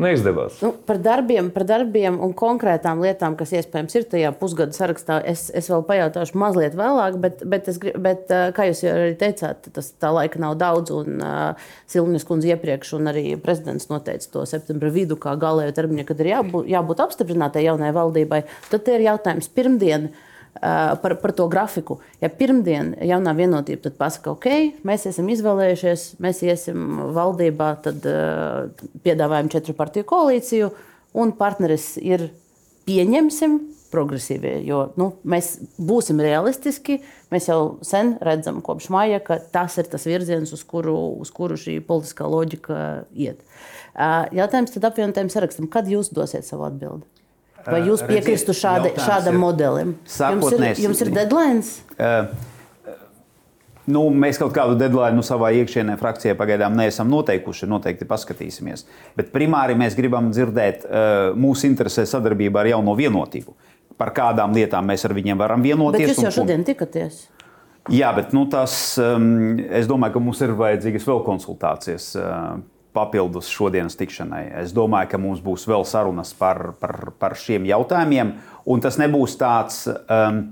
neizdevās. 0.02 0.58
Nu, 0.64 0.72
par, 0.86 0.98
darbiem, 1.02 1.48
par 1.54 1.64
darbiem 1.68 2.18
un 2.22 2.34
konkrētām 2.36 3.00
lietām, 3.04 3.36
kas 3.38 3.54
iespējams 3.56 3.96
ir 3.96 4.06
tajā 4.10 4.32
pusgada 4.36 4.76
sarakstā, 4.76 5.18
es, 5.24 5.46
es 5.56 5.70
vēl 5.72 5.84
pajautāšu 5.88 6.36
mazliet 6.40 6.76
vēlāk, 6.76 7.16
bet, 7.22 7.44
bet, 7.48 7.70
es, 7.72 7.80
bet 7.80 8.30
kā 8.56 8.68
jūs 8.68 8.84
arī 8.90 9.16
teicāt, 9.20 9.70
tas 9.72 9.90
tā 9.96 10.12
laika 10.12 10.42
nav 10.42 10.58
daudz. 10.60 10.92
Un 10.96 11.24
uh, 11.24 11.72
Silvijas 11.90 12.26
kundze 12.28 12.52
iepriekš, 12.52 12.94
un 12.98 13.10
arī 13.12 13.24
prezidents 13.40 13.88
noteica 13.92 14.30
to 14.32 14.44
septembra 14.48 14.92
vidu 14.92 15.18
kā 15.20 15.34
galējo 15.40 15.74
termiņu, 15.76 16.06
kad 16.08 16.22
ir 16.22 16.32
jābūt, 16.34 16.70
jābūt 16.72 17.04
apstiprinātai 17.06 17.66
jaunai 17.66 17.92
valdībai. 17.96 18.44
Tad 18.72 18.92
ir 18.92 19.08
jautājums 19.08 19.52
pirmdien. 19.56 20.10
Par, 20.60 21.16
par 21.22 21.32
to 21.36 21.46
grafiku. 21.52 21.98
Ja 22.22 22.30
pirmdien 22.32 22.94
jaunā 23.04 23.34
vienotība 23.36 23.92
pasakā, 23.98 24.34
ok, 24.36 24.80
mēs 24.86 25.06
esam 25.10 25.30
izvēlējušies, 25.32 26.08
mēs 26.22 26.42
iesim 26.46 26.98
valdībā, 27.16 27.70
tad 27.84 28.06
uh, 28.10 28.88
piedāvājam 29.04 29.52
četru 29.52 29.76
partiju 29.78 30.08
koalīciju, 30.08 30.70
un 31.16 31.32
partneris 31.38 31.94
ir 32.02 32.28
pieņemsim 32.86 33.58
progresīvie. 33.90 34.58
Jo 34.66 34.82
nu, 35.00 35.10
mēs 35.28 35.56
būsim 35.78 36.20
realistiski. 36.22 37.00
Mēs 37.32 37.48
jau 37.50 37.60
sen 37.86 38.14
redzam, 38.24 38.60
kopš 38.64 38.90
maija, 38.94 39.20
ka 39.24 39.38
tas 39.52 39.78
ir 39.80 39.90
tas 39.90 40.06
virziens, 40.08 40.52
uz 40.54 40.62
kuru, 40.68 40.96
uz 41.22 41.32
kuru 41.34 41.58
šī 41.60 41.78
politiskā 41.86 42.28
loģika 42.30 42.78
iet. 43.14 43.42
Jautājums 43.96 44.74
tad 44.74 44.90
apvienotajam 44.90 45.32
sarakstam, 45.32 45.70
kad 45.72 45.88
jūs 45.90 46.12
dosiet 46.14 46.46
savu 46.46 46.68
atbildību? 46.68 47.08
Vai 47.66 47.80
jūs 47.86 48.02
piekristu 48.06 48.54
šāda, 48.56 48.92
šādam 48.98 49.40
modelim? 49.42 49.96
Jums 50.06 50.52
ir, 50.54 50.68
jums 50.86 51.02
ir 51.02 51.14
deadline? 51.14 51.64
Uh, 51.96 52.54
Nu, 53.86 54.08
mēs 54.10 54.38
kaut 54.40 54.50
kādu 54.54 54.74
deadline 54.78 55.14
nu, 55.14 55.22
savā 55.22 55.52
iekšienē 55.60 55.94
frakcijā 56.00 56.34
pagaidām 56.38 56.74
neesam 56.74 57.06
noteikuši. 57.10 57.68
Noteikti 57.70 58.08
paskatīsimies. 58.10 58.82
Bet 59.18 59.30
primāri 59.34 59.76
mēs 59.78 59.94
gribam 59.98 60.32
dzirdēt, 60.34 60.82
uh, 60.88 61.28
mūsu 61.38 61.68
interesē 61.70 62.02
sadarbība 62.08 62.64
ar 62.64 62.72
jauno 62.72 62.96
vienotību. 62.98 63.54
Par 63.96 64.10
kādām 64.16 64.56
lietām 64.56 64.90
mēs 64.90 65.06
ar 65.06 65.14
viņiem 65.16 65.38
varam 65.38 65.62
vienoties. 65.62 66.02
Bet 66.02 66.16
jūs 66.16 66.26
jau 66.26 66.34
šodien 66.42 66.66
tikaties. 66.66 67.28
Jā, 67.94 68.10
bet 68.16 68.34
nu, 68.34 68.42
tas, 68.50 68.74
um, 68.98 69.54
es 69.70 69.86
domāju, 69.86 70.16
ka 70.16 70.24
mums 70.26 70.42
ir 70.42 70.56
vajadzīgas 70.58 71.06
vēl 71.06 71.22
konsultācijas. 71.28 72.08
Uh, 72.18 72.56
papildus 72.96 73.52
šodienas 73.52 73.98
tikšanai. 74.00 74.46
Es 74.64 74.72
domāju, 74.76 75.12
ka 75.12 75.20
mums 75.20 75.42
būs 75.44 75.68
vēl 75.68 75.84
sarunas 75.88 76.32
par, 76.36 76.72
par, 76.80 77.12
par 77.20 77.36
šiem 77.38 77.68
jautājumiem, 77.68 78.36
un 78.64 78.84
tas 78.84 79.00
nebūs 79.00 79.36
tāds. 79.40 79.84
Um, 80.08 80.46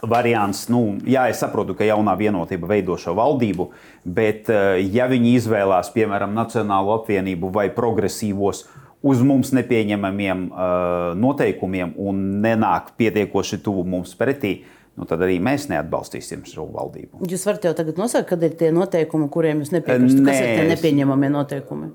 variants, 0.00 0.64
nu, 0.72 0.96
jā, 1.04 1.26
es 1.28 1.40
saprotu, 1.42 1.74
ka 1.76 1.84
jaunā 1.84 2.14
vienotība 2.16 2.70
veido 2.70 2.96
šo 2.96 3.12
valdību, 3.18 3.66
bet, 4.04 4.48
eh, 4.48 4.80
ja 4.94 5.04
viņi 5.10 5.34
izvēlās, 5.36 5.92
piemēram, 5.92 6.32
Nacionālo 6.32 6.94
apvienību 6.96 7.50
vai 7.52 7.66
progresīvos 7.74 8.64
uz 9.02 9.22
mums 9.24 9.52
nepieņemamiem 9.56 10.42
uh, 10.50 11.14
noteikumiem 11.16 11.94
un 11.96 12.18
nenāk 12.44 12.92
pietiekoši 13.00 13.62
tuvu 13.64 13.86
mums 13.88 14.12
pretī, 14.16 14.58
nu, 15.00 15.08
tad 15.08 15.24
arī 15.24 15.38
mēs 15.42 15.70
neatbalstīsim 15.70 16.44
šo 16.48 16.68
valdību. 16.74 17.24
Jūs 17.30 17.46
varat 17.48 17.70
jau 17.70 17.72
tagad 17.78 17.98
nosaukt, 18.00 18.28
kad 18.34 18.44
ir 18.44 18.54
tie 18.60 18.68
noteikumi, 18.74 19.30
kuriem 19.32 19.64
jūs 19.64 19.72
nepiekrītat. 19.72 20.22
Kas 20.28 20.44
ir 20.44 20.54
tie 20.58 20.70
nepieņemamie 20.74 21.32
noteikumi? 21.32 21.92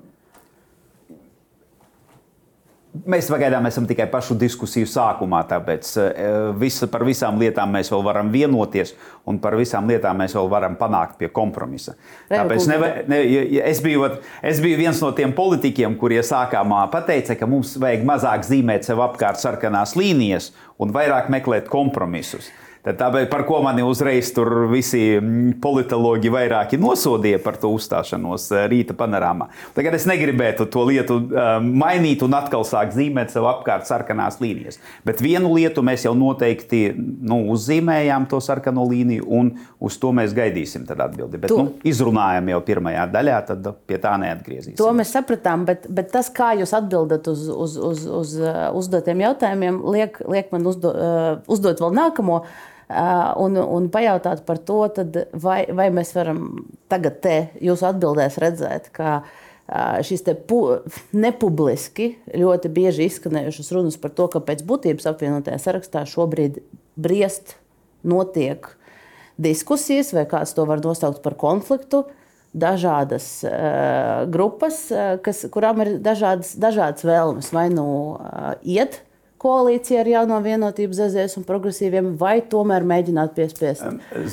Mēs 3.04 3.26
pagaidām 3.28 3.66
esam 3.68 3.84
tikai 3.86 4.06
pašu 4.08 4.34
diskusiju 4.40 4.88
sākumā, 4.88 5.42
tāpēc 5.50 5.90
eh, 6.00 6.28
visa, 6.58 6.88
par 6.90 7.04
visām 7.06 7.36
lietām 7.38 7.74
mēs 7.76 7.90
vēl 7.92 8.02
varam 8.06 8.30
vienoties, 8.32 8.94
un 9.28 9.38
par 9.42 9.56
visām 9.58 9.86
lietām 9.90 10.16
mēs 10.22 10.34
vēl 10.34 10.48
varam 10.50 10.78
panākt 10.80 11.18
pie 11.20 11.28
kompromisa. 11.34 11.96
Tāpēc 12.30 12.68
neva, 12.70 12.90
ne, 13.10 13.20
es, 13.68 13.82
biju, 13.84 14.08
es 14.40 14.62
biju 14.64 14.80
viens 14.80 15.02
no 15.04 15.12
tiem 15.14 15.34
politiķiem, 15.36 15.98
kuriem 16.00 16.24
sākumā 16.26 16.86
pateica, 16.94 17.36
ka 17.38 17.48
mums 17.50 17.76
vajag 17.82 18.06
mazāk 18.08 18.46
zīmēt 18.48 18.88
sev 18.88 19.02
apkārt 19.04 19.42
sarkanās 19.42 19.92
līnijas 19.98 20.54
un 20.80 20.94
vairāk 20.96 21.28
meklēt 21.32 21.68
kompromisus. 21.72 22.48
Tad 22.86 23.00
tāpēc, 23.00 23.24
par 23.26 23.42
ko 23.48 23.58
mani 23.64 23.82
uzreiz 23.82 24.28
tur 24.30 24.68
visi 24.70 25.16
mm, 25.18 25.56
politologi 25.62 26.30
vairāki 26.30 26.78
nosodīja 26.78 27.40
par 27.42 27.56
to 27.58 27.72
uzstāšanos 27.74 28.44
eh, 28.54 28.66
rīta 28.70 28.94
panorāmā. 28.94 29.48
Tagad 29.74 29.96
es 29.98 30.04
negribētu 30.06 30.68
to 30.70 30.84
lietu 30.86 31.16
uh, 31.18 31.56
mainīt 31.58 32.22
un 32.22 32.36
atkal 32.38 32.62
sākt 32.68 32.94
zīmēt 32.94 33.34
sev 33.34 33.48
apkārt 33.50 33.88
sarkanās 33.90 34.38
līnijas. 34.38 34.78
Bet 35.06 35.18
vienu 35.24 35.50
lietu 35.56 35.82
mēs 35.82 36.04
jau 36.06 36.12
noteikti 36.14 36.84
nu, 36.94 37.40
uzzīmējām, 37.56 38.28
to 38.30 38.38
sarkano 38.44 38.86
līniju, 38.86 39.26
un 39.34 39.50
uz 39.82 39.98
to 39.98 40.12
mēs 40.14 40.36
gaidīsim 40.36 40.86
atbildi. 40.86 41.42
Bet 41.42 41.50
to... 41.50 41.58
nu, 41.58 41.74
izrunājam 41.90 42.52
jau 42.54 42.62
pirmajā 42.70 43.08
daļā, 43.10 43.40
tad 43.50 43.66
pie 43.90 43.98
tā 44.02 44.14
neatgriezīsimies. 44.22 44.78
To 44.78 44.92
mēs 44.94 45.10
sapratām, 45.16 45.66
bet, 45.66 45.90
bet 45.90 46.14
tas, 46.14 46.30
kā 46.30 46.52
jūs 46.60 46.76
atbildat 46.78 47.26
uz, 47.34 47.48
uz, 47.50 47.76
uz, 47.90 48.06
uz 48.22 48.38
uh, 48.44 48.62
uzdotiem 48.78 49.26
jautājumiem, 49.26 49.82
liek, 49.98 50.22
liek 50.30 50.54
man 50.54 50.70
uzdo, 50.70 50.94
uzdot 51.50 51.82
vēl 51.82 51.98
nākamo. 51.98 52.40
Un, 52.86 53.56
un 53.58 53.88
pajautāt 53.90 54.44
par 54.46 54.60
to, 54.62 54.84
vai, 55.42 55.64
vai 55.74 55.88
mēs 55.90 56.12
varam 56.14 56.68
tagad 56.86 57.18
te 57.24 57.36
jūsu 57.58 57.88
atbildēs 57.88 58.38
redzēt, 58.38 58.92
ka 58.94 59.24
pu, 60.46 60.60
nepubliski 61.10 62.12
ļoti 62.30 62.70
bieži 62.70 63.08
izskanējušas 63.10 63.72
runas 63.74 63.96
par 63.98 64.14
to, 64.14 64.28
ka 64.30 64.38
pēc 64.38 64.62
būtības 64.68 65.08
apvienotajā 65.10 65.58
sarakstā 65.64 66.04
šobrīd 66.06 66.60
briest, 66.94 67.56
notiek 68.06 68.70
diskusijas, 69.36 70.12
vai 70.14 70.22
kāds 70.30 70.54
to 70.54 70.62
var 70.70 70.78
nosaukt 70.84 71.24
par 71.26 71.34
konfliktu. 71.34 72.04
Dažādas 72.56 73.42
uh, 73.44 74.22
grupas, 74.32 74.86
kas, 75.26 75.42
kurām 75.52 75.82
ir 75.82 75.90
dažādas, 76.00 76.54
dažādas 76.56 77.04
vēlmes, 77.04 77.50
vai 77.52 77.66
nu 77.74 77.88
uh, 78.14 78.54
iet 78.62 79.02
koalīcija 79.46 80.02
ar 80.02 80.10
jauno 80.10 80.38
vienotību 80.42 80.96
ZZS 80.96 81.38
un 81.40 81.46
progresīviem, 81.46 82.12
vai 82.20 82.40
tomēr 82.50 82.86
mēģināt 82.86 83.34
piespiest? 83.36 83.86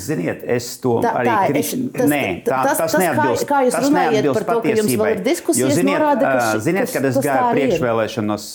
Ziniet, 0.06 0.42
es 0.56 0.72
to 0.82 0.98
tā, 1.04 1.14
arī 1.22 1.36
kritiski. 1.52 2.06
Nē, 2.10 2.22
tā, 2.46 2.62
tas, 2.68 2.82
tas, 2.82 2.98
neatbilst. 3.00 3.46
Kā, 3.46 3.60
kā 3.60 3.68
jūs 3.68 3.78
runājat 3.86 4.30
par 4.32 4.48
to, 4.50 4.58
ka 4.64 4.74
jums 4.80 4.94
vēl 4.94 5.12
ir 5.12 5.24
diskusijas, 5.26 5.70
jo, 5.70 5.78
ziniet, 5.78 5.92
norāda, 5.94 6.26
ka 6.26 6.44
š, 6.50 6.64
ziniet, 6.66 6.90
kad 6.94 7.08
es 7.10 7.20
gāju 7.22 7.54
priekšvēlēšanas 7.54 8.48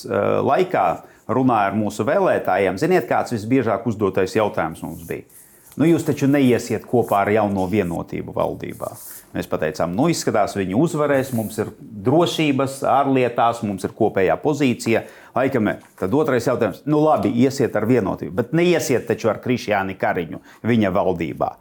laikā, 0.50 0.86
runāju 1.30 1.72
ar 1.72 1.78
mūsu 1.78 2.06
vēlētājiem, 2.08 2.80
ziniet, 2.82 3.08
kāds 3.10 3.36
visbiežāk 3.36 3.86
uzdotais 3.90 4.36
jautājums 4.38 4.82
mums 4.86 5.06
bija? 5.08 5.39
Nu, 5.80 5.88
jūs 5.88 6.04
taču 6.04 6.28
neiesiet 6.28 6.84
kopā 6.84 7.22
ar 7.24 7.30
jauno 7.32 7.64
vienotību 7.72 8.34
valdībā. 8.36 8.90
Mēs 9.32 9.48
teicām, 9.48 9.94
nu, 9.96 10.10
izskatās, 10.12 10.58
viņi 10.58 10.76
uzvarēs, 10.76 11.30
mums 11.38 11.60
ir 11.62 11.70
drošības, 11.80 12.80
ārlietās, 12.90 13.62
mums 13.64 13.86
ir 13.88 13.94
kopējā 13.96 14.36
pozīcija. 14.42 15.04
Laikam, 15.38 15.70
tad 16.02 16.18
otrais 16.18 16.50
jautājums, 16.50 16.82
nu, 16.90 17.00
labi, 17.06 17.32
iesiet 17.46 17.78
ar 17.80 17.88
vienotību, 17.88 18.34
bet 18.42 18.52
neiesiet 18.58 19.06
taču 19.08 19.30
ar 19.32 19.40
Krišjāni 19.44 19.96
Kariņu 20.02 20.42
viņa 20.68 20.92
valdībā. 20.98 21.52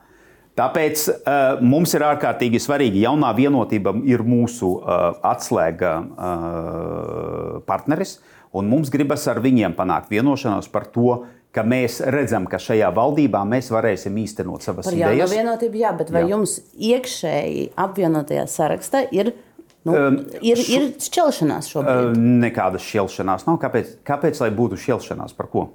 Tāpēc 0.58 1.04
uh, 1.12 1.60
mums 1.62 1.92
ir 1.94 2.02
ārkārtīgi 2.08 2.58
svarīgi, 2.58 3.04
jaunā 3.04 3.30
vienotība 3.36 3.92
ir 4.08 4.24
mūsu 4.26 4.72
uh, 4.80 5.12
atslēga 5.30 5.92
uh, 6.02 7.60
partneris, 7.68 8.16
un 8.56 8.70
mums 8.70 8.92
gribas 8.92 9.26
ar 9.30 9.40
viņiem 9.44 9.74
panākt 9.78 10.12
vienošanos 10.12 10.70
par 10.72 10.88
to, 10.92 11.24
ka 11.54 11.64
mēs 11.66 11.98
redzam, 12.12 12.46
ka 12.50 12.60
šajā 12.60 12.90
valdībā 12.94 13.40
mēs 13.48 13.72
varēsim 13.72 14.16
īstenot 14.22 14.64
savas 14.64 14.88
Par 14.88 14.96
idejas. 14.96 15.32
Jā, 15.32 15.42
vienotība, 15.42 15.82
jā, 15.82 15.92
bet 15.98 16.12
vai 16.14 16.24
jā. 16.24 16.32
jums 16.34 16.58
iekšēji 16.76 17.68
apvienotajā 17.88 18.46
sarakstā 18.52 19.06
ir? 19.16 19.32
Nu, 19.86 19.94
um, 19.94 20.16
ir, 20.44 20.60
ir 20.60 20.88
šķelšanās 21.00 21.68
šobrīd. 21.72 22.08
Uh, 22.10 22.22
nekādas 22.44 22.84
šķelšanās 22.84 23.46
nav. 23.48 23.60
Kāpēc, 23.62 24.00
kāpēc 24.06 24.40
lai 24.42 24.50
būtu 24.54 24.80
šķelšanās? 24.84 25.36
Par 25.38 25.48
ko? 25.52 25.68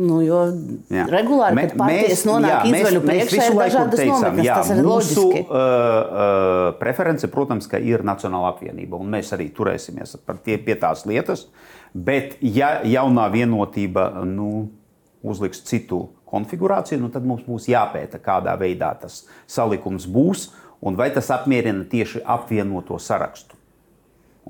Nu, 0.00 0.20
jo 0.24 0.38
jā. 0.88 1.04
regulāri 1.10 1.58
Mē, 1.58 1.64
kad 1.66 1.80
partijas 1.82 2.22
nonāk 2.24 2.68
izveļu 2.70 3.02
priekšā, 3.04 3.48
ir 3.50 3.56
dažādas 3.58 4.02
nometnes. 4.08 4.46
Jā, 4.46 4.54
tas 4.62 4.70
ir 4.72 4.80
mūsu 4.86 5.24
loģiski. 5.26 5.42
uh, 5.44 5.58
uh, 5.58 6.62
preference, 6.80 7.28
protams, 7.32 7.68
ka 7.68 7.80
ir 7.82 8.06
Nacionāla 8.06 8.54
apvienība, 8.54 8.96
un 8.96 9.10
mēs 9.12 9.34
arī 9.36 9.50
turēsimies 9.52 10.16
tie, 10.46 10.56
pie 10.62 10.78
tās 10.80 11.04
lietas. 11.10 11.48
Bet, 11.94 12.36
ja 12.40 12.80
jaunā 12.86 13.26
vienotība, 13.32 14.22
nu, 14.28 14.68
uzliks 15.26 15.64
citu 15.66 16.04
konfigurāciju, 16.30 17.00
nu 17.02 17.10
tad 17.10 17.26
mums 17.26 17.42
būs 17.46 17.66
jāpēta, 17.70 18.20
kādā 18.22 18.54
veidā 18.60 18.92
tas 19.00 19.24
salikums 19.50 20.06
būs 20.06 20.50
un 20.80 20.96
vai 20.96 21.10
tas 21.14 21.30
apmierina 21.34 21.84
tieši 21.90 22.22
apvienoto 22.24 22.98
sarakstu. 23.02 23.58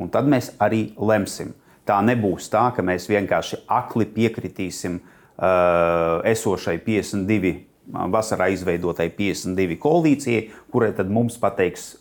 Un 0.00 0.12
tad 0.12 0.28
mēs 0.30 0.52
arī 0.60 0.90
lemsim. 0.96 1.54
Tā 1.88 1.98
nebūs 2.04 2.46
tā, 2.52 2.68
ka 2.76 2.84
mēs 2.86 3.08
vienkārši 3.10 3.64
akli 3.72 4.06
piekritīsim 4.06 5.00
uh, 5.00 6.20
esošai 6.28 6.76
52 6.84 7.69
vasarā 7.90 8.50
izveidotai 8.54 9.08
52 9.16 9.78
koalīcijai, 9.80 10.44
kurai 10.70 10.92
tad 10.96 11.10
mums 11.12 11.38
pateiks, 11.40 11.92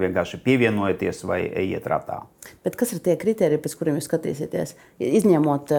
vienkārši 0.00 0.42
pievienojieties 0.44 1.24
vai 1.28 1.44
ejiet 1.48 1.88
ratā. 1.90 2.22
Bet 2.64 2.74
kas 2.76 2.92
ir 2.92 3.00
tie 3.04 3.14
kriteriji, 3.20 3.60
pēc 3.62 3.74
kuriem 3.78 3.96
jūs 3.98 4.06
skatīsieties? 4.08 4.72
Izņemot 5.00 5.72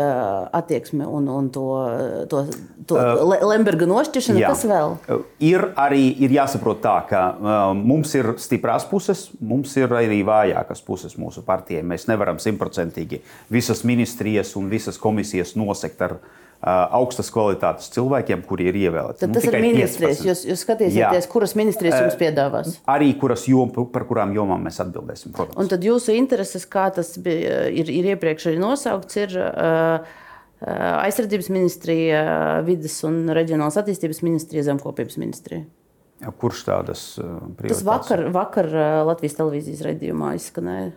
attieksmi 0.57 1.05
un, 1.05 1.27
un 1.29 1.49
to, 1.53 1.65
to, 2.31 2.43
to 2.89 2.97
uh, 2.97 3.33
Lemberga 3.49 3.85
nošķiršanu, 3.89 4.41
jā. 4.41 4.51
kas 4.53 4.65
vēl? 4.69 4.95
Ir 5.45 5.67
arī 5.79 6.03
ir 6.25 6.33
jāsaprot 6.37 6.81
tā, 6.83 6.95
ka 7.09 7.23
mums 7.77 8.13
ir 8.17 8.33
stiprās 8.41 8.85
puses, 8.89 9.27
mums 9.41 9.73
ir 9.77 9.93
arī 9.97 10.21
vājākas 10.27 10.85
puses 10.85 11.17
mūsu 11.21 11.45
partijai. 11.45 11.83
Mēs 11.85 12.07
nevaram 12.09 12.41
simtprocentīgi 12.41 13.21
visas 13.53 13.83
ministrijas 13.87 14.55
un 14.57 14.69
visas 14.71 15.01
komisijas 15.01 15.57
nosekt 15.59 16.01
ar 16.05 16.17
uh, 16.17 16.37
augstas 16.61 17.31
kvalitātes 17.33 17.89
cilvēkiem, 17.95 18.43
kuri 18.45 18.67
ir 18.69 18.77
ievēlēti. 18.83 19.23
Tad 19.23 19.31
nu, 19.31 19.37
tas 19.39 19.47
ir 19.49 19.57
ministrijas. 19.63 20.21
Jūs, 20.25 20.43
jūs 20.45 20.61
skatīsieties, 20.61 21.25
Jā. 21.25 21.31
kuras 21.31 21.55
ministrijas 21.57 21.97
jums 22.03 22.17
piedāvās? 22.19 22.75
Arī 22.91 23.09
kuras 23.17 23.47
jom, 23.49 23.71
par 23.93 24.05
kurām 24.09 24.35
jomām 24.37 24.67
mēs 24.69 24.77
atbildēsim. 24.83 25.33
Protams. 25.33 25.57
Un 25.61 25.71
tad 25.71 25.85
jūsu 25.85 26.13
intereses, 26.13 26.67
kā 26.69 26.87
tas 26.93 27.15
bija, 27.21 27.63
ir, 27.73 27.89
ir 27.89 28.11
iepriekš 28.13 28.51
arī 28.51 28.61
nosaukts, 28.61 29.17
ir 29.23 29.33
uh, 29.41 30.13
aizsardzības 30.61 31.49
ministrija, 31.49 32.23
vidas 32.67 32.99
un 33.09 33.23
reģionālās 33.33 33.81
attīstības 33.81 34.21
ministrija, 34.27 34.67
zemkopības 34.69 35.17
ministrija. 35.21 35.65
Kurš 36.21 36.59
tādas 36.67 37.01
prioritātes? 37.17 37.79
Tas 37.79 37.83
vakar, 37.87 38.21
vakar 38.29 38.67
Latvijas 39.07 39.33
televīzijas 39.39 39.79
redzījumā 39.87 40.35
izskanēja. 40.37 40.91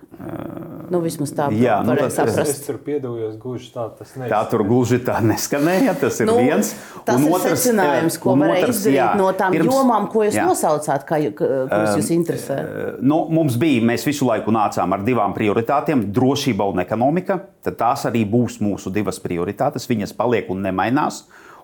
Nu, 0.92 1.00
vismaz 1.00 1.32
tā 1.32 1.46
Jā, 1.56 1.78
nu, 1.86 1.94
tas- 1.96 2.12
saprast. 2.18 2.50
Es 2.52 2.60
tur 2.66 2.76
piedalījos 2.84 3.38
gluži 3.40 3.70
tā, 3.72 3.86
tas 3.96 4.12
Tā 4.20 4.40
tur 4.50 4.64
gluži 4.68 4.98
tā 5.06 5.16
neskanēja. 5.24 5.94
Tas 6.00 6.20
ir 6.20 6.28
Nu, 6.28 6.36
viens. 6.36 6.74
Tas 7.06 7.16
Un 7.16 7.24
ir 7.24 7.32
otrs, 7.38 7.54
secinājums, 7.64 8.18
ko 8.20 8.34
varēja 8.36 8.66
otrs, 8.68 8.82
izdarīt 8.82 8.98
jā, 8.98 9.08
no 9.16 9.30
tām 9.32 9.52
pirms- 9.56 9.72
jomām, 9.72 10.08
ko 10.12 10.26
jūs 10.26 10.36
jā. 10.36 10.44
nosaucāt, 10.44 11.06
kā, 11.08 11.16
ju- 11.24 11.32
ka- 11.32 11.48
kuras 11.72 11.96
jūs 11.96 12.10
interesē. 12.12 12.58
Nu, 13.00 13.22
mums 13.32 13.56
bija, 13.56 13.80
mēs 13.82 14.04
visu 14.04 14.28
laiku 14.28 14.52
nācām 14.52 14.92
ar 14.92 15.00
divām 15.00 15.32
prioritātēm- 15.34 16.10
drošība 16.18 16.68
un 16.70 16.84
ekonomika. 16.84 17.40
Tad 17.62 17.78
tās 17.78 18.04
arī 18.04 18.28
būs 18.28 18.60
mūsu 18.60 18.92
divas 18.92 19.18
prioritātes. 19.18 19.88
Viņas 19.88 20.12
paliek 20.12 20.50
un 20.50 20.62
nemainās. 20.62 21.22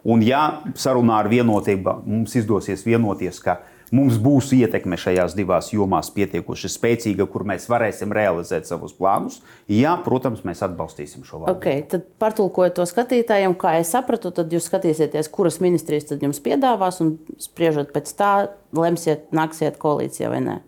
Un, 0.08 0.22
ja 0.24 0.62
sarunā 0.80 1.20
ar 1.20 1.28
vienotību 1.28 2.00
mums 2.08 2.36
izdosies 2.40 2.86
vienoties, 2.86 3.40
ka 3.44 3.58
mums 3.94 4.16
būs 4.22 4.52
ietekme 4.56 4.96
šajās 5.00 5.34
divās 5.36 5.72
jomās 5.74 6.10
pietiekoši 6.14 6.70
spēcīga, 6.72 7.26
kur 7.30 7.44
mēs 7.48 7.66
varēsim 7.70 8.14
realizēt 8.14 8.68
savus 8.70 8.94
plānus, 8.96 9.40
jā, 9.68 9.92
protams, 10.04 10.44
mēs 10.46 10.62
atbalstīsim 10.66 11.26
šo 11.26 11.42
valdību. 11.42 11.58
Okay, 11.58 11.84
tad 11.90 12.06
pārtulkojot 12.22 12.78
to 12.78 12.86
skatītājiem, 12.88 13.56
kā 13.60 13.76
es 13.82 13.92
sapratu, 13.92 14.32
tad 14.34 14.52
jūs 14.54 14.70
skatīsieties, 14.70 15.30
kuras 15.34 15.60
ministrijas 15.64 16.08
tad 16.12 16.24
jums 16.24 16.40
piedāvās, 16.44 17.02
un 17.04 17.16
spriežot 17.42 17.92
pēc 17.94 18.14
tā, 18.16 18.32
lemsiet, 18.76 19.28
nāksiet 19.36 19.78
koalīcijā 19.82 20.32
vai 20.32 20.42
nē. 20.46 20.58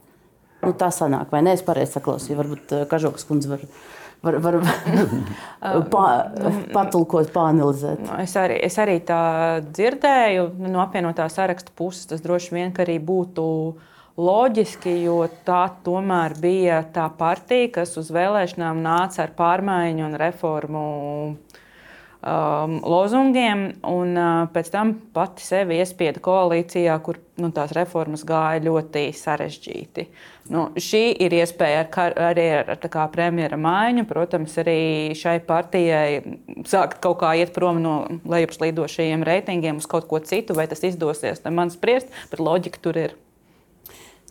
Nu, 0.62 0.70
tā 0.78 0.92
sanāk, 0.94 1.32
vai 1.34 1.40
nē, 1.42 1.56
es 1.58 1.64
pareizi 1.66 1.96
saklausīju. 1.96 2.38
Varbūt 2.38 2.74
eh, 2.76 2.84
Kažokas 2.90 3.26
kundze 3.26 3.50
var, 3.50 3.64
var, 4.22 4.38
var 4.42 4.58
pā, 5.92 6.06
patulkot, 6.72 7.30
pāanalizēt. 7.34 8.02
Nu, 8.06 8.18
Es 8.22 8.34
arī, 8.38 8.58
es 8.64 8.78
arī 8.82 8.98
tā 9.06 9.22
dzirdēju. 9.68 10.50
Nu, 10.58 10.72
No 10.72 10.84
apvienotā 10.84 11.26
saraksta 11.32 11.74
puses 11.76 12.08
tas 12.10 12.22
droši 12.24 12.54
vien 12.56 12.74
arī 12.82 12.98
būtu 13.02 13.44
loģiski, 14.22 14.92
jo 15.06 15.18
tā 15.46 15.64
tomēr 15.84 16.36
bija 16.40 16.82
tā 16.94 17.08
partija, 17.18 17.70
kas 17.80 17.96
uz 18.00 18.10
vēlēšanām 18.12 18.82
nāca 18.84 19.26
ar 19.26 19.34
pārmaiņu 19.36 20.04
un 20.06 20.18
reformu 20.20 20.84
um, 22.22 22.76
lozungiem, 22.86 23.64
un 23.86 24.14
uh, 24.16 24.30
pēc 24.54 24.70
tam 24.72 24.94
pati 25.14 25.44
sevi 25.44 25.80
iespieda 25.82 26.22
koalīcijā, 26.22 26.94
kur 27.04 27.18
nu, 27.42 27.50
tās 27.54 27.74
reformas 27.76 28.24
gāja 28.26 28.62
ļoti 28.64 29.08
sarežģīti. 29.18 30.06
Nu, 30.52 30.68
šī 30.74 31.02
ir 31.22 31.34
iespēja 31.38 31.84
ar, 31.86 32.16
arī 32.30 32.46
ar, 32.60 32.72
ar 32.74 32.92
kā 32.92 33.06
premjera 33.12 33.58
maiņu, 33.60 34.06
protams, 34.10 34.54
arī 34.62 35.14
šai 35.18 35.38
partijai 35.46 36.22
sākt 36.68 37.02
kaut 37.02 37.20
kā 37.22 37.34
iet 37.38 37.54
prom 37.54 37.82
no 37.82 37.96
lejupslīdošajiem 38.30 39.26
reitingiem 39.26 39.82
uz 39.82 39.90
kaut 39.90 40.08
ko 40.10 40.22
citu, 40.22 40.56
vai 40.58 40.68
tas 40.70 40.82
izdosies. 40.86 41.44
Ne 41.46 41.54
man 41.54 41.74
spriest, 41.74 42.10
bet 42.30 42.42
loģika 42.42 42.82
tur 42.82 43.04
ir. 43.08 43.18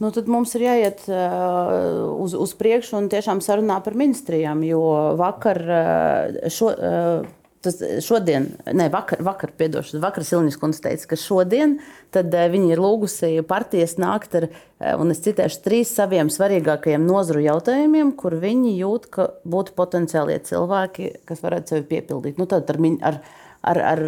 Nu, 0.02 0.10
tad 0.10 0.26
mums 0.32 0.56
ir 0.58 0.64
jāiet 0.66 1.04
uh, 1.12 2.08
uz, 2.24 2.34
uz 2.34 2.56
priekšu 2.58 2.96
un 2.98 3.10
tiešām 3.12 3.38
sarunā 3.46 3.76
par 3.86 3.94
ministrijām. 4.00 4.64
Jo 4.66 4.82
vakar, 5.20 5.60
uh, 5.62 6.40
šo, 6.50 6.72
uh, 6.74 7.28
tas 7.62 7.78
šodien, 8.02 8.48
ne 8.74 8.88
vakar, 8.92 9.22
vakar, 9.24 9.54
piedošana, 9.58 10.02
vakar 10.04 10.26
Silnis 10.26 10.58
Kungs 10.60 10.82
teica, 10.82 11.12
ka 11.12 11.18
šodien 11.20 11.78
uh, 11.78 12.48
viņi 12.54 12.74
ir 12.74 12.82
lūgusi 12.82 13.32
partijas 13.48 13.98
nākt 14.02 14.38
ar, 14.40 14.48
uh, 14.50 14.96
un 15.02 15.14
es 15.14 15.22
citēšu, 15.26 15.62
trīs 15.66 15.94
saviem 15.94 16.32
svarīgākajiem 16.34 17.06
nozaru 17.06 17.44
jautājumiem, 17.46 18.16
kur 18.18 18.38
viņi 18.42 18.74
jūt, 18.80 19.08
ka 19.14 19.30
būtu 19.46 19.78
potenciālie 19.78 20.40
cilvēki, 20.48 21.14
kas 21.30 21.46
varētu 21.46 21.76
sevi 21.76 21.88
piepildīt. 21.94 22.42
Nu, 22.42 22.50
tad 22.50 22.70
ar, 22.74 22.82
ar, 22.82 23.22
ar, 23.62 23.84
ar, 23.94 24.06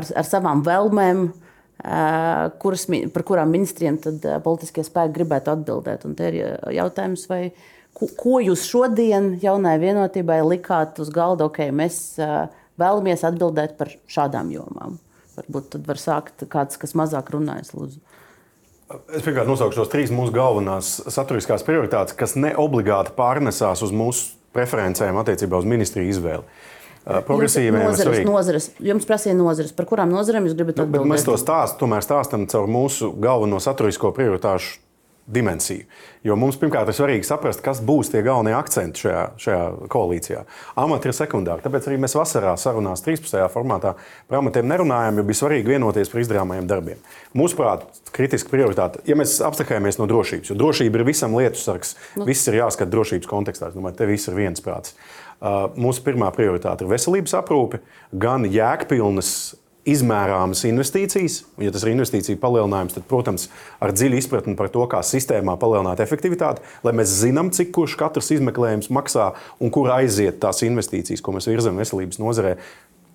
ar, 0.00 0.10
ar 0.14 0.30
savām 0.30 0.64
vēlmēm. 0.66 1.26
Kuras, 2.62 2.84
par 3.12 3.24
kurām 3.26 3.50
ministriem 3.52 3.96
tad 4.00 4.22
politiskie 4.44 4.84
spēki 4.86 5.18
gribētu 5.18 5.50
atbildēt. 5.52 6.06
Un 6.06 6.14
te 6.16 6.30
ir 6.30 6.36
jautājums, 6.72 7.26
vai, 7.28 7.40
ko, 7.92 8.08
ko 8.16 8.38
jūs 8.40 8.62
šodien 8.70 9.34
jaunai 9.42 9.74
vienotībai 9.82 10.38
likāt 10.46 11.02
uz 11.02 11.10
galda? 11.12 11.50
Ok, 11.50 11.60
mēs 11.74 11.98
uh, 12.22 12.46
vēlamies 12.80 13.24
atbildēt 13.26 13.76
par 13.78 13.92
šādām 14.10 14.52
jomām. 14.54 14.98
Varbūt 15.34 15.72
tad 15.74 15.88
var 15.88 15.98
sākt 15.98 16.44
kāds, 16.50 16.78
kas 16.78 16.94
mazāk 16.98 17.32
runājas. 17.34 17.72
Lūdzu. 17.74 17.98
Es 19.16 19.24
pirmkārt 19.24 19.48
nosaukšu 19.48 19.80
tos 19.80 19.90
trīs 19.90 20.12
mūsu 20.14 20.34
galvenās 20.34 20.98
saturiskās 21.10 21.64
prioritātes, 21.66 22.14
kas 22.18 22.36
ne 22.38 22.52
obligāti 22.60 23.14
pārnesās 23.16 23.82
uz 23.82 23.94
mūsu 23.94 24.34
preferencēm 24.54 25.18
attiecībā 25.18 25.58
uz 25.58 25.66
ministriju 25.66 26.12
izvēli. 26.12 26.44
Progresīviem 27.04 27.74
ir 27.76 27.82
nozares, 27.84 28.20
nozares, 28.24 28.66
jums 28.80 29.04
prasīja 29.08 29.34
nozares, 29.36 29.74
par 29.76 29.84
kurām 29.90 30.12
nozarēm 30.14 30.46
jūs 30.48 30.54
gribat 30.56 30.78
Nu, 30.78 30.86
atbildēt? 30.86 31.10
mēs 31.10 31.26
to 31.26 31.34
stāstu, 31.40 31.82
tomēr 31.82 32.04
stāstām 32.04 32.46
caur 32.48 32.70
mūsu 32.70 33.10
galveno 33.20 33.58
saturisko 33.60 34.14
prioritāšu 34.16 34.78
dimensiju. 35.26 35.84
Jo 36.24 36.36
mums 36.40 36.56
pirmkārt 36.60 36.88
ir 36.88 36.96
svarīgi 36.96 37.26
saprast, 37.28 37.62
kas 37.64 37.80
būs 37.84 38.10
tie 38.12 38.20
galvenie 38.24 38.54
akcenti 38.56 39.04
šajā, 39.04 39.22
šajā 39.40 39.62
koalīcijā. 39.92 40.42
Amati 40.80 41.08
ir 41.10 41.16
sekundāri. 41.16 41.64
Tāpēc 41.64 41.88
arī 41.88 41.98
mēs 42.00 42.16
vasarā 42.16 42.54
sarunās 42.60 43.04
13. 43.04 43.40
formātā 43.52 43.94
par 44.28 44.40
amatiem 44.40 44.68
nerunājām, 44.68 45.20
jo 45.20 45.26
bija 45.28 45.40
svarīgi 45.40 45.74
vienoties 45.74 46.12
par 46.12 46.22
izdarāmajiem 46.24 46.68
darbiem. 46.70 47.02
Mūsuprāt, 47.36 47.86
kritiska 48.14 48.52
prioritāte, 48.52 49.00
ja 49.08 49.16
mēs 49.20 49.38
abstrahējamies 49.44 50.00
no 50.00 50.08
drošības, 50.10 50.52
jo 50.52 50.58
drošība 50.60 51.00
ir 51.00 51.08
visam 51.08 51.36
lietu 51.36 51.60
sargs, 51.60 51.96
nu. 52.18 52.28
viss 52.28 52.48
ir 52.48 52.60
jāskata 52.60 52.92
drošības 52.92 53.30
kontekstā. 53.30 53.72
Es 53.72 53.78
domāju, 53.78 53.98
te 54.00 54.08
viss 54.10 54.28
ir 54.28 54.38
viensprāts. 54.38 54.96
Uh, 55.44 55.66
mūsu 55.76 56.04
pirmā 56.06 56.30
prioritāte 56.32 56.84
ir 56.84 56.92
veselības 56.92 57.34
aprūpe, 57.36 57.82
gan 58.12 58.46
jēgpilnas 58.48 59.32
izmērāmas 59.88 60.64
investīcijas. 60.68 61.42
Un, 61.56 61.66
ja 61.66 61.72
tas 61.74 61.84
ir 61.84 61.92
investīcija 61.92 62.40
palielinājums, 62.40 62.96
tad, 62.96 63.06
protams, 63.10 63.48
ar 63.84 63.92
dziļu 63.94 64.18
izpratni 64.20 64.56
par 64.58 64.70
to, 64.72 64.84
kā 64.90 65.02
sistēmā 65.04 65.56
palielināt 65.60 66.00
efektivitāti, 66.04 66.64
lai 66.86 66.94
mēs 66.96 67.12
zinām, 67.20 67.52
cik 67.54 67.72
kurš 67.76 67.98
katrs 68.00 68.32
izmeklējums 68.38 68.90
maksā 68.94 69.32
un 69.60 69.72
kur 69.74 69.92
aiziet 69.94 70.40
tās 70.42 70.64
investīcijas, 70.66 71.22
ko 71.24 71.36
mēs 71.36 71.50
virzam 71.50 71.80
veselības 71.80 72.20
nozarē, 72.22 72.56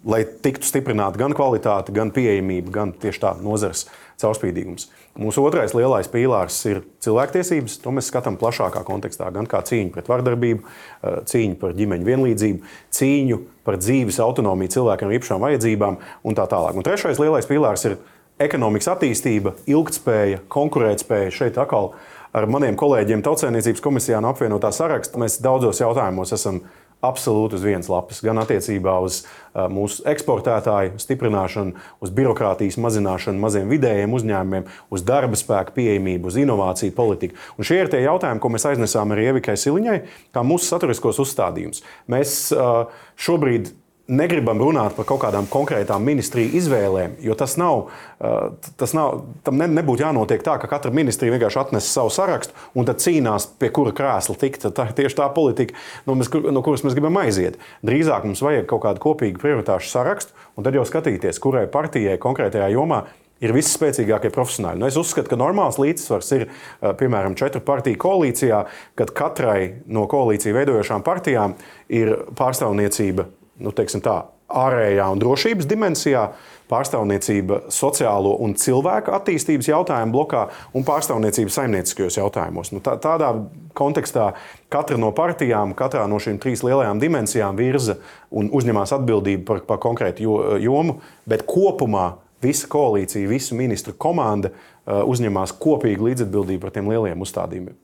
lai 0.08 0.22
tiktu 0.44 0.68
stiprināta 0.68 1.20
gan 1.20 1.34
kvalitāte, 1.36 1.94
gan 1.96 2.14
pieejamība, 2.16 2.72
gan 2.72 2.94
tieši 2.96 3.22
tā 3.24 3.34
nozares 3.44 3.88
caurspīdīgums. 4.20 4.88
Mūsu 5.20 5.44
otrais 5.44 5.74
lielais 5.76 6.08
pīlārs 6.12 6.60
ir 6.70 6.82
cilvēktiesības. 7.04 7.80
To 7.84 7.92
mēs 7.96 8.08
skatām 8.12 8.38
plašākā 8.40 8.84
kontekstā, 8.88 9.32
gan 9.36 9.48
kā 9.50 9.62
cīņu 9.66 9.92
pret 9.96 10.12
vardarbību, 10.12 10.62
eh, 10.64 11.20
cīņu 11.32 11.60
par 11.60 11.76
ģimeņu 11.76 12.08
vienlīdzību, 12.08 12.62
cīņu 12.96 13.42
par 13.66 13.80
dzīves 13.80 14.20
autonomiju 14.24 14.76
cilvēkiem 14.76 15.10
ar 15.10 15.18
īpašām 15.20 15.44
vajadzībām 15.44 15.98
un 16.24 16.36
tā 16.36 16.48
tālāk. 16.48 16.76
Un 16.76 16.84
trešais 16.84 17.20
lielais 17.20 17.48
pīlārs 17.48 17.86
ir 17.86 17.98
ekonomikas 18.40 18.88
attīstība, 18.96 19.54
ilgspēja, 19.68 20.40
konkurētspēja. 20.48 21.32
Šeit 21.32 21.60
atkal 21.60 21.94
ar 22.34 22.48
maniem 22.48 22.78
kolēģiem 22.80 23.24
Tautsēmniecības 23.26 23.84
komisijā 23.84 24.22
no 24.22 24.32
apvienotā 24.34 24.72
saraksta 24.72 25.20
mēs 25.20 25.42
daudzos 25.42 25.82
jautājumos 25.82 26.34
esam 26.34 26.62
absolūti 27.06 27.56
uz 27.58 27.64
vienas 27.64 27.90
lapas. 27.92 28.20
Gan 28.26 28.42
attiecībā 28.42 28.96
uz 29.04 29.22
uh, 29.24 29.68
mūsu 29.72 30.04
eksportētāju 30.10 31.00
stiprināšanu, 31.02 31.76
uz 32.04 32.14
birokrātijas 32.16 32.80
mazināšanu 32.82 33.40
maziem 33.40 33.72
vidējiem 33.72 34.16
uzņēmumiem, 34.18 34.68
uz 34.92 35.06
darba 35.08 35.40
spēku 35.40 35.78
pieejamību, 35.80 36.32
uz 36.32 36.40
inovāciju 36.44 36.96
politiku. 36.98 37.40
Un 37.58 37.68
šie 37.68 37.82
ir 37.84 37.92
tie 37.92 38.04
jautājumi, 38.04 38.44
ko 38.44 38.52
mēs 38.54 38.68
aiznesām 38.72 39.16
arī 39.16 39.30
Evikai 39.34 39.56
Siliņai, 39.60 40.00
kā 40.36 40.44
mūsu 40.46 40.68
saturiskos 40.72 41.22
uzstādījumus. 41.24 41.86
Mēs 42.12 42.40
uh, 42.56 42.90
šobrīd 43.20 43.72
negribam 44.10 44.60
runāt 44.62 44.96
par 44.98 45.06
kaut 45.08 45.22
kādām 45.24 45.48
konkrētām 45.50 46.04
ministriju 46.06 46.52
izvēlēm, 46.60 47.16
jo 47.24 47.36
tas 47.38 47.56
nav, 47.62 47.86
uh, 48.20 48.72
tas 48.80 48.96
nav 48.98 49.22
tam 49.46 49.60
ne, 49.62 49.70
nebūtu 49.80 50.04
jānotiek 50.04 50.44
tā, 50.46 50.58
ka 50.62 50.70
katra 50.72 50.92
ministrija 50.96 51.36
vienkārši 51.36 51.62
atnes 51.62 51.92
savu 51.94 52.12
sarakstu 52.14 52.58
un 52.74 52.90
tad 52.90 53.04
cīnās, 53.04 53.48
pie 53.62 53.72
kura 53.76 53.94
krēsla 53.96 54.36
tikt. 54.42 54.68
Tā 54.76 54.90
ir 54.90 54.98
tieši 54.98 55.20
tā 55.22 55.30
politika, 55.36 55.78
no, 56.10 56.18
mēs, 56.20 56.30
no 56.30 56.66
kuras 56.66 56.84
mēs 56.86 56.98
gribam 56.98 57.22
aiziet. 57.22 57.60
Drīzāk 57.86 58.28
mums 58.28 58.44
vajag 58.46 58.68
kaut 58.70 58.84
kādu 58.88 59.04
kopīgu 59.06 59.42
prioritāšu 59.42 59.94
sarakstu 59.94 60.48
un 60.58 60.68
tad 60.68 60.78
jau 60.78 60.86
skatīties, 60.88 61.42
kurai 61.42 61.68
partijai 61.72 62.20
konkrētajā 62.22 62.72
jomā 62.76 63.06
ir 63.40 63.54
visspēcīgākie 63.56 64.32
profesionāļi. 64.36 64.82
Nu, 64.82 64.88
es 64.90 64.98
uzskatu, 65.00 65.32
ka 65.32 65.40
normāls 65.40 65.80
līdzsvars 65.80 66.32
ir 66.36 66.46
uh, 66.50 66.92
piemēram 67.00 67.38
četru 67.40 67.62
partiju 67.66 68.00
koalīcijā, 68.02 68.64
kad 69.00 69.14
katrai 69.16 69.86
no 69.88 70.06
koalīciju 70.12 70.58
veidojošām 70.58 71.06
partijām 71.08 71.56
ir 71.88 72.18
pārstāvniecība 72.36 73.30
nu, 73.60 73.74
tā, 73.76 74.18
ārējā 74.50 75.06
un 75.14 75.22
drošības 75.22 75.68
dimensijā, 75.70 76.30
pārstāvniecība 76.70 77.64
sociālo 77.74 78.36
un 78.46 78.54
cilvēku 78.58 79.14
attīstības 79.18 79.72
jautājumu 79.72 80.14
blokā 80.14 80.44
un 80.78 80.86
pārstāvniecība 80.86 81.54
saimnieciskajos 81.54 82.20
jautājumos. 82.20 82.70
Nu, 82.76 82.82
tā, 82.86 82.94
tādā 83.02 83.32
kontekstā 83.78 84.32
katra 84.70 85.00
no 85.02 85.10
partijām, 85.18 85.74
katrā 85.78 86.06
no 86.10 86.22
šīm 86.22 86.38
trīs 86.42 86.62
lielajām 86.66 87.02
dimensijām 87.02 87.58
virza 87.58 87.98
un 88.30 88.52
uzņemās 88.54 88.94
atbildību 89.00 89.46
par, 89.50 89.64
par 89.70 89.82
konkrētu 89.82 90.26
jo, 90.26 90.40
jomu, 90.62 91.00
bet 91.30 91.48
kopumā 91.50 92.12
visa 92.44 92.70
koalīcija, 92.72 93.30
visu 93.30 93.58
ministru 93.58 93.98
komanda 93.98 94.54
uh, 94.54 95.02
uzņemās 95.10 95.58
kopīgu 95.60 96.12
līdzatbildību 96.12 96.68
par 96.68 96.78
tiem 96.78 96.94
lielajiem 96.94 97.26
uzstādījumiem. 97.26 97.78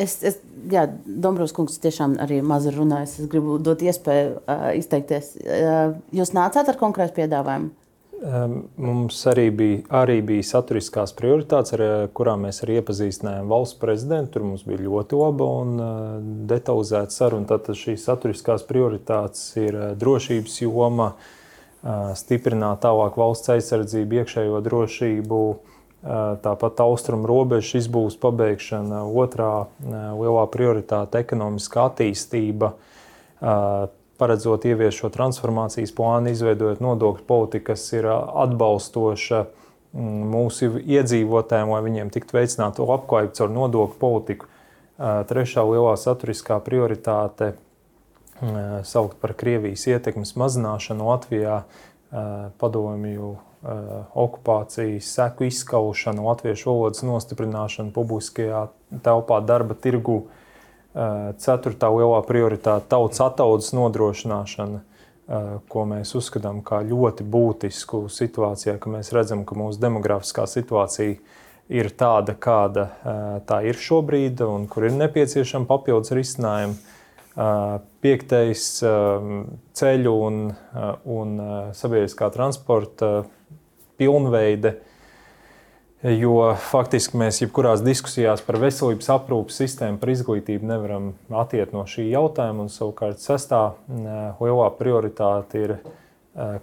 Es, 0.00 0.16
es, 0.24 0.38
jā, 0.72 0.86
Dombrovs 1.04 1.52
kungs 1.56 1.76
tiešām 1.82 2.16
arī 2.24 2.40
maz 2.46 2.64
ir 2.68 2.78
runājis. 2.78 3.18
Es 3.20 3.28
gribu 3.30 3.58
dot 3.60 3.82
iespēju 3.84 4.38
uh, 4.40 4.70
izteikties. 4.78 5.34
Uh, 5.44 5.98
jūs 6.16 6.32
nācāt 6.36 6.70
ar 6.72 6.78
konkrētu 6.80 7.18
piedāvājumu? 7.20 7.74
Um, 8.20 8.54
mums 8.76 9.16
arī 9.30 9.46
bija, 9.56 9.80
arī 10.02 10.18
bija 10.28 10.44
saturiskās 10.44 11.14
prioritātes, 11.16 11.72
ar 11.72 12.10
kurām 12.16 12.42
mēs 12.44 12.60
arī 12.64 12.76
iepazīstinājām 12.80 13.48
valsts 13.48 13.78
prezidentu. 13.80 14.34
Tur 14.34 14.44
mums 14.44 14.64
bija 14.68 14.82
ļoti 14.84 15.20
laba 15.20 15.48
un 15.62 15.74
uh, 15.80 15.92
detalizēta 16.48 17.16
saruna. 17.16 17.48
Tātad 17.54 17.80
šīs 17.80 18.04
saturiskās 18.08 18.64
prioritātes 18.68 19.46
ir 19.60 19.76
uh, 19.76 19.90
drošības 20.00 20.60
joma, 20.66 21.14
uh, 21.16 22.12
stiprināt 22.20 22.84
tālāk 22.84 23.16
valsts 23.20 23.52
aizsardzību, 23.56 24.20
iekšējo 24.20 24.60
drošību, 24.68 25.42
uh, 25.50 25.69
Tāpat 26.00 26.80
austrumu 26.80 27.28
robežas 27.28 27.82
izbūves 27.82 28.16
pabeigšana, 28.20 29.02
otrā 29.04 29.66
lielā 29.84 30.46
prioritāte- 30.48 31.20
ekonomiskā 31.24 31.90
attīstība, 31.90 32.72
paredzot 34.20 34.64
ievies 34.64 34.96
šo 34.96 35.10
transformācijas 35.12 35.92
plānu, 35.92 36.32
izveidojot 36.32 36.80
nodokļu 36.80 37.26
politiku, 37.28 37.72
kas 37.72 37.84
ir 37.92 38.08
atbalstoša 38.08 39.42
mūsu 39.92 40.80
iedzīvotājiem, 40.80 41.68
lai 41.68 41.82
viņiem 41.84 42.12
tiktu 42.14 42.38
veicināta 42.38 42.86
labklājība 42.86 43.36
caur 43.36 43.52
nodokļu 43.58 44.00
politiku. 44.00 44.48
Trešā 45.00 45.66
lielā 45.68 45.96
saturiskā 46.00 46.60
prioritāte- 46.64 47.54
saukt 48.92 49.20
par 49.20 49.34
Krievijas 49.34 49.84
ietekmes 49.84 50.32
mazināšanu 50.32 51.04
Latvijā, 51.12 51.62
padomju 52.56 53.36
okupācijas 53.62 55.04
seku 55.14 55.44
izskaušanu, 55.44 56.24
latviešu 56.24 56.70
valodas 56.70 57.02
nostiprināšanu 57.04 57.92
publiskajā 57.92 58.68
telpā, 59.04 59.40
darba 59.44 59.76
tirgu. 59.76 60.22
Eh, 60.90 61.32
ceturtā 61.38 61.90
lielā 61.92 62.22
prioritāte- 62.26 62.88
tautas 62.94 63.20
attaudzes 63.20 63.74
nodrošināšana, 63.76 64.80
eh, 64.80 65.58
ko 65.68 65.84
mēs 65.84 66.16
uzskatām 66.16 66.64
par 66.64 66.84
ļoti 66.84 67.22
būtisku 67.22 68.08
situācijā, 68.08 68.78
ka 68.80 68.90
mēs 68.90 69.12
redzam, 69.12 69.44
ka 69.44 69.54
mūsu 69.54 69.78
demografiskā 69.78 70.48
situācija 70.48 71.18
ir 71.68 71.90
tāda, 71.90 72.34
kāda 72.34 72.90
tā 73.46 73.64
ir 73.64 73.74
šobrīd, 73.74 74.40
un 74.40 74.66
kur 74.66 74.82
ir 74.82 74.90
nepieciešama 74.90 75.66
papildus 75.66 76.10
risinājuma. 76.10 76.74
Piektais- 78.02 78.82
ceļu 79.78 80.26
un, 80.26 80.56
un 81.04 81.38
sabiedriskā 81.70 82.32
transporta 82.32 83.24
pilnveide. 84.00 84.78
Jo 86.00 86.54
faktiski 86.56 87.18
mēs 87.20 87.42
jebkurās 87.42 87.82
diskusijās 87.84 88.40
par 88.40 88.56
veselības 88.56 89.10
aprūpas 89.12 89.58
sistēmu, 89.60 90.00
par 90.00 90.08
izglītību 90.14 90.64
nevaram 90.64 91.10
attiekt 91.42 91.74
no 91.76 91.84
šī 91.84 92.06
jautājuma. 92.08 92.64
Un, 92.64 92.70
savukārt, 92.72 93.20
sestā 93.20 93.74
lielā 94.40 94.70
prioritāte 94.78 95.60
ir 95.60 95.74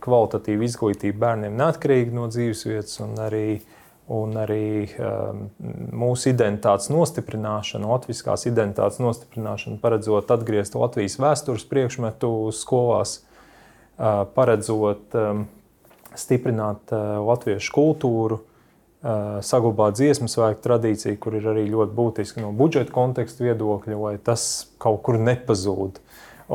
kvalitatīva 0.01 0.65
izglītība 0.65 1.19
bērniem 1.25 1.57
neatkarīgi 1.59 2.15
no 2.15 2.27
dzīvesvietas 2.31 3.01
un 3.03 3.13
arī, 3.21 3.59
un 4.09 4.33
arī 4.39 4.87
um, 4.95 5.43
mūsu 6.01 6.31
identitātes 6.31 6.89
nostiprināšana, 6.93 7.89
latviskās 7.91 8.47
identitātes 8.49 9.01
nostiprināšana, 9.03 9.77
paredzot 9.83 10.31
atgriezt 10.33 10.77
Latvijas 10.79 11.19
vēstures 11.21 11.67
priekšmetu 11.69 12.31
skolās, 12.55 13.19
uh, 13.19 14.23
paredzot 14.33 15.19
um, 15.19 15.45
stiprināt 16.19 16.93
eh, 16.93 17.03
latviešu 17.23 17.73
kultūru, 17.75 18.39
eh, 18.41 19.37
saglabāt 19.45 19.97
dziesmu 19.99 20.29
svētku 20.31 20.63
tradīciju, 20.65 21.19
kur 21.21 21.37
ir 21.39 21.47
arī 21.53 21.67
ļoti 21.71 21.95
būtiski 21.97 22.43
no 22.43 22.51
budžeta 22.57 22.93
konteksta 22.95 23.45
viedokļa, 23.47 23.99
lai 24.01 24.17
tas 24.17 24.67
kaut 24.81 25.03
kur 25.07 25.19
nepazūd. 25.21 26.01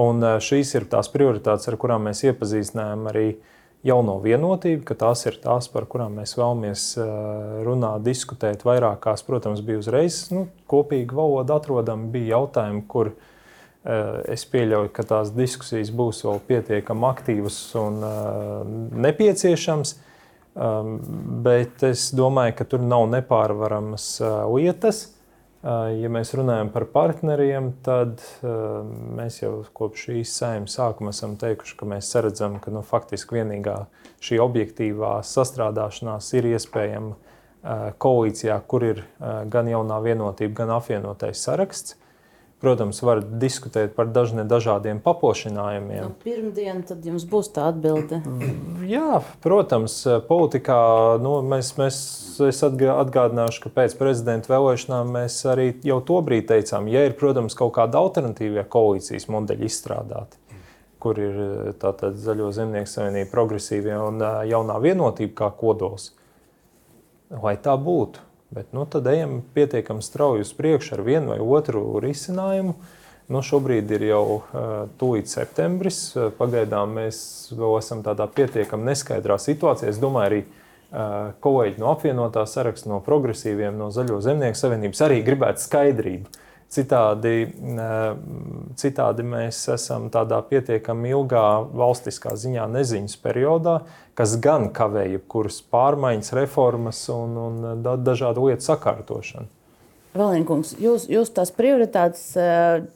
Un 0.02 0.22
eh, 0.26 0.36
šīs 0.42 0.76
ir 0.78 0.90
tās 0.92 1.10
prioritātes, 1.12 1.68
ar 1.70 1.78
kurām 1.80 2.08
mēs 2.08 2.24
iepazīstinājām 2.28 3.10
arī 3.12 3.26
jauno 3.82 4.20
vienotību, 4.22 4.84
ka 4.86 4.94
tās 4.94 5.24
ir 5.26 5.40
tās, 5.42 5.66
par 5.72 5.88
kurām 5.90 6.20
mēs 6.20 6.36
vēlamies 6.38 6.84
runāt, 7.66 8.04
diskutēt. 8.06 8.62
Vairākās, 8.62 9.24
protams, 9.26 9.58
bija 9.66 9.80
uzreiz 9.80 10.28
nu, 10.30 10.44
kopīga 10.70 11.18
valoda 11.18 11.56
atrodama, 11.58 12.06
bija 12.14 12.36
jautājumi, 12.36 12.84
kuriem 12.86 13.18
es 13.82 14.44
pieļauju, 14.46 14.92
ka 14.94 15.04
tās 15.06 15.32
diskusijas 15.34 15.90
būs 15.94 16.22
vēl 16.26 16.38
pietiekami 16.46 17.08
aktīvas 17.08 17.58
un 17.80 17.98
eh, 18.06 18.52
nepieciešamas, 19.08 19.96
bet 21.42 21.82
es 21.88 22.10
domāju, 22.12 22.54
ka 22.58 22.66
tur 22.68 22.82
nav 22.84 23.06
nepārvaramas 23.10 24.14
eh, 24.20 24.38
lietas. 24.52 25.08
Ja 25.62 26.08
mēs 26.10 26.32
runājam 26.34 26.72
par 26.74 26.88
partneriem, 26.90 27.68
tad 27.86 28.18
mēs 28.42 29.36
jau 29.44 29.52
kopš 29.70 30.08
šīs 30.08 30.32
saimnes 30.34 30.74
sākuma 30.74 31.12
esam 31.14 31.36
teikuši, 31.38 31.76
ka 31.78 31.86
mēs 31.86 32.08
redzam, 32.18 32.56
ka 32.58 32.72
nu, 32.74 32.82
faktiski 32.82 33.36
vienīgā 33.36 33.76
šī 34.26 34.40
objektīvā 34.42 35.12
sastrādāšanās 35.22 36.32
ir 36.34 36.48
iespējama 36.50 37.14
koalīcijā, 38.02 38.58
kur 38.66 38.88
ir 38.88 39.04
gan 39.54 39.70
jaunā 39.70 40.02
vienotība, 40.02 40.64
gan 40.64 40.74
apvienotais 40.80 41.46
saraksts. 41.46 41.94
Protams, 42.62 43.00
var 43.02 43.18
diskutēt 43.42 43.96
par 43.96 44.06
dažne, 44.14 44.44
dažādiem 44.46 45.00
paplašinājumiem. 45.02 46.04
Nu, 46.04 46.12
Pirmdien 46.22 46.84
tad 46.86 47.02
jums 47.02 47.24
būs 47.26 47.48
tā 47.56 47.64
atbilde. 47.72 48.20
Jā, 48.86 49.18
protams, 49.42 49.96
politikā 50.28 50.76
nu, 51.22 51.40
mēs, 51.42 51.72
mēs, 51.80 51.98
es 52.46 52.62
atgādināšu, 52.62 53.64
ka 53.64 53.74
pēc 53.80 53.96
prezidenta 53.98 54.54
vēlēšanām 54.54 55.10
mēs 55.18 55.40
arī 55.50 55.72
jau 55.82 55.98
to 56.06 56.20
brīdi 56.22 56.52
teicām, 56.52 56.86
ja 56.92 57.02
ir, 57.08 57.18
protams, 57.18 57.58
kaut 57.58 57.74
kāda 57.80 57.98
alternatīva 57.98 58.62
koalīcijas 58.70 59.26
modeļa 59.34 59.66
izstrādāta 59.66 60.38
kur 61.02 61.18
ir 61.18 61.38
tātad 61.82 62.14
Zaļo 62.22 62.52
zemnieku 62.54 62.86
savienība, 62.86 63.30
progresīvie 63.32 63.96
un 63.98 64.22
jaunā 64.46 64.76
vienotība 64.84 65.34
kā 65.40 65.48
kodols. 65.58 66.12
Lai 67.42 67.56
tā 67.58 67.74
būtu. 67.74 68.22
Bet 68.52 68.72
nu, 68.76 68.84
tad 68.84 69.06
ejam 69.08 69.38
pietiekami 69.54 70.04
strauji 70.04 70.44
uz 70.44 70.52
priekšu 70.52 70.98
ar 70.98 71.04
vienu 71.06 71.32
vai 71.32 71.38
otru 71.40 71.84
risinājumu. 72.04 72.74
Nu, 73.32 73.40
šobrīd 73.40 73.88
ir 73.96 74.04
jau 74.10 74.24
uh, 74.36 74.72
tūlīt 75.00 75.30
septembris. 75.30 76.10
Pagaidām 76.36 76.98
mēs 76.98 77.22
vēl 77.56 77.78
esam 77.78 78.02
tādā 78.04 78.26
pietiekami 78.28 78.90
neskaidrā 78.90 79.38
situācijā. 79.40 79.88
Es 79.88 80.00
domāju, 80.02 80.28
arī 80.28 80.40
uh, 80.44 81.32
kolēģi 81.40 81.80
no 81.80 81.94
apvienotā 81.94 82.44
saraksta, 82.44 82.90
no 82.92 83.00
progresīviem, 83.04 83.78
no 83.78 83.88
Zaļo 83.94 84.20
zemnieku 84.24 84.60
savienības 84.60 85.04
arī 85.06 85.22
gribētu 85.24 85.64
skaidrību. 85.64 86.40
Citādi, 86.72 87.52
citādi 88.80 89.24
mēs 89.28 89.58
esam 89.74 90.06
tādā 90.12 90.38
pietiekami 90.48 91.10
ilgā 91.12 91.44
valstiskā 91.68 92.32
ziņā 92.40 92.64
neziņas 92.72 93.18
periodā, 93.20 93.74
kas 94.18 94.36
gan 94.44 94.68
kavē 94.74 95.06
jebkuras 95.14 95.62
pārmaiņas, 95.72 96.34
reformas 96.36 97.02
un, 97.12 97.36
un 97.46 97.82
dažādu 98.04 98.48
lietu 98.48 98.68
sakārtošanu. 98.68 99.50
Vēlēnkungs, 100.12 100.74
jūs, 100.76 101.06
jūs 101.08 101.30
tās 101.32 101.48
prioritātes, 101.56 102.34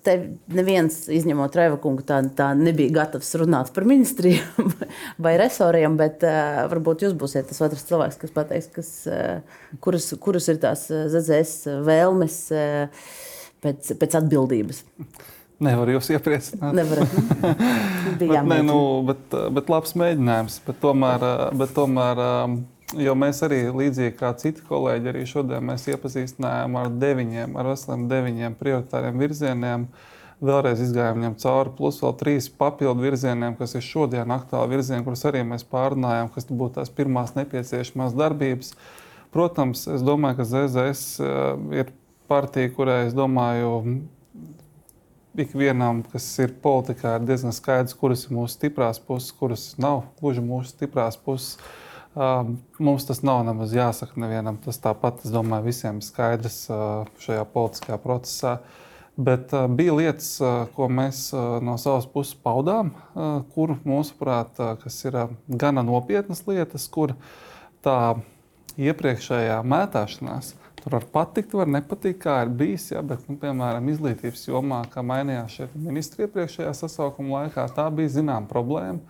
te 0.05 0.15
neviens 0.53 0.99
izņemot 1.17 1.55
Revakungu, 1.57 2.05
tā, 2.05 2.19
tā 2.37 2.51
nebija 2.59 2.93
gatavs 2.99 3.31
runāt 3.41 3.71
par 3.73 3.87
ministrijām 3.89 4.75
vai 5.25 5.33
resoriem, 5.41 5.97
bet 5.97 6.27
uh, 6.29 6.67
varbūt 6.69 7.07
jūs 7.07 7.15
būsiet 7.17 7.49
tas 7.49 7.63
otrs 7.65 7.87
cilvēks, 7.89 8.21
kas 8.21 8.35
pateiks, 8.37 8.69
kas, 8.75 8.91
kuras, 9.81 10.11
kuras 10.21 10.51
ir 10.53 10.61
tās 10.61 10.85
ZZS 10.93 11.81
vēlmes. 11.89 12.43
Pēc, 13.65 13.89
pēc 13.97 14.13
atbildības. 14.19 14.83
Nevar 15.57 15.89
jūs 15.89 16.11
iepriecināt. 16.13 16.75
Nevarat. 16.77 17.13
bet, 18.21 18.33
ne, 18.45 18.59
nu, 18.67 18.81
bet, 19.09 19.37
bet 19.57 19.71
labs 19.73 19.95
mēģinājums. 19.97 20.59
Bet 20.67 20.83
tomēr, 20.83 21.23
bet 21.57 21.71
tomēr, 21.77 22.21
jo 23.01 23.15
mēs 23.17 23.41
arī 23.47 23.63
līdzīgi 23.73 24.19
kā 24.19 24.35
citi 24.37 24.65
kolēģi, 24.69 25.09
arī 25.13 25.23
šodien 25.29 25.65
mēs 25.65 25.87
iepazīstinājām 25.89 26.77
ar 26.77 26.91
deviņiem, 27.01 27.57
ar 27.57 27.71
veseliem 27.73 28.05
deviņiem 28.11 28.59
prioritāriem 28.61 29.25
virzieniem. 29.25 29.87
Vēlreiz 30.45 30.83
izgājām 30.85 31.23
viņam 31.23 31.39
cauri, 31.41 31.73
plus 31.79 32.03
vēl 32.05 32.13
trīs 32.21 32.51
papildu 32.53 33.07
virzieniem, 33.07 33.55
kas 33.57 33.73
ir 33.79 33.85
šodien 33.87 34.35
aktuāli 34.35 34.75
virzieni, 34.75 35.07
kurus 35.07 35.25
arī 35.25 35.41
mēs 35.49 35.65
pārunājām, 35.65 36.29
kas 36.35 36.51
būtu 36.51 36.75
tās 36.77 36.93
pirmās 36.93 37.33
nepieciešamās 37.39 38.13
darbības. 38.13 38.75
Protams, 39.33 39.87
es 39.89 40.05
domāju, 40.05 40.43
ka 40.43 40.47
ZZS 40.51 41.25
ir 41.81 41.95
partija, 42.29 42.69
kurai 42.77 43.07
es 43.07 43.17
domāju, 43.17 43.73
ikvienam, 45.41 46.03
kas 46.13 46.27
ir 46.43 46.55
politikā, 46.63 47.17
ir 47.17 47.27
diezgan 47.29 47.55
skaidrs, 47.55 47.97
kuras 47.99 48.27
ir 48.27 48.37
mūsu 48.37 48.57
stiprās 48.57 49.01
puses, 49.03 49.33
kuras 49.37 49.67
nav 49.83 50.05
gluži 50.21 50.45
mūsu 50.45 50.73
stiprās 50.75 51.19
puses. 51.21 51.57
Mums 52.81 53.05
tas 53.05 53.21
nav 53.27 53.43
nemaz 53.45 53.75
jāsaka 53.77 54.17
nevienam. 54.21 54.57
Tas 54.65 54.81
tāpat, 54.81 55.21
es 55.27 55.35
domāju, 55.35 55.67
visiem 55.69 56.01
ir 56.01 56.07
skaidrs 56.07 56.63
šajā 57.25 57.45
politiskajā 57.53 57.99
procesā. 58.01 58.57
Bet 59.17 59.53
uh, 59.57 59.65
bija 59.73 59.95
lietas, 59.97 60.35
uh, 60.43 60.67
ko 60.77 60.91
mēs 60.93 61.31
uh, 61.33 61.57
no 61.65 61.79
savas 61.81 62.05
puses 62.13 62.37
paudām, 62.37 62.91
uh, 62.93 63.39
kur 63.55 63.73
mūsuprāt, 63.89 64.61
uh, 64.61 64.75
kas 64.83 64.99
ir 65.09 65.17
uh, 65.17 65.33
gana 65.49 65.81
nopietnas 65.81 66.43
lietas, 66.45 66.85
kur 66.93 67.15
tā 67.85 67.97
iepriekšējā 68.77 69.63
mētāšanās 69.65 70.53
uh, 70.53 70.66
tur 70.87 70.95
var 70.95 71.05
patikt, 71.11 71.55
var 71.59 71.67
nepatikt, 71.67 72.21
kā 72.23 72.37
ir 72.45 72.51
bijis. 72.55 72.93
Ja, 72.93 73.01
bet, 73.03 73.25
nu, 73.27 73.35
piemēram, 73.43 73.89
izglītības 73.91 74.45
jomā, 74.47 74.85
kā 74.93 75.03
mainījās 75.03 75.57
šie 75.57 75.67
ministri 75.75 76.29
iepriekšējā 76.29 76.71
sasaukuma 76.79 77.41
laikā, 77.41 77.65
tā 77.75 77.89
bija 77.91 78.13
zināma 78.21 78.47
problēma. 78.47 79.03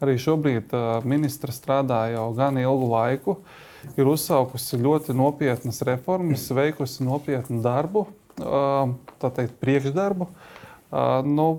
Arī 0.00 0.14
šobrīd 0.22 0.72
uh, 0.72 1.04
ministra 1.04 1.52
strādā 1.52 2.06
jau 2.14 2.30
gan 2.38 2.56
ilgu 2.56 2.88
laiku. 2.94 3.36
Ir 4.00 4.08
uzsākusi 4.08 4.80
ļoti 4.80 5.12
nopietnas 5.20 5.82
reformas, 5.84 6.46
veikusi 6.48 7.04
nopietnu 7.04 7.60
darbu, 7.60 8.06
uh, 8.40 8.94
tā 9.20 9.34
teikt, 9.36 9.58
priekšdarbu. 9.60 10.30
Uh, 10.32 11.20
nu, 11.28 11.50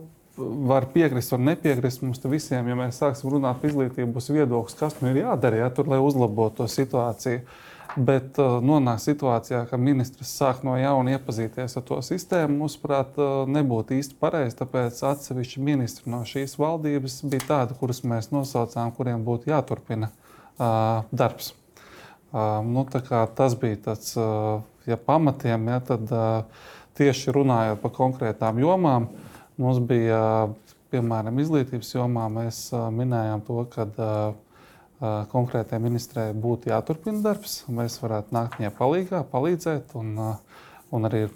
var 0.65 0.89
piekrist, 0.95 1.35
var 1.35 1.45
nepiekrist 1.45 2.01
mums 2.01 2.25
visiem. 2.25 2.73
Ja 2.73 2.79
mēs 2.79 3.03
sāksim 3.03 3.35
runāt 3.35 3.61
par 3.61 3.69
izglītību, 3.69 4.15
būs 4.17 4.33
viedoklis, 4.33 4.81
kas 4.81 4.97
nu 5.03 5.13
ir 5.13 5.27
jādara, 5.27 5.67
ja, 5.67 5.69
tur, 5.69 5.93
lai 5.93 6.01
uzlabotu 6.01 6.63
to 6.63 6.71
situāciju. 6.71 7.45
Bet 7.97 8.37
uh, 8.37 8.59
nonākt 8.61 9.01
situācijā, 9.01 9.63
ka 9.65 9.77
ministrs 9.81 10.29
sāk 10.37 10.61
no 10.65 10.75
jauna 10.77 11.15
iepazīties 11.15 11.73
ar 11.79 11.85
to 11.87 11.97
sistēmu, 12.05 12.59
mūsuprāt, 12.61 13.15
uh, 13.17 13.47
nebūtu 13.49 13.95
īsti 13.97 14.17
pareizi. 14.21 14.59
Tāpēc 14.59 14.99
atsevišķi 15.09 15.63
ministri 15.65 16.11
no 16.13 16.19
šīs 16.27 16.53
valdības 16.61 17.23
bija 17.31 17.47
tādi, 17.47 17.77
kurus 17.79 18.03
mēs 18.05 18.29
nosaucām, 18.29 18.93
kuriem 18.93 19.23
būtu 19.25 19.49
jāturpina 19.49 20.11
uh, 20.11 21.01
darbs. 21.09 21.55
Uh, 22.29 22.59
nu, 22.61 22.85
tas 22.85 23.57
bija 23.57 23.79
tāds, 23.89 24.13
uh, 24.21 24.61
ja 24.85 24.99
pamatiem, 25.01 25.65
ja, 25.73 25.79
tad 25.81 26.13
tieši 26.99 27.33
runājot 27.33 27.81
par 27.81 27.95
konkrētām 27.95 28.61
jomām. 28.61 29.09
Mums 29.57 29.81
bija, 29.89 30.21
piemēram, 30.93 31.41
izglītības 31.41 31.95
jomā, 31.95 32.27
mēs 32.37 32.67
minējām 32.93 33.41
to, 33.49 33.63
ka 33.73 33.89
konkrētajai 34.99 35.83
ministrei 35.83 36.31
būtu 36.35 36.73
jāturpina 36.73 37.23
darbs, 37.23 37.61
mēs 37.71 37.99
varētu 38.01 38.35
nākt 38.35 38.59
viņai 38.59 38.73
palīgā, 38.79 39.21
palīdzēt, 39.31 39.95
un, 39.99 40.17
un 40.91 41.09
arī 41.09 41.27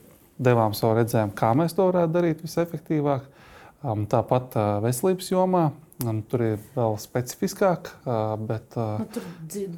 devām 0.43 0.76
savu 0.76 0.97
redzējumu, 0.99 1.36
kā 1.38 1.53
mēs 1.55 1.78
to 1.78 1.88
varētu 1.91 2.16
darīt 2.18 2.43
visefektīvāk. 2.43 3.30
Tāpat 3.84 4.55
veselības 4.84 5.32
jomā 5.34 5.66
Un 6.01 6.20
tur 6.28 6.41
ir 6.43 6.55
vēl 6.74 6.95
specifiskāk, 6.99 7.89
bet 8.47 8.76
nu, 8.76 9.05
tur 9.14 9.28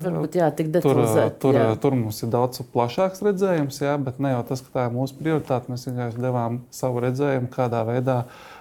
varbūt 0.01 0.37
jā. 0.39 0.47
Tur, 0.55 0.99
tur, 1.43 1.59
tur 1.83 1.97
mums 1.99 2.21
ir 2.23 2.31
daudz 2.33 2.63
plašāks 2.73 3.21
redzējums, 3.25 3.81
jā, 3.83 3.93
bet 4.01 4.21
ne 4.23 4.31
jau 4.31 4.41
tas, 4.47 4.63
ka 4.65 4.73
tā 4.73 4.85
ir 4.87 4.95
mūsu 4.95 5.17
prioritāte. 5.19 5.69
Mēs 5.73 5.85
vienkārši 5.89 6.23
devām 6.23 6.61
savu 6.73 7.03
redzējumu, 7.05 7.51
kādā 7.53 7.83
veidā 7.89 8.21
uh, 8.23 8.54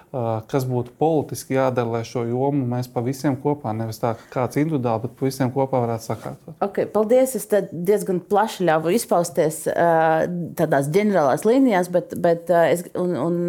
kas 0.51 0.65
būtu 0.69 0.93
politiski 0.99 1.57
jādara, 1.57 1.97
lai 1.97 2.03
šo 2.07 2.23
jomu 2.29 2.63
mēs 2.71 2.87
pa 2.91 3.03
visiem 3.05 3.35
kopā, 3.41 3.73
nevis 3.75 3.99
tā 4.01 4.13
kā 4.15 4.29
kāds 4.35 4.59
individuāli, 4.61 5.05
bet 5.05 5.15
pa 5.19 5.27
visiem 5.27 5.51
kopā 5.53 5.81
varētu 5.83 6.07
sakārtot. 6.07 6.57
Okay, 6.63 6.87
paldies! 6.91 7.35
Es 7.35 7.49
diezgan 7.71 8.21
plaši 8.29 8.67
ļāvu 8.69 8.93
izpausties 8.95 9.63
tādās 9.67 10.91
ģenerālās 10.95 11.43
līnijās, 11.47 11.91
bet, 11.93 12.15
bet 12.21 12.51
es, 12.63 12.85
un, 12.99 13.15
un 13.19 13.41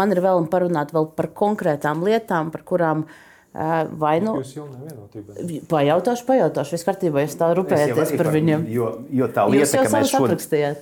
man 0.00 0.14
ir 0.14 0.22
vēl 0.24 0.48
parunāt 0.52 0.94
vēl 0.96 1.12
par 1.16 1.30
konkrētām 1.38 2.02
lietām, 2.06 2.50
par 2.54 2.66
kurām. 2.66 3.06
Vai 3.52 4.14
nu? 4.24 4.38
Nevienotība. 4.40 5.34
Pajautāšu, 5.68 6.24
pajautāšu. 6.24 6.72
Viss 6.72 6.86
kārtībā, 6.88 7.20
ja 7.20 7.32
tā 7.36 7.50
rūpējaties 7.58 8.14
par 8.16 8.30
viņiem. 8.32 8.64
Jo, 8.72 8.92
jo 9.12 9.28
tā 9.28 9.44
lieta, 9.44 9.66
Jūs 9.66 9.74
jau 9.76 9.82
ka 9.84 9.92
mēs 9.98 10.12
šodien. 10.14 10.78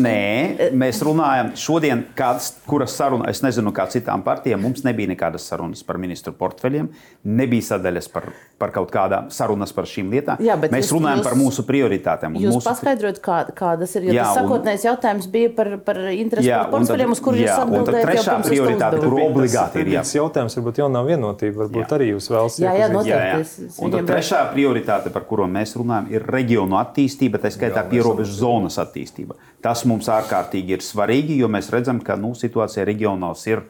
Nē, 0.00 0.70
mēs 0.72 1.02
runājam 1.04 1.50
šodien, 1.60 2.04
kādas, 2.16 2.54
kuras 2.64 2.94
sarunas, 2.96 3.34
es 3.34 3.42
nezinu, 3.44 3.68
kā 3.74 3.84
citām 3.92 4.22
partijām, 4.24 4.62
mums 4.64 4.80
nebija 4.86 5.10
nekādas 5.10 5.44
sarunas 5.50 5.82
par 5.84 5.98
ministru 6.00 6.32
portfeļiem, 6.38 6.86
nebija 7.28 7.66
sadaļas 7.66 8.08
par, 8.14 8.30
par 8.62 8.72
kaut 8.72 8.88
kādām 8.94 9.28
sarunas 9.34 9.74
par 9.76 9.90
šīm 9.90 10.14
lietām. 10.14 10.40
Jā, 10.40 10.56
mēs 10.62 10.86
jūs, 10.86 10.94
runājam 10.94 11.20
jūs, 11.20 11.26
par 11.26 11.36
mūsu 11.36 11.66
prioritātēm. 11.68 12.38
Jūs 12.40 12.56
mūsu... 12.56 12.64
paskaidrojat, 12.70 13.20
kā, 13.26 13.42
kādas 13.58 13.92
ir, 13.98 14.08
jo 14.08 14.16
jā, 14.16 14.24
tas 14.24 14.40
sakotnējs 14.40 14.86
jautājums 14.88 15.28
bija 15.34 15.52
par, 15.58 15.74
par 15.84 16.00
interesi 16.14 16.48
jā, 16.48 16.62
par 16.62 16.78
portfeļiem, 16.78 17.12
uz 17.18 17.22
kuriem 17.26 17.44
jūs 17.44 17.54
atbildējat. 17.58 18.08
Trešā 18.08 18.38
prioritāte, 18.48 19.02
kur 19.04 19.20
obligāti 19.26 19.84
ir 19.84 19.92
jā. 19.98 20.06
jautājums, 20.22 20.56
varbūt 20.62 20.80
jau 20.80 20.88
nav 20.96 21.12
vienotība, 21.12 21.66
varbūt 21.66 21.84
jā. 21.84 21.92
arī 21.98 22.03
jūs 22.06 22.28
vēlaties. 22.30 22.58
Jā, 22.62 22.74
jā, 22.78 22.88
noteikti. 22.92 23.68
Un 23.84 23.94
tad 23.94 24.08
trešā 24.08 24.40
prioritāte, 24.52 25.12
par 25.14 25.26
kuru 25.28 25.46
mēs 25.50 25.76
runājam, 25.78 26.10
ir 26.14 26.26
reģionu 26.36 26.78
attīstība, 26.80 27.40
tā 27.42 27.52
skaitā 27.54 27.84
pierobežu 27.90 28.36
zonas 28.40 28.80
attīstība. 28.82 29.38
Tas 29.64 29.86
mums 29.88 30.10
ārkārtīgi 30.12 30.78
ir 30.78 30.84
svarīgi, 30.84 31.38
jo 31.40 31.50
mēs 31.52 31.72
redzam, 31.74 32.02
ka 32.04 32.18
nu, 32.20 32.34
situācija 32.38 32.86
reģionos 32.88 33.46
ir 33.50 33.64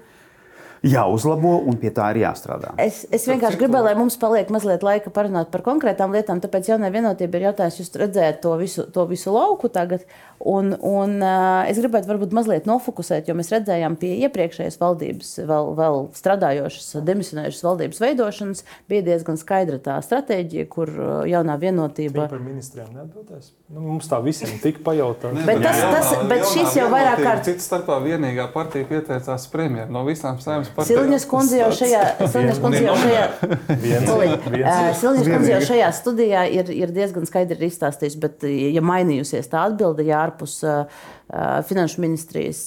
jāuzlabo 0.84 1.54
un 1.64 1.78
pie 1.80 1.90
tā 1.94 2.10
ir 2.12 2.22
jāstrādā. 2.24 2.74
Es, 2.82 3.02
es 3.14 3.24
vienkārši 3.28 3.60
gribēju, 3.60 3.86
lai 3.86 3.94
mums 3.96 4.16
paliek 4.20 4.50
mazliet 4.52 4.84
laika 4.84 5.12
parunāt 5.14 5.50
par 5.52 5.64
konkrētām 5.64 6.12
lietām. 6.14 6.42
Tāpēc 6.44 6.68
jaunai 6.74 6.92
vienotībai 6.94 7.40
ir 7.40 7.46
jautājums, 7.48 7.78
jūs 7.80 7.94
redzējat 8.02 8.42
to 8.44 8.52
visu, 8.60 8.84
to 8.92 9.06
visu 9.08 9.32
lauku 9.32 9.70
tagad. 9.72 10.04
Un, 10.40 10.74
un 10.82 11.18
uh, 11.22 11.62
es 11.70 11.78
gribētu 11.80 12.10
varbūt 12.10 12.34
mazliet 12.36 12.66
nofokusēt, 12.68 13.28
jo 13.30 13.36
mēs 13.38 13.52
redzējām 13.54 13.94
pie 14.00 14.12
iepriekšējās 14.26 14.76
valdības, 14.80 15.30
vēl, 15.48 15.70
vēl 15.78 16.00
strādājošas, 16.18 16.88
demisionējušas 17.06 17.64
valdības 17.64 18.02
veidošanas, 18.02 18.64
bija 18.90 19.06
diezgan 19.06 19.38
skaidra 19.40 19.78
tā 19.82 19.98
stratēģija, 20.04 20.66
kur 20.72 20.90
jaunā 21.30 21.56
vienotība. 21.62 22.26
Par 22.32 22.42
ministriem 22.42 22.90
neatbildēs. 22.96 23.52
Nu, 23.74 23.80
mums 23.86 24.10
tā 24.10 24.18
visiem 24.22 24.58
tika 24.62 24.82
pajautāts. 24.84 25.40
Bet, 25.46 25.62
tas, 25.64 25.80
tas, 25.80 26.10
bet 26.28 26.44
šis 26.50 26.76
jau 26.76 26.90
vairāk 26.92 27.22
kārt. 27.24 27.46
Cits 27.48 27.64
starpā 27.70 27.96
vienīgā 28.04 28.44
partija 28.52 28.86
pieteicās 28.90 29.46
premjeru 29.52 29.94
no 29.94 30.04
visām 30.06 30.36
saimnes 30.42 30.68
partijām. 30.74 31.06
Silņas 31.06 31.26
kundze 31.30 31.62
jau 31.62 31.70
šajā, 31.78 32.02
Silņas 32.34 32.60
kundze 32.62 32.82
jau 32.84 32.98
šajā, 33.00 33.24
Silņas 35.00 35.30
kundze 35.32 35.54
jau 35.54 35.62
šajā 35.70 35.88
studijā 35.96 36.44
ir, 36.60 36.70
ir 36.74 36.92
diezgan 36.94 37.26
skaidri 37.28 37.70
izstāstījusi, 37.70 38.20
bet 38.22 38.44
ja 38.44 38.84
mainījusies 38.84 39.48
tā 39.50 39.64
atbilde, 39.70 40.04
jā, 40.06 40.20
ārpus 40.24 40.58
finanšu 41.68 42.02
ministrijas, 42.04 42.66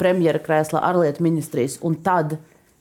premjera 0.00 0.44
krēsla, 0.44 0.84
ārlietu 0.92 1.26
ministrijas. 1.26 1.80
Tad 2.06 2.38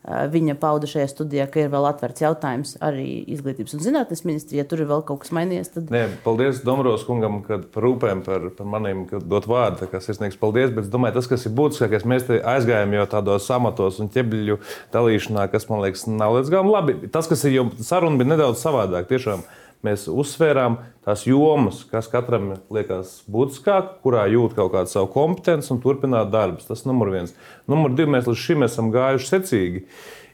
viņa 0.10 0.54
pauda 0.58 0.88
šajā 0.90 1.10
studijā, 1.12 1.44
ka 1.52 1.60
ir 1.60 1.68
vēl 1.70 1.86
atvērts 1.90 2.24
jautājums 2.24 2.70
arī 2.82 3.20
izglītības 3.36 3.76
un 3.76 3.82
zinātnes 3.84 4.24
ministrijai. 4.26 4.64
Ja 4.64 4.66
tur 4.66 4.82
ir 4.82 4.88
vēl 4.90 5.04
kaut 5.06 5.20
kas 5.26 5.34
mainījies, 5.36 5.74
tad. 5.74 5.92
Nē, 5.94 6.06
paldies 6.24 6.62
Dombrovs 6.66 7.04
kungam 7.06 7.42
par 7.46 7.84
rūpēm 7.84 8.24
par, 8.26 8.48
par 8.56 8.70
maniem, 8.74 9.04
dot 9.12 9.46
vārdu. 9.52 9.84
Tā 9.84 9.90
kā 9.92 10.02
sirsnīgs 10.02 10.40
paldies. 10.40 10.72
Bet 10.74 10.88
es 10.88 10.94
domāju, 10.94 11.20
tas, 11.20 11.30
kas 11.30 11.46
ir 11.46 11.54
būtiskākais, 11.60 12.08
mēs 12.10 12.26
te 12.32 12.40
aizgājām 12.40 12.96
jau 12.96 13.06
tādos 13.12 13.52
amatos 13.54 14.00
un 14.02 14.10
ķebiļu 14.16 14.58
dalīšanā, 14.96 15.46
kas 15.52 15.70
man 15.70 15.84
liekas 15.84 16.08
nav 16.10 16.40
līdz 16.40 16.54
galam 16.56 16.74
labi. 16.74 16.96
Tas, 17.12 17.30
kas 17.30 17.44
ir 17.46 17.60
jau 17.60 17.68
saruna, 17.84 18.18
bija 18.24 18.34
nedaudz 18.34 18.64
savādāk. 18.64 19.12
Tiešām 19.12 19.44
mēs 19.86 20.08
uzsvērām 20.12 20.80
tās 21.06 21.26
jomas, 21.28 21.84
kas 21.90 22.10
katram 22.12 22.52
liekas 22.74 23.20
būtiskāk, 23.32 24.00
kurā 24.04 24.26
jūt 24.32 24.58
kaut 24.58 24.74
kādu 24.76 24.92
savu 24.92 25.12
kompetenci 25.14 25.72
un 25.76 25.84
turpināt 25.84 26.34
darbus. 26.34 26.68
Tas 26.70 26.84
ir 26.84 26.92
numur 26.92 27.14
viens. 27.14 27.36
Numur 27.70 27.94
divi, 27.96 28.12
mēs 28.16 28.28
līdz 28.30 28.44
šim 28.44 28.68
esam 28.68 28.92
gājuši 28.96 29.32
secīgi. 29.32 29.86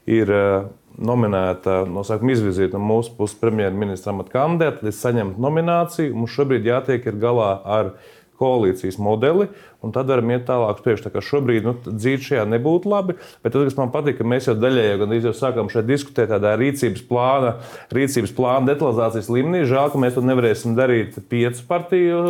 Ir 0.06 0.30
uh, 0.30 0.68
nominēta, 1.02 1.80
nosakām, 1.90 2.30
izvirzīta 2.32 2.78
no 2.78 2.86
mūsu 2.86 3.16
puses 3.18 3.38
premjerministra 3.40 4.14
amata 4.14 4.34
kandidāta, 4.36 4.86
līdz 4.86 5.00
saņemt 5.00 5.40
nomināciju. 5.42 6.14
Mums 6.16 6.34
šobrīd 6.36 6.68
jātiek 6.68 7.08
galā 7.20 7.56
ar 7.64 7.90
viņu 7.90 8.15
koalīcijas 8.40 8.98
modeli, 9.02 9.48
un 9.84 9.94
tad 9.94 10.10
varam 10.10 10.30
iet 10.34 10.46
tālāk 10.48 10.82
priekš. 10.84 11.06
Tā 11.06 11.22
šobrīd 11.24 11.66
nu, 11.66 11.74
dzīve 11.86 12.22
šajā 12.24 12.46
nebūtu 12.52 12.90
labi, 12.90 13.16
bet 13.42 13.54
tas, 13.54 13.66
kas 13.70 13.78
man 13.78 13.92
patīk, 13.94 14.18
ka 14.20 14.28
mēs 14.28 14.50
jau 14.50 14.56
daļēji 14.58 15.00
gan 15.02 15.16
jau 15.18 15.34
sākam 15.36 15.72
šeit 15.72 15.88
diskutēt 15.88 16.32
tādā 16.34 16.54
rīcības 16.60 17.04
plāna, 17.08 17.56
rīcības 17.96 18.34
plāna 18.36 18.72
detalizācijas 18.72 19.32
līmenī. 19.32 19.64
Žēl, 19.68 19.92
ka 19.92 20.02
mēs 20.02 20.16
to 20.16 20.24
nevarēsim 20.26 20.78
darīt 20.78 21.20
piecu 21.30 21.68
partiju 21.68 22.22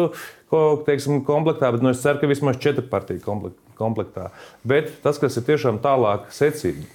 ko, 0.53 0.63
teiksim, 0.87 1.23
komplektā, 1.27 1.71
bet 1.75 1.85
nu, 1.85 1.93
es 1.93 2.03
ceru, 2.03 2.21
ka 2.21 2.31
vismaz 2.31 2.61
četru 2.63 2.85
partiju 2.91 3.23
komplektā. 3.79 4.31
Bet 4.67 4.93
tas, 5.05 5.21
kas 5.23 5.39
ir 5.39 5.47
tiešām 5.49 5.81
tālāk 5.85 6.31
secīgi. 6.35 6.87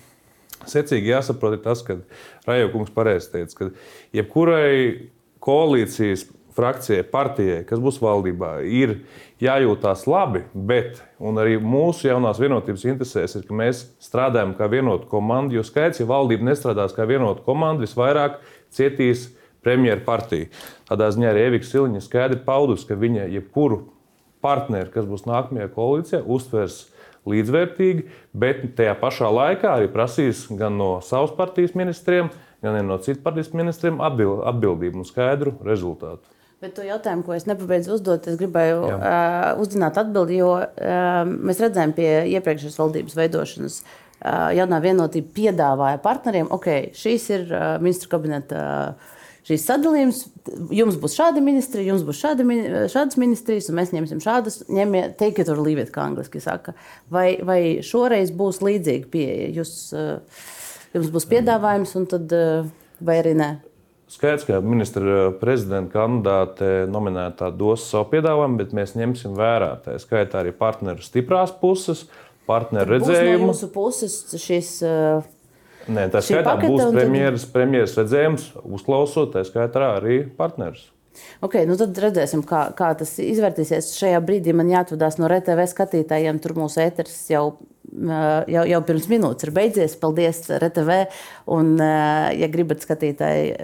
Secīgi 0.70 1.09
jāsaprot, 1.09 1.57
ir 1.57 1.64
tas, 1.64 1.82
ka 1.86 1.97
Rajaukungs 2.45 2.93
pareizi 2.93 3.32
teica, 3.34 3.57
ka 3.57 3.70
jebkurai 4.18 5.09
koalīcijas 5.41 6.28
frakcijai, 6.56 7.04
partijai, 7.08 7.62
kas 7.68 7.82
būs 7.82 7.99
valdībā, 8.04 8.54
ir 8.68 8.97
jājūtās 9.41 10.06
labi, 10.10 10.43
bet 10.54 11.02
arī 11.20 11.58
mūsu 11.64 12.10
jaunās 12.10 12.41
vienotības 12.41 12.86
interesēs 12.89 13.38
ir, 13.39 13.45
ka 13.47 13.58
mēs 13.58 13.86
strādājam 14.04 14.56
kā 14.58 14.68
vienota 14.72 15.08
komanda. 15.12 15.56
Jo 15.56 15.66
skaidrs, 15.68 16.02
ja 16.04 16.10
valdība 16.10 16.49
nestrādās 16.52 16.95
kā 16.97 17.08
vienota 17.10 17.43
komanda, 17.45 17.86
visvairāk 17.86 18.39
cietīs 18.74 19.30
premjeras 19.66 20.06
partija. 20.06 20.49
Tādā 20.89 21.10
ziņā 21.14 21.32
arī 21.32 21.47
Evika 21.49 21.70
Siliņa 21.70 22.04
skaidri 22.06 22.41
paudusi, 22.45 22.88
ka 22.89 22.97
viņa 22.99 23.30
jebkuru 23.32 23.84
partneri, 24.41 24.89
kas 24.93 25.06
būs 25.10 25.28
nākamajā 25.30 25.70
koalīcijā, 25.76 26.24
uztvers 26.26 26.88
līdzvērtīgi, 27.30 28.08
bet 28.34 28.64
tajā 28.78 28.95
pašā 28.97 29.30
laikā 29.30 29.76
arī 29.78 29.89
prasīs 29.93 30.47
gan 30.58 30.80
no 30.80 30.95
savas 31.06 31.34
partijas 31.38 31.76
ministriem, 31.78 32.32
gan 32.66 32.80
no 32.88 32.97
citas 33.02 33.22
partijas 33.24 33.54
ministriem 33.54 34.02
atbildību 34.02 35.04
un 35.04 35.08
skaidru 35.08 35.54
rezultātu. 35.66 36.26
Bet 36.62 36.76
to 36.78 36.84
jautājumu, 36.86 37.24
ko 37.26 37.34
es 37.34 37.47
nepabeidzu 37.49 37.95
uzdot, 37.95 38.28
es 38.30 38.36
gribēju 38.38 38.82
Jā. 38.86 38.97
uh, 38.97 39.62
uzzināt 39.64 39.95
atbildi, 39.97 40.36
jo 40.43 40.51
uh, 40.62 41.24
mēs 41.26 41.62
redzējām 41.64 41.95
pie 41.97 42.09
iepriekšējās 42.36 42.78
valdības 42.78 43.18
veidošanas. 43.18 43.78
Uh, 44.22 44.51
jaunā 44.53 44.78
vienotība 44.84 45.34
piedāvāja 45.39 45.97
partneriem, 46.03 46.51
ok, 46.53 46.68
šīs 46.93 47.26
ir 47.34 47.47
uh, 47.49 47.64
ministru 47.82 48.12
kabineta 48.12 48.66
uh, 48.91 49.16
šīs 49.49 49.66
sadalījums. 49.66 50.20
Jums 50.78 50.99
būs 51.01 51.18
šāda 51.18 51.41
ministrija, 51.41 51.88
jums 51.89 52.05
būs 52.05 52.22
šāda, 52.22 52.45
šādas 52.93 53.18
ministrijas, 53.18 53.72
un 53.72 53.80
mēs 53.82 53.95
ņemsim 53.97 54.22
šādas. 54.22 54.62
Ņemiet, 54.70 55.26
or 55.49 55.64
leave 55.66 55.82
it, 55.82 55.89
kā 55.95 56.05
angliski 56.05 56.43
saka. 56.45 56.76
Vai, 57.09 57.39
vai 57.41 57.62
šoreiz 57.82 58.30
būs 58.38 58.62
līdzīga 58.62 59.09
pieeja? 59.09 59.49
Jūs, 59.57 59.74
jums 60.93 61.09
būs 61.18 61.26
piedāvājums, 61.34 61.97
un 61.97 62.05
tad 62.14 62.38
vai 63.01 63.20
arī 63.24 63.34
nē? 63.41 63.51
Skaidrs, 64.12 64.43
ka 64.43 64.59
ministra 64.59 65.30
prezidenta 65.39 65.93
kandidāte 66.01 66.72
nominētā 66.91 67.47
dos 67.55 67.86
savu 67.88 68.09
piedāvājumu, 68.12 68.59
bet 68.59 68.74
mēs 68.76 68.97
ņemsim 68.99 69.38
vērā 69.39 69.78
tā 69.86 69.95
skaitā 70.03 70.41
arī 70.41 70.51
partneru 70.55 71.03
stiprās 71.05 71.53
puses, 71.62 72.03
partneru 72.49 72.97
redzējumu. 72.97 73.47
No 73.47 73.53
jūsu 73.53 73.70
puses 73.72 74.18
šis. 74.41 74.74
Nē, 75.91 76.09
tā 76.14 76.20
skaitā 76.22 76.57
būs 76.59 76.91
premjeras, 76.91 77.45
tad... 77.47 77.53
premjeras 77.55 77.95
redzējums, 77.97 78.49
uzklausot, 78.80 79.32
tā 79.38 79.45
skaitā 79.47 79.93
arī 79.95 80.22
partnerus. 80.38 80.89
Okay, 81.43 81.66
nu 81.68 81.76
tad 81.80 81.97
redzēsim, 81.99 82.43
kā, 82.47 82.66
kā 82.78 82.91
tas 82.99 83.16
izvērtīsies. 83.20 83.93
Šajā 83.99 84.20
brīdī 84.24 84.53
man 84.55 84.70
jāatvadās 84.72 85.18
no 85.20 85.28
RTV 85.28 85.66
skatītājiem. 85.72 86.39
Tur 86.43 86.55
mūsu 86.59 86.84
ēteris 86.84 87.18
jau, 87.32 87.45
jau, 87.91 88.63
jau 88.69 88.81
pirms 88.87 89.07
minūtes 89.11 89.47
ir 89.47 89.53
beidzies. 89.55 89.95
Paldies, 90.01 90.43
RTV. 90.57 90.97
Un, 91.55 91.73
ja 91.79 92.49
gribat 92.51 92.83
skatītāji 92.85 93.55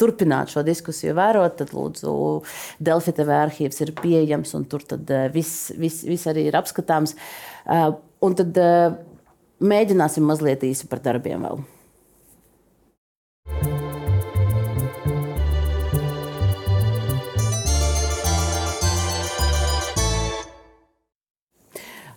turpināt 0.00 0.54
šo 0.54 0.64
diskusiju, 0.66 1.16
vērot, 1.18 1.58
tad 1.60 1.74
lūdzu, 1.76 2.14
Delfi 2.84 3.14
TV 3.16 3.36
arhīvs 3.42 3.84
ir 3.84 3.94
pieejams 4.00 4.54
un 4.58 4.66
tur 4.70 4.86
viss 5.34 5.70
vis, 5.78 6.02
vis 6.08 6.26
arī 6.30 6.48
ir 6.50 6.58
apskatāms. 6.58 7.16
Un 8.24 8.40
tad 8.40 8.58
mēģināsim 9.64 10.26
mazliet 10.26 10.66
īsi 10.66 10.90
par 10.90 11.02
darbiem 11.04 11.46
vēl. 11.48 11.64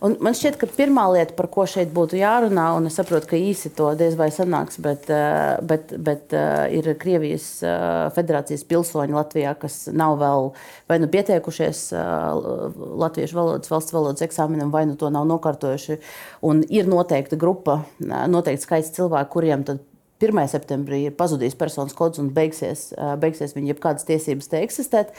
Un 0.08 0.14
man 0.24 0.36
šķiet, 0.38 0.56
ka 0.62 0.68
pirmā 0.72 1.04
lieta, 1.12 1.34
par 1.36 1.50
ko 1.52 1.66
šeit 1.68 1.90
būtu 1.96 2.20
jārunā, 2.20 2.68
un 2.78 2.88
es 2.88 2.96
saprotu, 2.96 3.28
ka 3.32 3.40
īsi 3.40 3.72
to 3.76 3.90
diez 4.00 4.16
vai 4.16 4.30
sanāks, 4.32 4.78
bet, 4.84 5.10
eh, 5.12 5.58
bet, 5.68 5.92
bet 6.00 6.36
eh, 6.38 6.78
ir 6.78 6.88
Krievijas 7.02 7.48
eh, 7.66 7.74
federācijas 8.16 8.64
pilsoņi 8.70 9.18
Latvijā, 9.18 9.52
kas 9.60 9.88
nav 9.92 10.16
vēl 10.22 10.52
vai 10.88 11.00
nu 11.04 11.10
pieteikušies 11.12 11.82
latviešu 11.92 13.36
valodas, 13.36 13.72
valsts 13.72 13.96
valodas 13.96 14.24
eksāmenam, 14.24 14.72
vai 14.72 14.86
nu 14.88 14.96
to 15.00 15.10
nav 15.12 15.28
nokārtojuši. 15.28 16.00
Un 16.48 16.64
ir 16.72 16.88
noteikta 16.88 17.40
grupa, 17.40 17.82
noteikti 18.00 18.64
skaits 18.64 18.94
cilvēku, 18.96 19.34
kuriem 19.36 19.66
tad 19.68 19.84
1. 20.24 20.40
septembrī 20.54 21.02
ir 21.10 21.18
pazudījis 21.18 21.58
personas 21.60 21.98
kods 21.98 22.22
un 22.22 22.32
beigsies, 22.34 22.90
beigsies 23.20 23.58
viņa 23.58 23.74
jebkādas 23.74 24.08
tiesības 24.08 24.50
te 24.54 24.64
eksistēt. 24.64 25.12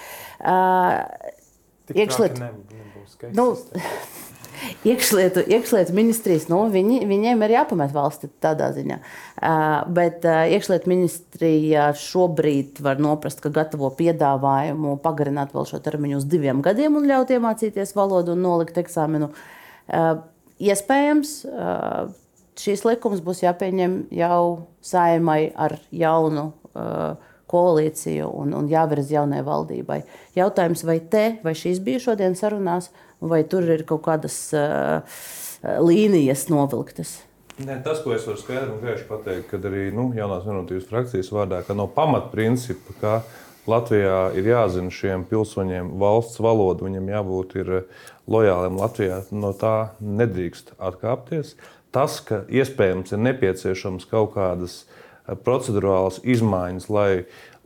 Iekšliet, 1.95 2.41
nu, 3.37 3.53
Iekšlietu, 4.87 5.43
iekšlietu 5.51 5.95
ministrijas, 5.95 6.47
nu, 6.51 6.61
viņi, 6.73 7.01
viņiem 7.09 7.43
ir 7.45 7.55
jāpamet 7.57 7.93
valsti 7.95 8.31
tādā 8.43 8.71
ziņā. 8.77 8.99
Bet 9.95 10.27
iekšlietu 10.27 10.91
ministrija 10.91 11.89
šobrīd 11.99 12.81
var 12.85 13.03
noprast, 13.03 13.43
ka 13.43 13.53
gatavo 13.55 13.91
piedāvājumu 13.99 14.97
pagarināt 15.05 15.55
vēl 15.57 15.69
šo 15.69 15.83
termiņu 15.85 16.21
uz 16.21 16.29
diviem 16.31 16.63
gadiem 16.65 16.99
un 16.99 17.09
ļaut 17.11 17.33
iemācīties 17.35 17.95
valodu 17.99 18.35
un 18.35 18.45
nolikt 18.47 18.79
eksāmenu. 18.83 19.33
Iespējams, 20.59 21.35
šīs 22.59 22.87
likums 22.87 23.23
būs 23.25 23.45
jāpieņem 23.47 24.01
jau 24.19 24.43
saimai 24.85 25.43
ar 25.55 25.79
jaunu. 25.91 26.53
Koalīciju 27.49 28.27
un, 28.43 28.51
un 28.53 28.67
jāvirza 28.69 29.15
jaunai 29.15 29.39
valdībai. 29.41 30.03
Jautājums, 30.37 30.83
vai 30.85 30.99
te, 31.01 31.23
vai 31.41 31.55
šīs 31.57 31.79
bija 31.81 32.03
šodien 32.05 32.35
sarunās, 32.37 32.91
uh, 32.91 33.08
vai 33.21 33.43
tur 33.49 33.67
ir 33.69 33.85
kaut 33.89 34.05
kādas 34.07 34.37
līnijas 35.63 36.47
novilktas? 36.53 37.19
Ne, 37.59 37.75
tas, 37.83 37.99
ko 38.05 38.13
es 38.15 38.27
varu 38.29 38.39
skaidri 38.39 38.71
un 38.71 38.79
gaiši 38.85 39.07
pateikt, 39.09 39.49
kad 39.51 39.65
arī 39.67 39.89
nu, 39.91 40.13
jaunās 40.15 40.45
vienotības 40.47 40.87
frakcijas 40.87 41.33
vārdā, 41.35 41.65
ka 41.67 41.75
no 41.75 41.89
pamatprincipa, 41.91 42.95
ka 43.01 43.15
Latvijā 43.69 44.31
ir 44.39 44.47
jāzina 44.49 44.93
šiem 44.95 45.25
pilsoņiem 45.29 45.91
valsts 46.01 46.39
valoda, 46.41 46.87
viņiem 46.87 47.11
jābūt 47.11 47.57
lojāliem 48.31 48.79
Latvijā, 48.79 49.19
no 49.35 49.51
tā 49.59 49.91
nedrīkst 49.99 50.77
atkāpties. 50.79 51.57
Tas, 51.93 52.21
ka 52.23 52.45
iespējams 52.47 53.13
ir 53.17 53.23
nepieciešams 53.27 54.07
kaut 54.09 54.37
kādas 54.37 54.85
procedurālas 55.45 56.23
izmaiņas, 56.23 56.89
lai 56.93 57.11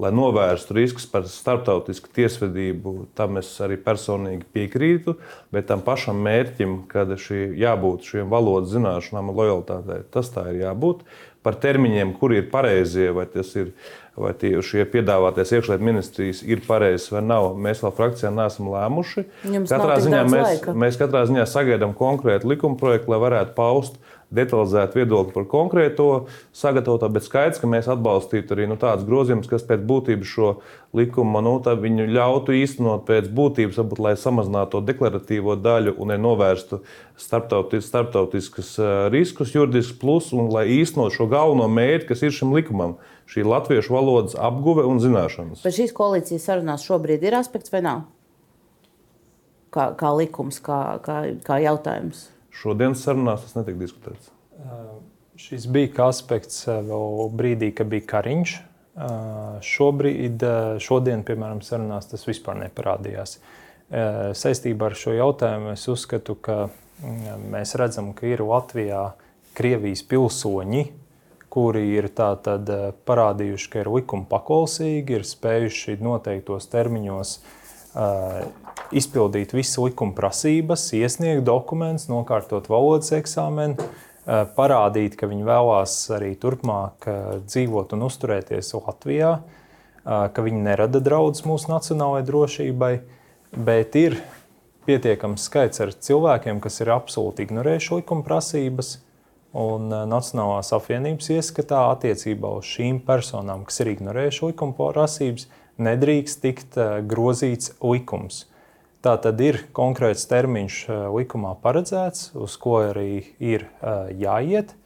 lai 0.03 0.11
novērstu 0.15 0.77
riskus 0.77 1.07
par 1.11 1.27
starptautisku 1.31 2.11
tiesvedību, 2.17 2.95
tam 3.19 3.39
es 3.41 3.51
arī 3.63 3.79
personīgi 3.81 4.49
piekrītu. 4.55 5.17
Bet 5.55 5.69
tam 5.71 5.85
pašam 5.87 6.21
mērķim, 6.27 6.83
kad 6.91 7.15
šī 7.15 7.53
jābūt 7.63 8.09
šiem 8.11 8.33
valodas 8.33 8.75
zināšanām 8.75 9.31
un 9.31 9.39
lojalitātei, 9.39 10.03
tas 10.15 10.33
tā 10.35 10.49
ir 10.53 10.65
jābūt. 10.67 11.07
Par 11.43 11.57
termiņiem, 11.59 12.15
kuri 12.21 12.39
ir 12.39 12.51
pareizie, 12.53 13.09
vai 13.15 13.27
tas 13.31 13.49
ir 13.59 13.73
vai 14.17 14.33
tie, 14.37 14.53
šie 14.65 14.85
piedāvāties 14.93 15.55
iekšlietu 15.57 15.85
ministrijas 15.87 16.43
ir 16.45 16.61
pareizi 16.67 17.15
vai 17.15 17.23
nav. 17.25 17.53
Mēs 17.57 17.81
vēl 17.85 17.95
frakcijā 17.97 18.33
neesam 18.35 18.69
lēmuši. 18.73 19.25
Jums 19.55 19.73
katrā 19.73 19.97
ziņā 20.05 20.23
mēs, 20.29 20.49
laika. 20.49 20.75
mēs 20.85 20.99
katrā 21.01 21.25
ziņā 21.31 21.47
sagaidām 21.49 21.95
konkrētu 21.97 22.51
likuma 22.53 22.77
projektu, 22.81 23.13
lai 23.15 23.21
varētu 23.23 23.57
paust 23.57 23.97
detalizētu 24.33 25.01
viedokli 25.01 25.35
par 25.35 25.47
konkrēto 25.51 26.09
sagatavoto, 26.57 27.09
bet 27.13 27.27
skaidrs, 27.27 27.61
ka 27.61 27.69
mēs 27.71 27.89
atbalstītu 27.93 28.57
arī 28.57 28.69
nu, 28.71 28.79
tādus 28.81 29.07
grozījumus, 29.09 29.51
kas 29.51 29.65
pēc 29.69 29.85
būtības 29.89 30.33
šo 30.33 30.53
likumu 30.97 31.43
nu, 31.45 31.55
viņu 31.61 32.09
ļautu 32.13 32.57
īstenot 32.57 33.05
pēc 33.09 33.29
būtības, 33.33 33.79
varbūt, 33.81 34.03
lai 34.05 34.15
samazinātu 34.21 34.77
to 34.77 34.83
deklaratīvo 34.89 35.57
daļu 35.61 35.95
un 36.01 36.15
novērstu 36.21 36.83
starptautis, 37.21 37.87
starptautiskus 37.89 38.75
riskus, 39.13 39.55
juridiskus 39.55 39.99
plus, 40.01 40.33
un 40.37 40.51
lai 40.53 40.67
īstenot 40.81 41.15
šo 41.15 41.29
galveno 41.33 41.69
mērķi, 41.69 42.09
kas 42.11 42.25
ir 42.25 42.35
šim 42.35 42.53
likumam- 42.57 42.97
šī 43.33 43.45
latviešu 43.49 43.95
valodas 43.95 44.37
apguve 44.37 44.85
un 44.85 45.01
zināšanas. 45.01 45.63
Bet 45.63 45.77
šīs 45.77 45.93
koalīcijas 45.93 46.45
sarunās 46.49 46.85
šobrīd 46.85 47.23
ir 47.23 47.39
aspekts 47.39 47.73
vai 47.73 47.81
nav? 47.81 48.05
Kā, 49.73 49.95
kā 49.97 50.11
likums, 50.13 50.61
kā, 50.61 51.01
kā, 51.01 51.41
kā 51.41 51.57
jautājums? 51.63 52.29
Šodienas 52.53 53.03
sarunās 53.05 53.47
tas 53.47 53.57
netika 53.57 53.81
diskutēts. 53.81 54.31
Šis 55.41 55.65
bija 55.73 56.09
aspekts 56.11 56.67
vēl 56.69 57.31
brīdī, 57.35 57.73
kad 57.75 57.89
bija 57.91 58.07
Kariņš. 58.13 58.55
Šobrīd, 59.65 60.45
šodien, 60.85 61.25
piemēram, 61.25 61.63
sarunās 61.65 62.11
tas 62.11 62.27
vispār 62.29 62.61
neparādījās. 62.67 63.39
Saistībā 64.37 64.91
ar 64.91 64.97
šo 64.99 65.15
jautājumu 65.17 65.73
es 65.73 65.87
uzskatu, 65.89 66.37
ka 66.37 66.67
mēs 67.53 67.73
redzam, 67.81 68.13
ka 68.17 68.29
ir 68.29 68.45
Latvijā 68.45 69.07
Krievijas 69.57 70.05
pilsoņi, 70.09 70.85
kuri 71.53 71.83
ir 71.97 72.09
parādījuši, 72.13 73.73
ka 73.73 73.83
ir 73.83 73.91
likuma 73.93 74.29
paklausīgi, 74.29 75.19
ir 75.19 75.27
spējuši 75.29 75.99
noteiktos 76.01 76.69
termiņos 76.73 77.35
uh, 77.37 77.59
izpildīt 78.93 79.55
visu 79.57 79.87
likuma 79.87 80.15
prasības, 80.17 80.89
iesniegt 80.97 81.45
dokumentus, 81.49 82.09
nokārtot 82.13 82.69
valodas 82.73 83.13
eksāmenu, 83.17 83.89
parādīt, 84.57 85.17
ka 85.19 85.27
viņi 85.31 85.47
vēlās 85.47 85.97
arī 86.15 86.35
turpmāk 86.41 87.09
dzīvot 87.47 87.97
un 87.97 88.07
uzturēties 88.07 88.75
Latvijā, 88.79 89.33
ka 90.05 90.45
viņi 90.45 90.63
nerada 90.63 91.03
draudus 91.03 91.45
mūsu 91.47 91.73
nacionālajai 91.73 92.27
drošībai, 92.29 92.93
bet 93.53 93.99
ir 93.99 94.19
pietiekams 94.87 95.47
skaits 95.49 95.83
ar 95.83 95.93
cilvēkiem, 95.95 96.61
kas 96.63 96.81
ir 96.83 96.93
absolūti 96.95 97.47
ignorējuši 97.47 97.99
likuma 98.01 98.27
prasības. 98.27 98.97
Un 99.53 99.91
Nacionālās 100.09 100.71
apvienības 100.73 101.27
ieskatā 101.35 101.83
attiecībā 101.91 102.55
uz 102.57 102.71
šīm 102.73 103.03
personām, 103.05 103.67
kas 103.69 103.83
ir 103.83 103.91
ignorējuši 103.93 104.47
likuma 104.49 104.73
prasības, 104.95 105.45
nedrīkst 105.81 106.43
tikt 106.43 106.79
eh, 106.81 107.01
grozīts 107.07 107.73
likums. 107.83 108.47
Tā 109.03 109.17
tad 109.19 109.41
ir 109.43 109.65
konkrēts 109.75 110.29
termiņš 110.31 110.79
eh, 110.87 111.03
likumā 111.17 111.57
paredzēts, 111.63 112.33
uz 112.39 112.57
ko 112.61 112.79
arī 112.91 113.25
ir 113.39 113.69
eh, 113.81 114.15
jāiet. 114.27 114.77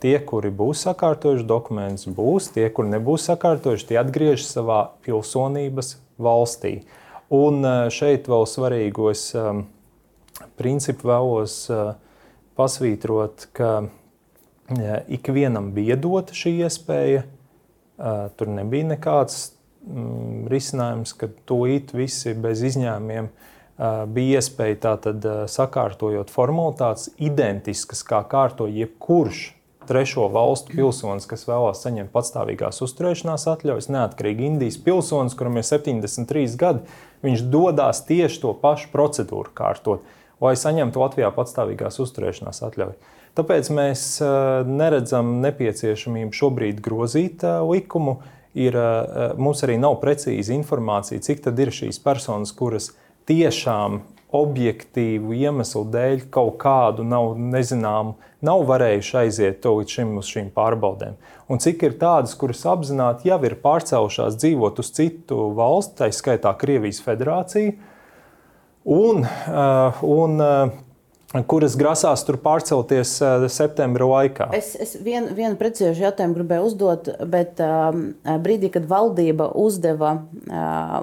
Tie, 0.00 0.14
kuri 0.24 0.48
būs 0.56 0.86
sakārtojuši 0.86 1.44
dokumentus, 1.44 2.06
būs, 2.16 2.46
tie, 2.54 2.62
kuri 2.72 2.94
nebūs 2.94 3.26
sakārtojuši, 3.28 3.90
tie 3.90 3.98
atgriežas 4.00 4.54
savā 4.54 4.78
pilsonības 5.04 5.98
valstī. 6.16 6.70
Un 7.28 7.60
šeit 7.92 8.30
vēl 8.30 8.46
svarīgos 8.48 9.26
principu 10.56 11.10
vēlos 11.10 11.58
pasvītrot, 12.56 13.50
ka 13.52 13.74
ikvienam 15.12 15.74
bija 15.76 16.00
dota 16.00 16.32
šī 16.32 16.54
iespēja. 16.64 17.26
Tur 18.40 18.54
nebija 18.56 18.94
nekāds 18.94 19.42
risinājums, 20.50 21.14
ka 21.16 21.30
tūlīt 21.48 21.94
visi 21.96 22.34
bez 22.36 22.60
izņēmumiem 22.68 23.30
uh, 23.30 24.02
bija 24.12 24.40
iespēja 24.40 24.80
tātad 24.84 25.24
uh, 25.24 25.40
sakārtojot 25.50 26.32
formalitātes 26.32 27.08
identiskas, 27.18 28.04
kā 28.06 28.20
kārto 28.28 28.68
jebkurš 28.68 29.48
trešo 29.88 30.28
valstu 30.30 30.76
pilsonis, 30.76 31.26
kas 31.26 31.46
vēlās 31.48 31.80
saņemt 31.82 32.12
patstāvīgās 32.14 32.82
uzturēšanās 32.84 33.46
atļaujas, 33.50 33.88
neatkarīgi 33.90 34.46
Indijas 34.46 34.76
pilsonis, 34.84 35.34
kuram 35.34 35.58
ir 35.58 35.66
73 35.66 36.58
gadi, 36.60 36.84
viņš 37.26 37.46
dodas 37.50 38.04
tieši 38.06 38.42
to 38.44 38.52
pašu 38.60 38.92
procedūru 38.92 39.50
kārtot, 39.56 40.04
lai 40.40 40.52
saņemtu 40.56 41.00
Latvijā 41.00 41.32
patstāvīgās 41.34 41.98
uzturēšanās 42.04 42.62
atļauju. 42.68 43.16
Tāpēc 43.38 43.70
mēs 43.74 44.04
neredzam 44.66 45.36
nepieciešamību 45.44 46.34
šobrīd 46.34 46.80
grozīt 46.84 47.44
likumu. 47.66 48.18
Ir, 48.58 48.74
mums 49.38 49.60
arī 49.62 49.76
nav 49.78 50.00
precīza 50.02 50.50
informācija, 50.56 51.22
cik 51.22 51.44
tad 51.44 51.60
ir 51.62 51.70
šīs 51.74 52.00
personas, 52.02 52.50
kuras 52.56 52.90
tiešām 53.30 54.00
objektīvu 54.34 55.34
iemeslu 55.34 55.84
dēļ 55.90 56.24
kaut 56.34 56.56
kādu 56.62 57.04
nav 57.06 57.34
nezināmu, 57.38 58.14
nav 58.46 58.62
varējuši 58.68 59.16
aiziet 59.24 59.66
līdz 59.66 59.94
šim 59.96 60.12
uz 60.20 60.30
šīm 60.30 60.50
pārbaudēm. 60.54 61.16
Un 61.50 61.62
cik 61.62 61.82
ir 61.86 61.96
tādas, 61.98 62.36
kuras 62.38 62.62
apzināti 62.70 63.30
jau 63.30 63.40
ir 63.46 63.58
pārcēlušās 63.62 64.38
dzīvot 64.38 64.78
uz 64.82 64.92
citu 64.94 65.50
valstu, 65.58 65.96
tā 66.02 66.10
skaitā 66.14 66.54
Krievijas 66.58 67.02
federāciju, 67.06 67.74
un, 68.86 69.26
uh, 69.26 70.04
un 70.06 70.38
uh, 70.42 70.78
kuras 71.50 71.76
grasās 71.78 72.24
tur 72.26 72.40
pārcelties 72.42 73.12
uh, 73.22 73.44
septembra 73.52 74.08
laikā. 74.10 74.48
Es, 74.56 74.72
es 74.82 74.96
vienu, 74.98 75.30
vienu 75.36 75.54
precīzu 75.60 76.02
jautājumu 76.02 76.38
gribēju 76.40 76.66
uzdot, 76.66 77.12
bet 77.30 77.62
um, 77.64 78.08
brīdī, 78.42 78.72
kad 78.74 78.88
valdība 78.90 79.50
uzdeva 79.58 80.16
uh, 80.18 80.98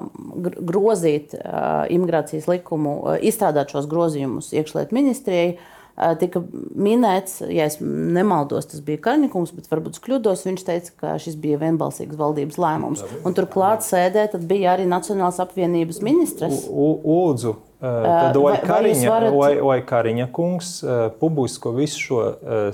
grozīt 0.58 1.32
uh, 1.38 1.88
imigrācijas 1.92 2.50
likumu, 2.50 2.98
uh, 3.00 3.16
izstrādāt 3.24 3.72
šos 3.72 3.88
grozījumus 3.88 4.52
iekšlietu 4.58 4.96
ministrijai, 4.98 5.50
uh, 5.56 5.74
tika 6.20 6.42
minēts, 6.78 7.40
ja 7.50 7.68
es 7.68 7.78
nemaldos, 7.82 8.68
tas 8.70 8.82
bija 8.84 9.02
Karņikums, 9.08 9.54
bet 9.56 9.70
varbūt 9.70 9.98
es 9.98 10.04
kļūdos. 10.04 10.44
Viņš 10.48 10.66
teica, 10.66 10.92
ka 11.00 11.14
šis 11.22 11.38
bija 11.40 11.60
vienbalsīgs 11.62 12.18
valdības 12.18 12.60
lēmums. 12.60 13.06
Un 13.26 13.36
turklāt 13.36 13.86
sēdē 13.86 14.28
bija 14.38 14.76
arī 14.76 14.86
Nacionālās 14.90 15.40
apvienības 15.42 16.02
ministrs. 16.04 16.68
Lūdzu, 16.68 17.56
Tad, 17.78 18.34
lai, 18.42 18.56
Kariņa, 18.58 19.10
varat... 19.10 19.34
lai, 19.38 19.50
lai 19.62 19.76
Kariņa 19.86 20.30
kungs 20.34 20.78
publisko 21.20 21.70
visu 21.76 22.00
šo 22.02 22.22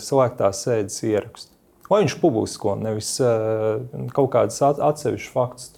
slēgtās 0.00 0.62
sēdes 0.64 1.02
ierakstu. 1.04 1.53
Lai 1.94 2.02
viņš 2.02 2.16
publisko, 2.20 2.74
nevis 2.80 3.10
kaut 4.16 4.30
kādus 4.34 4.60
atsevišķus 4.64 5.34
faktus 5.34 5.68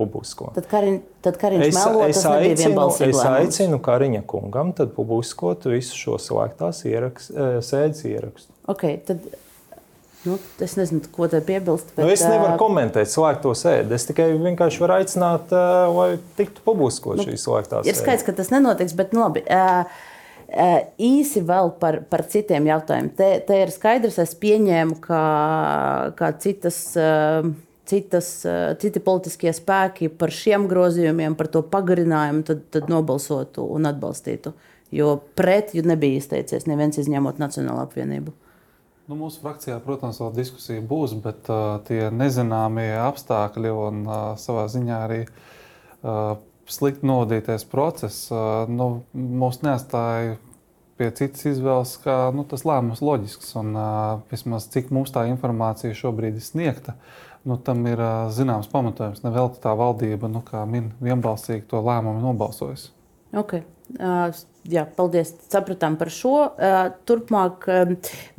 publisko. 0.00 0.52
Tad, 0.56 0.68
Kariņ, 0.70 1.00
tad 1.26 1.40
Kariņš 1.40 1.66
es, 1.66 1.76
melo, 1.76 2.06
es, 2.06 2.22
aicinu, 2.30 2.86
es 3.08 3.20
aicinu 3.28 3.80
Kariņa 3.84 4.22
kungam 4.30 4.72
publiskot 4.96 5.68
visu 5.68 5.98
šo 5.98 6.16
slēgtās 6.22 6.86
ierakst, 6.88 7.36
sēdes 7.68 8.06
ierakstu. 8.08 8.54
Okay, 8.68 8.96
tad 9.04 9.28
Nu, 10.22 10.34
es 10.60 10.74
nezinu, 10.74 11.00
ko 11.14 11.28
te 11.30 11.38
piebilst. 11.44 11.92
Bet, 11.94 12.02
nu, 12.02 12.10
es 12.10 12.22
nevaru 12.26 12.56
uh, 12.56 12.58
komentēt 12.58 13.10
slēgto 13.10 13.52
sēdi. 13.56 13.94
Es 13.94 14.06
tikai 14.08 14.32
vienkārši 14.34 14.82
varu 14.82 14.96
aicināt, 14.98 15.52
uh, 15.54 15.86
lai 15.94 16.08
tiktu 16.38 16.64
publiskot 16.66 17.20
nu, 17.20 17.26
šī 17.28 17.38
slēgtā 17.38 17.82
sēde. 17.84 17.92
Ir 17.92 17.98
skaidrs, 18.00 18.26
ka 18.26 18.34
tas 18.40 18.50
nenotiks, 18.50 18.96
bet 18.98 19.14
nu, 19.14 19.22
labi. 19.22 19.44
Uh, 19.46 19.86
Īsi 20.48 21.42
vēl 21.44 21.74
par, 21.76 22.00
par 22.08 22.24
citiem 22.32 22.70
jautājumiem. 22.70 23.10
Te, 23.18 23.28
te 23.44 23.58
ir 23.66 23.72
skaidrs, 23.72 24.16
es 24.22 24.32
pieņēmu, 24.40 24.96
ka, 25.04 25.22
ka 26.16 26.30
citas, 26.40 26.78
citas, 27.88 28.30
citi 28.80 29.02
politiskie 29.04 29.52
spēki 29.52 30.08
par 30.08 30.32
šiem 30.32 30.64
grozījumiem, 30.70 31.36
par 31.36 31.52
to 31.52 31.60
pagarinājumu, 31.68 32.46
tad, 32.48 32.64
tad 32.72 32.88
nobalsotu 32.88 33.66
un 33.76 33.90
atbalstītu. 33.92 34.54
Jo 34.88 35.18
pret 35.36 35.74
nebija 35.84 36.22
izteicies 36.22 36.64
neviens 36.64 36.96
izņemot 36.96 37.36
Nacionālo 37.42 37.84
apvienību. 37.84 38.32
Nu, 39.08 39.16
mūsu 39.16 39.40
frakcijā, 39.40 39.78
protams, 39.84 40.18
vēl 40.20 40.34
diskusija 40.36 40.82
būs, 40.84 41.14
bet 41.24 41.46
uh, 41.48 41.78
tie 41.88 42.10
nezināmie 42.12 42.90
apstākļi 43.00 43.70
un 43.72 44.02
uh, 44.04 44.16
savā 44.36 44.66
ziņā 44.68 44.98
arī 45.06 45.22
uh, 45.24 46.34
slikti 46.72 47.08
novadītais 47.08 47.64
process 47.68 48.28
nu, 48.68 48.88
mūs 49.14 49.62
neatstāja 49.64 50.36
pie 50.98 51.08
citas 51.14 51.46
izvēles, 51.46 51.94
kā 52.02 52.16
nu, 52.34 52.44
tas 52.48 52.66
lēmums 52.66 53.02
loģisks. 53.04 53.54
Un, 53.60 53.72
vismaz 54.32 54.66
cik 54.72 54.90
mums 54.94 55.14
tā 55.14 55.28
informācija 55.30 55.96
šobrīd 55.96 56.40
ir 56.40 56.44
sniegta, 56.44 56.96
nu, 57.46 57.56
tam 57.62 57.86
ir 57.90 58.02
zināms 58.34 58.70
pamatojums. 58.72 59.22
Nevelti 59.24 59.62
tā 59.62 59.74
valdība, 59.78 60.30
nu, 60.32 60.42
min, 60.70 60.92
vienbalsīgi 61.04 61.68
to 61.70 61.82
lēmumu 61.86 62.24
nobalsojusi. 62.26 62.90
Okay. 63.36 63.64
Uh, 63.96 64.28
jā, 64.68 64.82
paldies. 64.96 65.30
Sapratām 65.48 65.96
par 66.00 66.10
šo. 66.12 66.34
Uh, 66.52 66.90
turpmāk, 67.08 67.64
um, 67.72 67.94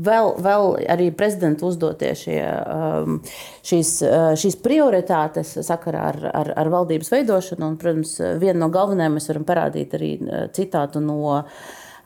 vēl, 0.06 0.32
vēl 0.46 0.70
arī 0.94 1.10
prezidenta 1.18 1.66
uzdotie 1.66 2.12
šie, 2.18 2.38
um, 2.70 3.20
šīs, 3.66 3.96
uh, 4.06 4.30
šīs 4.38 4.60
prioritātes 4.62 5.56
sakarā 5.66 6.06
ar, 6.14 6.22
ar, 6.30 6.54
ar 6.64 6.72
valdības 6.74 7.10
veidošanu. 7.16 7.74
Un, 7.74 7.78
protams, 7.82 8.16
viena 8.42 8.60
no 8.62 8.72
galvenajām 8.74 9.18
mēs 9.18 9.30
varam 9.34 9.48
parādīt 9.50 9.98
arī 9.98 10.16
citātu 10.58 11.02
no. 11.04 11.40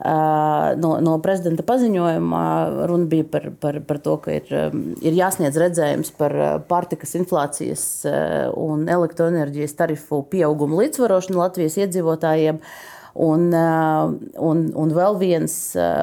No, 0.04 0.90
no 1.00 1.14
prezidenta 1.24 1.64
paziņojuma 1.64 2.40
runa 2.90 3.06
bija 3.08 3.24
par, 3.32 3.46
par, 3.60 3.78
par 3.88 4.00
to, 4.04 4.18
ka 4.20 4.34
ir, 4.36 4.50
ir 5.00 5.16
jāsniedz 5.16 5.56
redzējums 5.62 6.10
par 6.18 6.34
pārtikas 6.68 7.16
inflācijas 7.16 7.84
un 8.60 8.84
elektroenerģijas 8.92 9.78
tarifu 9.78 10.20
pieaugumu 10.28 10.82
līdzsvarošanu 10.82 11.40
Latvijas 11.40 11.78
iedzīvotājiem. 11.80 12.60
Un, 13.24 13.46
un, 13.54 14.62
un 14.74 14.92
vēl, 14.92 15.16
viens, 15.20 15.54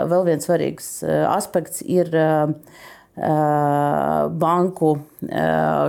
vēl 0.10 0.26
viens 0.32 0.48
svarīgs 0.48 0.90
aspekts 1.28 1.84
ir 1.86 2.10
banku 4.42 4.92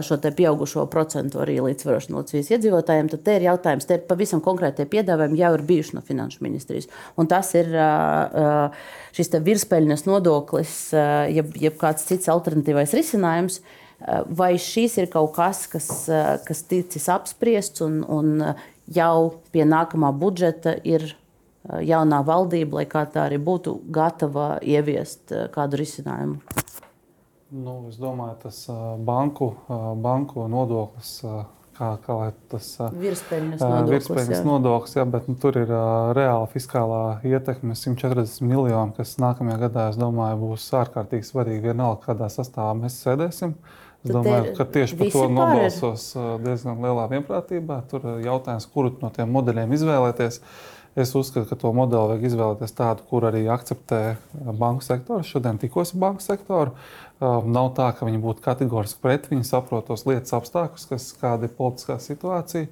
šo 0.04 0.16
pieaugušo 0.36 0.82
procentu 0.92 1.40
arī 1.40 1.54
līdzsvarošanu 1.64 2.18
Latvijas 2.20 2.50
iedzīvotājiem, 2.52 3.08
tad 3.08 3.22
te 3.24 3.36
ir 3.38 3.46
jautājums, 3.46 3.86
te 3.88 3.96
ir 3.96 4.02
pavisam 4.08 4.42
konkrētie 4.44 4.84
piedāvājumi 4.92 5.40
jau 5.40 5.52
ir 5.56 5.62
bijuši 5.70 5.96
no 5.96 6.02
Finanšu 6.04 6.42
ministrijas. 6.44 6.90
Un 7.16 7.30
tas 7.32 7.54
ir 7.56 7.72
šis 9.16 9.32
virspēļņas 9.48 10.04
nodoklis, 10.10 10.74
jeb, 11.32 11.56
jeb 11.56 11.78
kāds 11.80 12.04
cits 12.10 12.28
alternatīvais 12.32 12.92
risinājums. 12.98 13.62
Vai 14.34 14.56
šīs 14.58 14.98
ir 14.98 15.08
kaut 15.08 15.30
kas, 15.36 15.64
kas, 15.70 15.88
kas 16.44 16.62
ticis 16.68 17.04
apspriests 17.08 17.84
un, 17.86 18.00
un 18.02 18.54
jau 18.90 19.42
pie 19.52 19.64
nākamā 19.68 20.12
budžeta 20.16 20.74
ir 20.84 21.04
eh, 21.12 21.82
jaunā 21.88 22.22
valdība, 22.26 22.80
lai 22.80 22.86
kā 22.90 23.04
tā 23.06 23.26
arī 23.28 23.40
būtu 23.42 23.78
gatava 23.92 24.56
ieviest 24.62 25.32
eh, 25.32 25.48
kādu 25.52 25.80
risinājumu? 25.82 26.40
Nu, 27.52 27.82
es 27.90 27.98
domāju, 28.00 28.38
tas 28.46 28.62
banku, 29.04 29.52
banku 30.00 30.46
nodoklis. 30.48 31.18
Kā, 31.72 31.94
kā 32.04 32.16
tas 32.52 32.66
virspeļņas 33.00 33.62
nodoklis, 33.64 33.90
virspeļņas 33.90 34.34
jā. 34.34 34.42
nodoklis 34.44 34.96
jā, 34.98 35.04
bet 35.08 35.28
nu, 35.30 35.34
tur 35.40 35.56
ir 35.56 35.70
reāla 36.16 36.44
fiskālā 36.52 36.98
ietekme 37.24 37.72
140 37.76 38.44
miljoni, 38.44 38.92
kas 38.98 39.14
nākamajā 39.20 39.56
gadā, 39.64 39.86
es 39.92 39.96
domāju, 40.00 40.36
būs 40.42 40.66
ārkārtīgi 40.82 41.30
svarīgi. 41.30 41.64
Vienalga, 41.70 42.02
kādā 42.10 42.28
sastāvā 42.32 42.76
mēs 42.76 43.00
sēdēsim. 43.00 43.56
Es 44.02 44.12
domāju, 44.12 44.52
ka 44.58 44.68
tieši 44.76 45.00
par 45.00 45.10
to 45.14 45.24
nobalsos 45.32 46.06
diezgan 46.44 46.84
lielā 46.84 47.08
vienprātībā. 47.14 47.80
Tur 47.90 48.06
ir 48.16 48.28
jautājums, 48.28 48.68
kuru 48.72 48.92
no 49.00 49.12
tiem 49.14 49.32
modeļiem 49.32 49.72
izvēlēties. 49.76 50.40
Es 50.92 51.14
uzskatu, 51.16 51.46
ka 51.48 51.56
to 51.56 51.70
modeli 51.72 52.10
vajag 52.10 52.24
izvēlēties 52.28 52.74
tādu, 52.76 53.04
kur 53.08 53.24
arī 53.24 53.46
akceptē 53.48 54.00
banku 54.60 54.84
sektoru. 54.84 55.24
Šodien 55.24 55.56
tikos 55.62 55.94
ar 55.94 56.02
banku 56.02 56.24
sektoru. 56.24 56.74
Nav 57.22 57.70
tā, 57.76 57.88
ka 57.94 58.08
viņi 58.08 58.18
būtu 58.22 58.42
kategoriski 58.42 58.98
pret, 59.04 59.28
viņi 59.30 59.46
saprot 59.46 59.86
tos 59.86 60.02
lietas 60.08 60.34
apstākļus, 60.34 60.88
kas 60.90 61.08
kāda 61.20 61.46
ir 61.46 61.54
politiskā 61.54 62.00
situācija. 62.02 62.66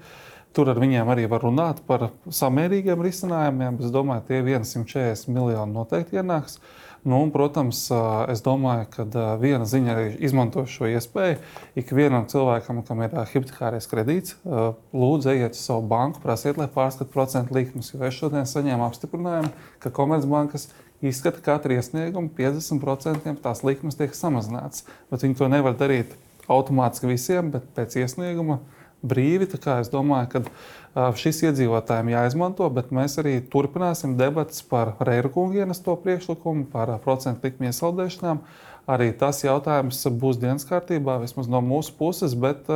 Tur 0.56 0.72
ar 0.72 0.80
viņiem 0.82 1.06
arī 1.12 1.28
var 1.30 1.44
runāt 1.46 1.84
par 1.86 2.08
samērīgiem 2.26 3.02
risinājumiem. 3.06 3.78
Es 3.78 3.94
domāju, 3.94 4.26
tie 4.26 4.40
140 4.42 5.30
miljoni 5.30 5.76
noteikti 5.76 6.18
ienāks. 6.18 6.58
Uh, 6.58 6.79
Nu, 7.02 7.22
un, 7.24 7.30
protams, 7.32 7.86
es 8.28 8.42
domāju, 8.44 8.84
ka 8.92 9.04
viena 9.40 9.64
ziņa 9.64 9.92
arī 9.94 10.08
izmanto 10.26 10.66
šo 10.68 10.84
iespēju. 10.90 11.38
Ikvienam 11.80 12.26
cilvēkam, 12.28 12.82
kam 12.84 13.00
ir 13.06 13.14
hipotekārais 13.30 13.88
kredīts, 13.88 14.36
lūdzu, 14.44 15.30
ejiet 15.32 15.56
uz 15.56 15.62
savu 15.64 15.86
banku, 15.88 16.20
prasiet, 16.20 16.60
lai 16.60 16.68
pārskatītu 16.68 17.14
procentu 17.14 17.56
likmes. 17.56 17.94
Jo 17.94 18.04
es 18.04 18.18
šodien 18.18 18.44
saņēmu 18.44 18.84
apstiprinājumu, 18.84 19.52
ka 19.80 19.92
Komercbankas 19.96 20.68
izskata 21.00 21.40
katru 21.40 21.78
iesniegumu 21.78 22.28
50% 22.36 23.32
tās 23.40 23.64
likmes 23.64 23.96
tiek 23.96 24.12
samazinātas. 24.12 24.84
Bet 25.08 25.24
viņi 25.24 25.38
to 25.40 25.48
nevar 25.48 25.78
darīt 25.80 26.12
automātiski 26.52 27.08
visiem, 27.08 27.48
bet 27.54 27.64
pēc 27.76 27.96
iesnieguma 28.02 28.60
brīvi. 29.02 29.48
Es 29.80 29.92
domāju, 29.92 30.32
ka 30.34 30.44
Šis 30.90 31.44
iedzīvotājiem 31.46 32.08
jāizmanto, 32.10 32.66
bet 32.74 32.88
mēs 32.90 33.14
arī 33.22 33.36
turpināsim 33.52 34.16
debatas 34.18 34.64
par 34.66 34.96
Reira 35.06 35.30
kungienas 35.30 35.78
to 35.84 35.94
priekšlikumu, 35.94 36.66
par 36.72 36.96
procentu 37.04 37.46
likmi 37.46 37.70
iesaldēšanām. 37.70 38.42
arī 38.90 39.12
tas 39.14 39.38
jautājums 39.44 40.00
būs 40.18 40.40
dienas 40.40 40.64
kārtībā, 40.66 41.20
vismaz 41.22 41.46
no 41.46 41.60
mūsu 41.62 41.92
puses. 41.94 42.34
Bet, 42.34 42.66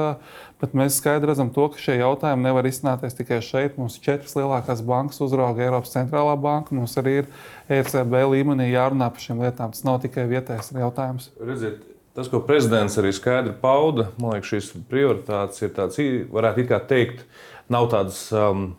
bet 0.60 0.76
mēs 0.78 1.00
skaidri 1.00 1.32
redzam, 1.32 1.50
to, 1.50 1.66
ka 1.72 1.80
šie 1.80 1.96
jautājumi 1.98 2.46
nevar 2.46 2.68
izsnāties 2.68 3.18
tikai 3.18 3.40
šeit. 3.42 3.80
Mums 3.80 3.98
četras 3.98 4.36
lielākās 4.38 4.84
bankas, 4.86 5.18
uzrauga 5.24 5.64
Eiropas 5.64 5.96
centrālā 5.96 6.36
banka. 6.38 6.76
Mums 6.76 6.94
arī 7.02 7.16
ir 7.24 7.32
ECB 7.80 8.14
līmenī 8.30 8.70
jārunā 8.70 9.10
par 9.10 9.26
šīm 9.26 9.42
lietām. 9.42 9.74
Tas 9.74 9.82
nav 9.82 9.98
tikai 10.06 10.28
vietējais 10.30 10.70
jautājums. 10.76 11.32
Redziet, 11.40 11.82
tas, 12.14 12.30
ko 12.30 12.40
prezidents 12.46 12.98
arī 13.00 13.12
skaidri 13.14 13.54
pauda, 13.60 14.08
man 14.18 14.36
liekas, 14.36 14.52
šīs 14.54 14.86
prioritātes 14.90 15.62
ir 15.66 15.74
tādas, 15.76 16.00
varētu 16.32 16.80
teikt, 16.88 17.26
nav 17.72 17.90
tādas. 17.92 18.26
Um, 18.32 18.72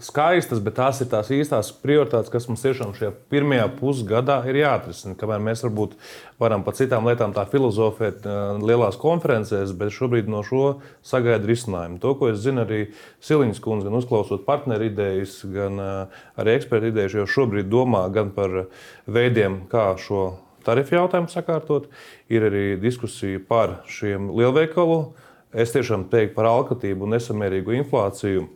skaistas, 0.00 0.60
bet 0.64 0.76
tās 0.78 1.00
ir 1.02 1.08
tās 1.10 1.30
īstās 1.34 1.70
prioritātes, 1.82 2.30
kas 2.32 2.46
mums 2.48 2.62
tiešām 2.64 2.92
šajā 2.96 3.10
pirmajā 3.32 3.66
pusgadā 3.78 4.38
ir 4.48 4.60
jāatrisina. 4.60 5.16
Kamēr 5.18 5.42
mēs 5.44 5.64
varbūt 5.66 5.96
varam 6.40 6.64
par 6.66 6.76
citām 6.78 7.08
lietām 7.08 7.34
tā 7.36 7.44
filozofēt 7.50 8.26
lielās 8.64 8.98
konferencēs, 9.00 9.74
bet 9.76 9.94
šobrīd 9.94 10.30
no 10.30 10.42
šo 10.46 10.80
sagaidu 11.06 11.50
risinājumu. 11.50 12.00
To, 12.02 12.14
ko 12.18 12.30
es 12.32 12.40
zinu 12.44 12.64
arī 12.64 12.82
Siliņas 13.26 13.62
kundze, 13.64 13.88
gan 13.88 13.98
uzklausot 14.00 14.46
partneru 14.48 14.88
idejas, 14.88 15.40
gan 15.44 15.80
arī 15.80 16.56
ekspertu 16.56 16.92
idejas, 16.94 17.18
jau 17.20 17.28
šobrīd 17.38 17.70
domā 17.72 18.06
gan 18.14 18.32
par 18.36 18.62
veidiem, 19.10 19.64
kā 19.70 19.92
šo 20.00 20.30
tarifu 20.66 20.96
jautājumu 20.96 21.30
sakārtot, 21.32 21.88
ir 22.32 22.46
arī 22.48 22.64
diskusija 22.80 23.40
par 23.48 23.80
šiem 23.90 24.30
lielveikalu. 24.36 25.02
Es 25.50 25.74
tiešām 25.74 26.06
teiktu 26.12 26.36
par 26.36 26.46
alkatību 26.50 27.06
un 27.06 27.16
nesamērīgu 27.16 27.74
inflāciju 27.80 28.46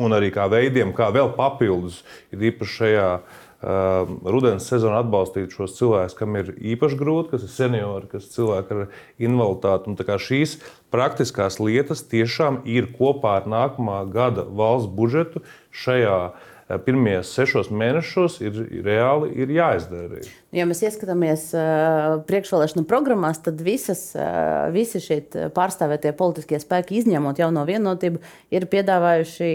un 0.00 0.16
arī 0.16 0.30
kā 0.34 0.46
veidiem, 0.50 0.94
kā 0.96 1.10
vēl 1.12 1.34
papildus, 1.36 2.00
ir 2.32 2.46
īpaši 2.48 2.76
šajā 2.78 3.08
uh, 3.18 4.14
rudens 4.24 4.64
sezonā 4.70 5.02
atbalstīt 5.04 5.52
šos 5.52 5.76
cilvēkus, 5.76 6.16
kam 6.16 6.38
ir 6.40 6.54
īpaši 6.74 6.98
grūti, 6.98 7.34
kas 7.34 7.44
ir 7.44 7.52
seniori, 7.52 8.08
kas 8.10 8.24
ir 8.24 8.32
cilvēki 8.38 8.78
ar 8.78 8.96
invaliditāti. 9.28 10.08
Šīs 10.24 10.56
praktiskās 10.94 11.60
lietas 11.60 12.06
tiešām 12.08 12.62
ir 12.64 12.88
kopā 12.96 13.38
ar 13.42 13.50
nākamā 13.50 14.00
gada 14.10 14.46
valsts 14.48 14.90
budžetu 14.96 15.44
šajā 15.84 16.18
Eh, 16.24 16.53
pirmajos 16.64 17.28
sešos 17.36 17.68
mēnešos 17.74 18.38
ir 18.44 18.56
reāli 18.86 19.34
ir 19.36 19.52
jāizdara. 19.52 20.22
Ja 20.54 20.64
mēs 20.68 20.80
ieskatāmies 20.86 21.48
uh, 21.58 22.22
priekšvēlēšanu 22.28 22.86
programmās, 22.88 23.40
tad 23.44 23.60
visas, 23.64 24.06
uh, 24.16 24.70
visi 24.72 25.02
šie 25.02 25.18
pārstāvētie 25.54 26.14
politiskie 26.16 26.60
spēki, 26.62 27.00
izņemot 27.02 27.42
jauno 27.42 27.64
vienotību, 27.68 28.22
ir 28.54 28.66
piedāvājuši 28.70 29.48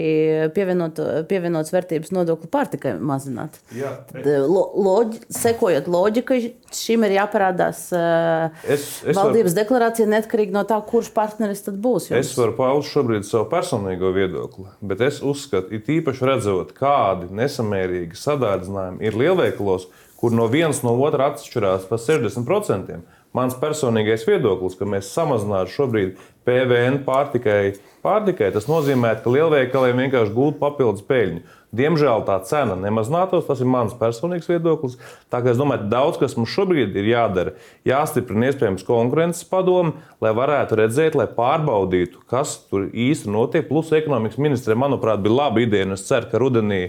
pievienot, 0.54 1.00
pievienotas 1.30 1.74
vērtības 1.74 2.12
nodokli 2.14 2.50
pārtikai 2.52 2.94
mazināt. 3.00 3.58
Jā. 3.74 3.96
Lo, 4.44 4.68
loģi, 4.76 5.22
sekojot 5.34 5.88
loģikai, 5.90 6.40
šim 6.76 7.08
ir 7.08 7.16
jāparādās 7.16 7.86
es, 7.90 8.86
es 9.02 9.16
valdības 9.16 9.54
var... 9.54 9.58
deklarācija 9.62 10.10
neatkarīgi 10.14 10.54
no 10.54 10.62
tā, 10.68 10.78
kurš 10.86 11.10
partneris 11.16 11.64
tad 11.66 11.80
būs. 11.82 12.10
Jums. 12.12 12.20
Es 12.20 12.36
varu 12.38 12.54
paust 12.58 12.92
šobrīd 12.94 13.26
savu 13.26 13.48
personīgo 13.50 14.12
viedokli, 14.14 14.68
bet 14.84 15.02
es 15.08 15.22
uzskatu, 15.24 15.74
it 15.74 15.90
īpaši 15.90 16.28
redzot, 16.28 16.74
kā 16.76 17.00
kādi 17.10 17.30
nesamērīgi 17.34 18.18
sadārdzinājumi 18.18 19.04
ir 19.06 19.16
lielveikalos, 19.18 19.88
kur 20.20 20.34
no 20.36 20.46
vienas 20.52 20.82
no 20.84 20.94
otras 21.00 21.40
atšķirās 21.40 21.88
par 21.88 22.00
60%. 22.02 23.00
Mans 23.32 23.54
personīgais 23.54 24.26
viedoklis, 24.26 24.74
ka 24.74 24.88
mēs 24.90 25.12
samazinātu 25.14 25.70
šobrīd 25.70 26.16
PVN 26.46 27.04
pārtikai, 27.06 27.76
pārtikai 28.02 28.50
tas 28.54 28.66
nozīmē, 28.66 29.14
ka 29.22 29.30
lielveikaliem 29.30 30.02
vienkārši 30.04 30.34
gūtu 30.34 30.58
papildus 30.58 31.06
peļņu. 31.06 31.44
Diemžēl 31.70 32.24
tā 32.26 32.40
cena 32.48 32.74
nemazinātos, 32.74 33.44
tas 33.46 33.60
ir 33.62 33.68
mans 33.70 33.92
personīgs 33.94 34.48
viedoklis. 34.50 34.96
Tā 35.30 35.38
kā 35.38 35.52
es 35.52 35.60
domāju, 35.60 35.86
daudz 35.92 36.18
kas 36.18 36.34
mums 36.34 36.50
šobrīd 36.50 36.96
ir 36.98 37.10
jādara. 37.12 37.52
Jāstiprina 37.86 38.48
iespējams 38.50 38.82
konkurences 38.88 39.46
padomu, 39.46 39.94
lai 40.18 40.32
varētu 40.34 40.80
redzēt, 40.82 41.14
lai 41.14 41.28
pārbaudītu, 41.30 42.24
kas 42.30 42.56
tur 42.66 42.88
īsti 42.90 43.30
notiek. 43.30 43.68
Plus 43.70 43.92
ekonomikas 43.94 44.42
ministrē, 44.42 44.74
manuprāt, 44.74 45.22
bija 45.22 45.36
laba 45.44 45.62
ideja, 45.62 45.86
un 45.86 45.94
es 45.94 46.08
ceru, 46.08 46.26
ka 46.32 46.42
rudenī 46.42 46.82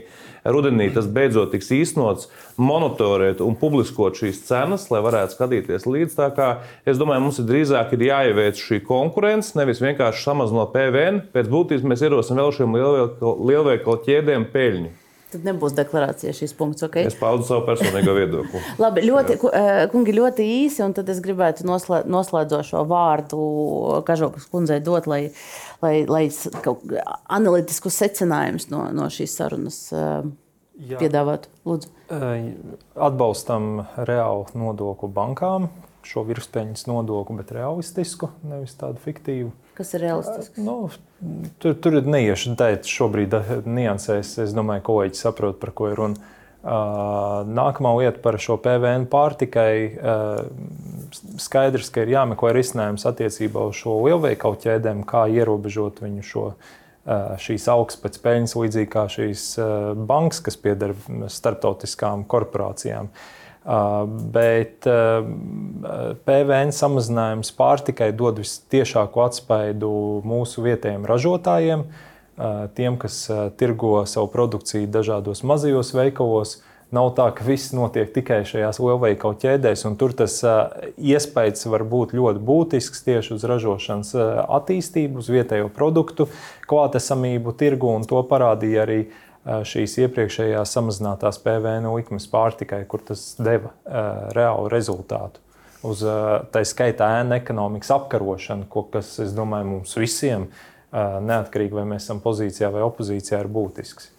rudenī 0.45 0.89
tas 0.93 1.09
beidzot 1.11 1.51
tiks 1.53 1.69
īstenots, 1.75 2.29
monitorēt 2.61 3.43
un 3.45 3.57
publiskot 3.59 4.17
šīs 4.19 4.43
cenas, 4.47 4.87
lai 4.93 5.03
varētu 5.05 5.37
skatīties 5.37 5.87
līdzi. 5.89 6.17
Tā 6.17 6.29
kā 6.35 6.49
es 6.85 7.01
domāju, 7.01 7.25
mums 7.25 7.41
ir 7.41 7.49
drīzāk 7.49 7.95
ir 7.97 8.07
jāieveic 8.09 8.61
šī 8.61 8.81
konkurence, 8.87 9.55
nevis 9.59 9.83
vienkārši 9.83 10.25
samazinot 10.25 10.73
PVN. 10.75 11.21
Pēc 11.35 11.51
būtības 11.51 11.87
mēs 11.87 12.05
ierosim 12.07 12.41
vēl 12.41 12.55
šiem 12.57 12.81
lielveikalu 13.51 14.03
ķēdēm 14.07 14.49
peļņu. 14.53 15.00
Tad 15.31 15.45
nebūs 15.47 15.75
deklarācija 15.77 16.33
šīs 16.35 16.53
punkts. 16.59 16.83
Okay? 16.87 17.05
Es 17.07 17.15
paudu 17.15 17.45
savu 17.47 17.63
personīgo 17.69 18.15
viedokli. 18.17 18.61
Labi, 18.83 19.05
ļoti, 19.07 19.37
eh, 19.55 19.69
kungi, 19.93 20.15
ļoti 20.17 20.47
īsi, 20.57 20.81
un 20.83 20.95
tad 20.97 21.07
es 21.13 21.21
gribētu 21.23 21.63
noslēdzošo 21.67 22.83
vārdu 22.89 23.41
Kažokas 24.07 24.49
kundzei 24.51 24.81
dot, 24.83 25.07
lai, 25.07 25.21
lai, 25.83 25.93
lai 26.09 26.25
analītiskus 27.31 28.01
secinājumus 28.03 28.67
no, 28.73 28.83
no 28.95 29.07
šīs 29.13 29.37
sarunas 29.39 29.79
uh, 29.95 30.25
piedāvātu. 30.89 31.51
Lūdzu. 31.67 31.91
Eh, 32.11 32.51
atbalstam 33.07 33.85
reālu 34.09 34.47
nodokli 34.57 35.11
bankām, 35.15 35.69
šo 36.07 36.25
virspeļņas 36.27 36.87
nodokli, 36.89 37.39
bet 37.39 37.53
realistisku, 37.55 38.31
nevis 38.47 38.75
tādu 38.79 38.99
fiktīvu. 39.03 39.51
Kas 39.77 39.93
ir 39.95 40.03
realistisks? 40.05 40.59
Nu, 40.61 40.89
tur, 41.63 41.75
tur 41.79 41.97
ir 42.01 42.09
neiešu 42.09 42.55
teikt, 42.59 42.89
šobrīd 42.91 43.33
niansēs. 43.65 44.35
Es 44.43 44.53
domāju, 44.55 44.83
ka 44.83 44.89
kolēģi 44.91 45.19
saprot, 45.21 45.59
par 45.61 45.73
ko 45.77 45.89
ir 45.91 45.99
runa. 45.99 46.29
Nākamā 46.61 47.95
lieta 47.97 48.21
par 48.21 48.37
šo 48.41 48.59
PVN 48.61 49.07
pārtikai. 49.09 49.73
Skaidrs, 51.41 51.89
ka 51.93 52.03
ir 52.05 52.13
jāmeklē 52.13 52.53
risinājums 52.59 53.07
attiecībā 53.09 53.63
uz 53.71 53.79
šo 53.79 53.97
lielveikalu 54.05 54.61
ķēdēm, 54.61 55.01
kā 55.09 55.25
ierobežot 55.33 56.03
viņu 56.05 56.27
šo 56.27 56.45
šīs 57.41 57.63
augsts 57.73 57.97
pēc 58.03 58.19
peļņas, 58.21 58.57
līdzīgi 58.61 58.89
kā 58.93 59.07
šīs 59.09 59.45
bankas, 60.05 60.43
kas 60.45 60.59
pieder 60.61 60.93
starptautiskām 61.33 62.27
korporācijām. 62.29 63.09
Uh, 63.09 63.40
Bet 63.61 64.87
PVN 66.25 66.73
samazinājums 66.73 67.53
pārtikai 67.53 68.09
dod 68.17 68.41
visciešāko 68.41 69.21
atspaidu 69.27 69.91
mūsu 70.25 70.65
vietējiem 70.65 71.05
ražotājiem, 71.05 71.85
tiem, 72.73 72.97
kas 72.97 73.21
tirgo 73.61 74.01
savu 74.09 74.31
produkciju 74.33 74.89
dažādos 74.89 75.45
mazajos 75.45 75.93
veikalos. 75.93 76.57
Nav 76.91 77.13
tā, 77.15 77.29
ka 77.31 77.45
viss 77.47 77.71
notiek 77.71 78.09
tikai 78.11 78.41
šajās 78.43 78.81
lielveikalu 78.83 79.37
ķēdēs, 79.39 79.85
un 79.87 79.93
tur 79.95 80.11
tas 80.17 80.41
iespējas 80.99 81.69
var 81.71 81.85
būt 81.87 82.11
ļoti 82.17 82.41
būtisks 82.43 83.05
tieši 83.05 83.37
uz 83.37 83.45
ražošanas 83.47 84.11
attīstību, 84.43 85.21
uz 85.21 85.29
vietējo 85.31 85.69
produktu 85.71 86.27
klātesamību 86.67 87.53
tirgu, 87.61 87.93
un 87.95 88.03
to 88.09 88.19
parādīja 88.27 88.83
arī 88.83 88.99
uh, 89.05 89.30
šīs 89.45 89.97
iepriekšējās 90.03 90.73
samazinātās 90.75 91.39
PVN 91.41 91.89
likmes 91.95 92.27
pārtikai, 92.29 92.83
kur 92.89 93.01
tas 93.05 93.31
deva 93.41 93.73
reālu 94.35 94.69
rezultātu. 94.73 95.41
Uz 95.87 96.03
tā 96.53 96.61
skaitā 96.67 97.07
ēna 97.23 97.39
ekonomikas 97.41 97.89
apkarošanu, 97.95 98.67
ko, 98.69 98.85
kas, 98.93 99.15
es 99.23 99.33
domāju, 99.33 99.69
mums 99.71 99.95
visiem, 99.97 100.45
neatkarīgi 100.93 101.73
vai 101.73 101.87
mēs 101.89 102.05
esam 102.05 102.21
pozīcijā 102.21 102.69
vai 102.73 102.83
opozīcijā, 102.85 103.39
ir 103.41 103.49
būtisks. 103.49 104.11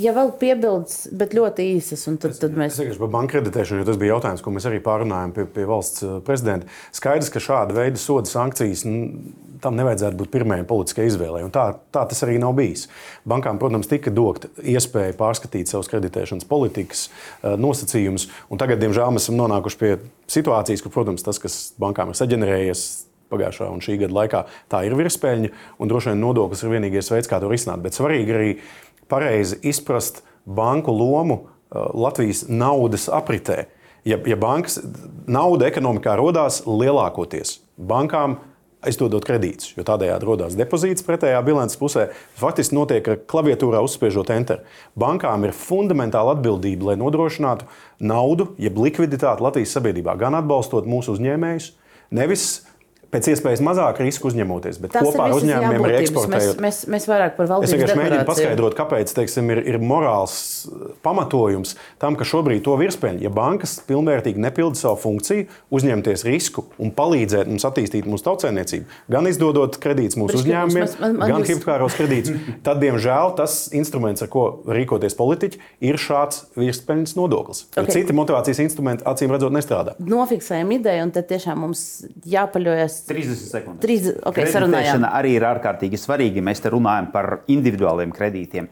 Ja 0.00 0.14
vēl 0.16 0.32
piebildes, 0.40 1.02
bet 1.12 1.34
ļoti 1.36 1.66
īsas, 1.76 2.06
un 2.08 2.16
tad, 2.22 2.32
tad 2.40 2.54
mēs. 2.56 2.74
Es 2.74 2.80
teikšu 2.80 3.02
par 3.02 3.12
banku 3.12 3.36
kreditēšanu, 3.36 3.82
jo 3.82 3.88
tas 3.90 3.98
bija 4.00 4.14
jautājums, 4.14 4.42
ko 4.44 4.54
mēs 4.54 4.66
arī 4.70 4.80
pārunājām 4.84 5.34
pie, 5.36 5.44
pie 5.52 5.66
valsts 5.68 6.06
prezidenta. 6.26 6.70
Skaidrs, 6.96 7.28
ka 7.32 7.42
šāda 7.44 7.76
veida 7.76 8.00
soda 8.00 8.30
sankcijas 8.30 8.86
tam 9.60 9.76
nevajadzētu 9.76 10.16
būt 10.16 10.30
pirmajai 10.32 10.64
politiskajai 10.68 11.10
izvēlei. 11.10 11.42
Tā, 11.52 11.66
tā 11.92 12.06
tas 12.08 12.24
arī 12.24 12.38
nav 12.40 12.54
bijis. 12.56 12.86
Bankām, 13.28 13.60
protams, 13.60 13.90
tika 13.90 14.12
dota 14.14 14.48
iespēja 14.64 15.16
pārskatīt 15.18 15.70
savas 15.70 15.90
kreditēšanas 15.92 16.48
politikas 16.48 17.06
eh, 17.10 17.56
nosacījumus. 17.60 18.30
Tagad, 18.60 18.80
diemžēl, 18.82 19.12
mēs 19.14 19.28
esam 19.28 19.38
nonākuši 19.40 19.80
pie 19.80 19.92
situācijas, 20.30 20.84
kur, 20.84 20.94
protams, 20.96 21.24
tas, 21.26 21.40
kas 21.42 21.60
bankām 21.80 22.12
ir 22.12 22.20
saģenerējies, 22.20 22.88
pagājušā 23.30 23.68
un 23.70 23.82
šī 23.84 23.96
gada 24.02 24.16
laikā, 24.16 24.44
tā 24.72 24.82
ir 24.86 24.96
virspēļņa. 24.98 25.50
Droši 25.90 26.12
vien 26.12 26.22
nodoklis 26.24 26.64
ir 26.64 26.72
vienīgais 26.74 27.12
veids, 27.12 27.30
kā 27.30 27.38
to 27.42 27.50
risināt. 27.50 27.82
Bet 27.84 27.96
svarīgi 27.96 28.34
arī 28.34 28.48
pareizi 29.10 29.58
izprast 29.66 30.22
banku 30.44 30.94
lomu 30.94 31.42
eh, 31.42 31.78
Latvijas 31.94 32.46
naudas 32.48 33.08
apritē. 33.12 33.66
Ja, 34.04 34.16
ja 34.24 34.36
bankas 34.40 34.78
nauda 35.28 35.68
ekonomikā 35.68 36.14
radās 36.16 36.62
lielākoties 36.64 37.58
bankām, 37.76 38.38
aizdodot 38.80 39.24
kredītus, 39.28 39.74
jo 39.76 39.84
tādējādi 39.84 40.24
radās 40.24 40.56
depozīts 40.56 41.04
pretējā 41.04 41.40
bilances 41.44 41.78
pusē. 41.80 42.06
Faktiski 42.40 42.76
notiek 42.78 43.10
ar 43.12 43.18
klaviatūrā 43.28 43.82
uzspiežot 43.84 44.32
enter. 44.32 44.62
Bankām 44.98 45.44
ir 45.44 45.52
fundamentāla 45.56 46.32
atbildība, 46.36 46.90
lai 46.90 46.96
nodrošinātu 47.00 47.68
naudu, 48.00 48.50
jeb 48.60 48.80
likviditāti 48.80 49.44
Latvijas 49.44 49.76
sabiedrībā, 49.76 50.16
gan 50.20 50.38
atbalstot 50.38 50.88
mūsu 50.88 51.18
uzņēmējus, 51.18 51.70
nevis 52.16 52.46
pēc 53.10 53.28
iespējas 53.32 53.60
mazāk 53.66 53.98
risku 54.04 54.28
uzņemoties, 54.30 54.78
bet 54.82 54.92
Tas 54.94 55.02
kopā 55.06 55.24
ar 55.28 55.34
uzņēmumiem 55.38 55.86
arī 55.88 55.96
eksportējot. 56.04 56.60
Mēs, 56.62 56.84
mēs, 56.86 56.90
mēs 56.94 57.06
vairāk 57.10 57.34
par 57.36 57.46
Es 57.48 57.50
valdības 57.50 57.72
vienkārši 57.74 57.98
mēģinu 58.00 58.26
paskaidrot, 58.28 58.76
kāpēc 58.78 59.14
teiksim, 59.16 59.50
ir, 59.54 59.60
ir 59.72 59.78
morāls 59.82 60.36
uh, 60.70 60.92
pamatojums 61.02 61.74
tam, 62.02 62.14
ka 62.18 62.26
šobrīd 62.28 62.62
to 62.66 62.76
virspēļņu, 62.80 63.24
ja 63.26 63.32
bankas 63.34 63.78
pilnvērtīgi 63.88 64.40
nepilda 64.44 64.78
savu 64.78 65.00
funkciju, 65.02 65.48
uzņemties 65.74 66.24
risku 66.28 66.64
un 66.78 66.92
palīdzēt 66.96 67.50
mums 67.50 67.66
attīstīt 67.66 68.06
mūsu 68.10 68.26
tautsēmniecību, 68.28 68.86
gan 69.10 69.26
izdodot 69.30 69.78
kredītus 69.82 70.18
mūsu 70.20 70.36
Priekš, 70.38 70.44
uzņēmumiem, 70.46 70.86
man- 70.86 71.00
man- 71.00 71.18
man 71.24 71.34
gan 71.34 71.42
jūs- 71.42 71.50
hipotekāros 71.54 71.98
kredītus, 71.98 72.38
tad, 72.66 72.80
diemžēl, 72.84 73.34
tas 73.40 73.58
instruments, 73.76 74.22
ar 74.22 74.28
ko 74.32 74.46
rīkoties 74.70 75.18
politiķi, 75.18 75.58
ir 75.90 75.98
šāds 76.00 76.44
virspēļņas 76.56 77.16
nodoklis. 77.18 77.64
Jo 77.76 77.82
Ok. 77.82 77.90
Citi 77.96 78.14
motivācijas 78.14 78.60
instrumenti, 78.62 79.02
acīm 79.08 79.32
redzot, 79.34 79.50
nestrādā. 79.52 79.96
Nofiksējam 79.98 80.70
ideju, 80.78 81.02
un 81.08 81.10
tad 81.16 81.26
tiešām 81.32 81.58
mums 81.64 81.82
jāpaļaujas 82.28 82.99
30 83.08 83.50
sekundes. 83.50 83.84
30 83.84 84.22
ok, 84.28 84.40
sarunājām. 84.44 84.72
Kreditēšana 84.72 85.12
arī 85.18 85.34
ir 85.38 85.46
ārkārtīgi 85.48 86.00
svarīga. 86.00 86.44
Mēs 86.44 86.62
te 86.62 86.72
runājam 86.72 87.10
par 87.12 87.40
individuāliem 87.50 88.12
kredītiem. 88.14 88.68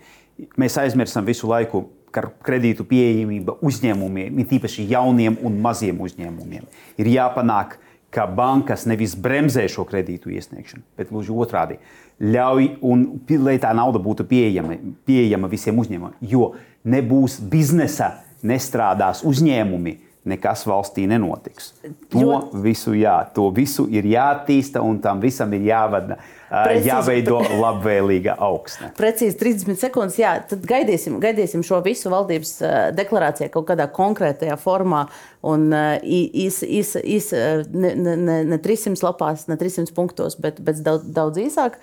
Mēs 0.60 0.78
aizmirstam 0.80 1.26
visu 1.26 1.50
laiku, 1.50 1.86
kredītu 2.14 2.86
pieejamība 2.88 3.58
uzņēmumiem, 3.64 4.38
it 4.40 4.54
īpaši 4.58 4.86
jauniem 4.88 5.36
un 5.44 5.58
maziem 5.60 6.00
uzņēmumiem, 6.00 6.64
ir 6.98 7.10
jāpanāk, 7.12 7.76
ka 8.10 8.24
bankas 8.24 8.86
nevis 8.88 9.12
bremzē 9.20 9.66
šo 9.68 9.84
kredītu 9.88 10.32
iesniegšanu, 10.32 10.82
bet 10.96 11.10
gluži 11.12 11.34
otrādi 11.34 11.76
ļauj, 12.24 12.70
un, 12.88 13.04
lai 13.44 13.58
tā 13.60 13.74
nauda 13.76 14.00
būtu 14.02 14.24
pieejama, 14.28 14.78
pieejama 15.06 15.50
visiem 15.52 15.76
uzņēmumiem. 15.78 16.16
Jo 16.24 16.54
nebūs 16.88 17.38
biznesa, 17.52 18.14
nestrādās 18.42 19.20
uzņēmumi, 19.28 19.98
nekas 20.28 20.64
valstī 20.68 21.06
nenotiks. 21.10 21.72
To 22.12 22.22
Ļoti- 22.24 22.62
visu, 22.64 22.94
jā, 22.98 23.16
to 23.34 23.48
visu 23.54 23.86
ir 23.90 24.04
jāattīsta, 24.08 24.82
un 24.84 25.00
tam 25.04 25.20
visam 25.20 25.52
ir 25.56 25.66
jāvada, 25.68 26.18
Precīzi. 26.48 26.88
jāveido 26.88 27.40
labvēlīga 27.60 28.36
augsne. 28.40 28.90
Precīzi 29.00 29.36
30 29.40 29.76
sekundes. 29.82 30.16
Jā, 30.20 30.36
tad 30.48 30.64
gaidīsim, 30.68 31.18
gaidīsim 31.20 31.64
šo 31.66 31.82
visu 31.84 32.08
valdības 32.12 32.54
deklarāciju 32.96 33.50
kaut 33.52 33.68
kādā 33.68 33.88
konkrētajā 33.92 34.56
formā. 34.60 35.06
Un 35.48 35.68
īs, 36.02 36.62
īs, 36.64 36.94
īs, 36.98 37.28
ne, 37.72 37.92
ne, 37.94 38.16
ne, 38.16 38.38
ne 38.48 38.58
300 38.64 39.04
lapās, 39.04 39.44
ne 39.48 39.56
300 39.60 39.92
punktos, 39.94 40.34
bet, 40.40 40.58
bet 40.64 40.80
daudz, 40.82 41.04
daudz 41.14 41.38
īsāk. 41.44 41.76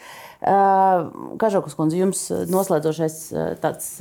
Kažokas 1.42 1.78
kundze, 1.78 2.02
jums 2.02 2.26
noslēdzošais 2.52 3.22
tāds 3.64 3.94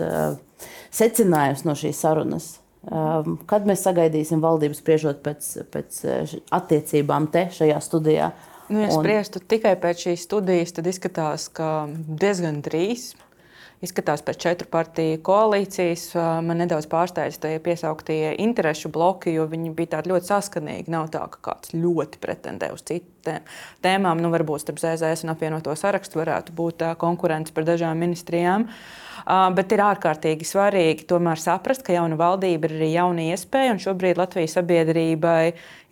secinājums 0.95 1.65
no 1.69 1.77
šīs 1.79 2.01
sarunas. 2.05 2.51
Um, 2.85 3.39
kad 3.49 3.65
mēs 3.65 3.85
sagaidīsim 3.87 4.43
valdību 4.45 4.77
spriežot 4.77 5.23
pēc, 5.25 5.47
pēc 5.73 6.01
uh, 6.05 6.35
attiecībām 6.53 7.31
te 7.33 7.47
šajā 7.55 7.79
studijā? 7.81 8.33
Nu, 8.69 8.83
ja 8.83 8.89
Un- 8.91 8.99
spriestu 8.99 9.41
tikai 9.41 9.75
pēc 9.81 10.09
šīs 10.09 10.25
studijas, 10.29 10.73
tad 10.77 10.89
izskatās, 10.89 11.49
ka 11.53 11.87
diezgan 11.89 12.61
drīz. 12.65 13.13
Izskatās 13.85 14.23
pēc 14.25 14.39
četru 14.41 14.69
partiju 14.73 15.19
koalīcijas. 15.25 16.05
Ā, 16.17 16.27
Man 16.45 16.63
nedaudz 16.63 16.87
pārsteidz 16.89 17.37
tie 17.41 17.59
piesauktie 17.61 18.35
interešu 18.41 18.89
bloki, 18.93 19.35
jo 19.37 19.45
viņi 19.51 19.75
bija 19.77 19.97
tādi 19.97 20.13
ļoti 20.13 20.31
saskanīgi. 20.31 20.93
Nav 20.93 21.11
tā, 21.13 21.25
ka 21.33 21.43
kāds 21.51 21.75
ļoti 21.77 22.21
pretendē 22.23 22.71
uz 22.73 22.85
citām 22.89 23.45
tēmām. 23.85 24.21
Nu, 24.21 24.33
varbūt 24.33 24.65
starp 24.65 24.81
ZZS 24.81 25.25
un 25.25 25.33
apvienoto 25.35 25.73
sarakstu 25.77 26.21
varētu 26.21 26.57
būt 26.57 26.85
ā, 26.85 26.95
konkurence 27.01 27.53
par 27.57 27.65
dažām 27.69 28.01
ministrijām. 28.01 28.69
Uh, 28.69 29.05
bet 29.27 29.73
ir 29.73 29.83
ārkārtīgi 29.85 30.47
svarīgi 30.49 31.07
tomēr 31.09 31.41
saprast, 31.41 31.85
ka 31.87 31.97
jauna 31.97 32.19
valdība 32.21 32.69
ir 32.69 32.77
arī 32.79 32.91
jauna 32.93 33.27
iespēja. 33.33 33.73
un 33.75 33.83
Šobrīd 33.83 34.21
Latvijas 34.21 34.57
sabiedrībai 34.59 35.43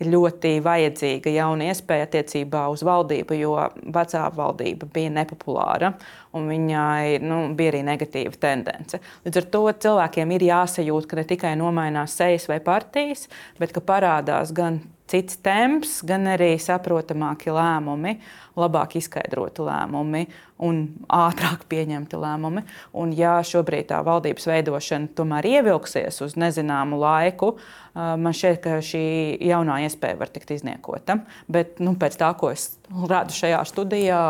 ir 0.02 0.10
ļoti 0.12 0.54
vajadzīga 0.64 1.32
jauna 1.32 1.70
iespēja 1.72 2.08
attiecībā 2.08 2.66
uz 2.72 2.84
valdību, 2.86 3.38
jo 3.40 3.56
vecā 3.94 4.26
valdība 4.36 4.88
bija 4.92 5.14
nepopulāra 5.16 5.94
un 6.36 6.48
viņai 6.48 7.20
nu, 7.24 7.42
bija 7.56 7.74
arī 7.74 7.82
negatīva 7.86 8.36
tendence. 8.40 9.00
Līdz 9.26 9.42
ar 9.42 9.50
to 9.52 9.62
cilvēkiem 9.84 10.32
ir 10.36 10.48
jāsajūt, 10.48 11.08
ka 11.08 11.20
ne 11.20 11.28
tikai 11.28 11.52
nomainās 11.60 12.16
sejas 12.18 12.48
vai 12.50 12.60
partijas, 12.64 13.28
bet 13.60 13.74
ka 13.76 13.84
parādās 13.84 14.52
gan 14.56 14.80
cits 15.10 15.36
temps, 15.44 15.98
gan 16.06 16.26
arī 16.30 16.54
saprotamāki 16.60 17.52
lēmumi, 17.52 18.14
labāk 18.58 18.96
izskaidroti 19.00 19.64
lēmumi 19.64 20.22
un 20.62 20.82
ātrāk 21.12 21.66
pieņemti 21.70 22.20
lēmumi. 22.20 22.62
Un, 22.98 23.12
ja 23.16 23.34
šobrīd 23.46 23.90
tā 23.90 24.00
valdības 24.06 24.48
veidošana 24.48 25.12
tomēr 25.18 25.48
ievilksies 25.50 26.22
uz 26.24 26.36
nezināmu 26.40 27.00
laiku, 27.02 27.54
man 27.94 28.36
šķiet, 28.36 28.62
ka 28.64 28.78
šī 28.84 29.04
jaunā 29.50 29.82
iespēja 29.86 30.20
var 30.20 30.32
tikt 30.32 30.54
izniekota. 30.56 31.20
Bet 31.52 31.82
nu, 31.82 31.96
pēc 32.00 32.18
tā, 32.20 32.32
ko 32.38 32.52
es 32.54 32.70
redzu 32.88 33.42
šajā 33.42 33.62
studijā, 33.68 34.22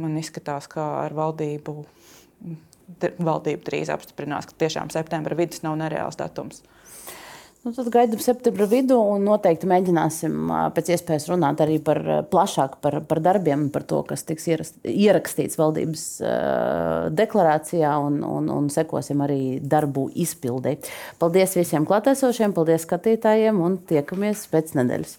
man 0.00 0.18
izskatās, 0.20 0.70
ka 0.70 0.88
ar 1.04 1.16
valdību. 1.18 1.80
Valdība 3.20 3.66
drīz 3.66 3.90
apstiprinās, 3.92 4.46
ka 4.48 4.54
tiešām 4.64 4.88
septembra 4.94 5.36
vidus 5.36 5.60
nav 5.60 5.74
nereāls 5.76 6.16
datums. 6.16 6.62
Nu, 7.68 7.74
tad 7.76 7.90
gaidām 7.92 8.20
septembra 8.24 8.64
vidu 8.64 8.96
un 9.12 9.26
noteikti 9.28 9.68
mēģināsim 9.68 10.48
pēc 10.72 10.86
iespējas 10.94 11.26
runāt 11.28 11.58
arī 11.60 11.74
par 11.84 12.00
plašāk 12.32 12.78
par, 12.80 12.96
par 13.04 13.20
darbiem, 13.20 13.66
par 13.74 13.84
to, 13.90 13.98
kas 14.08 14.24
tiks 14.24 14.48
ierast, 14.48 14.78
ierakstīts 14.88 15.60
valdības 15.60 16.06
deklarācijā, 17.18 17.92
un, 18.08 18.22
un, 18.24 18.48
un 18.56 18.72
sekosim 18.72 19.20
arī 19.26 19.40
darbu 19.60 20.06
izpildē. 20.16 20.78
Paldies 21.20 21.58
visiem 21.60 21.84
klātesošiem, 21.84 22.56
paldies 22.56 22.88
skatītājiem 22.88 23.60
un 23.60 23.76
tiekamies 23.92 24.48
pēc 24.48 24.78
nedēļas. 24.80 25.18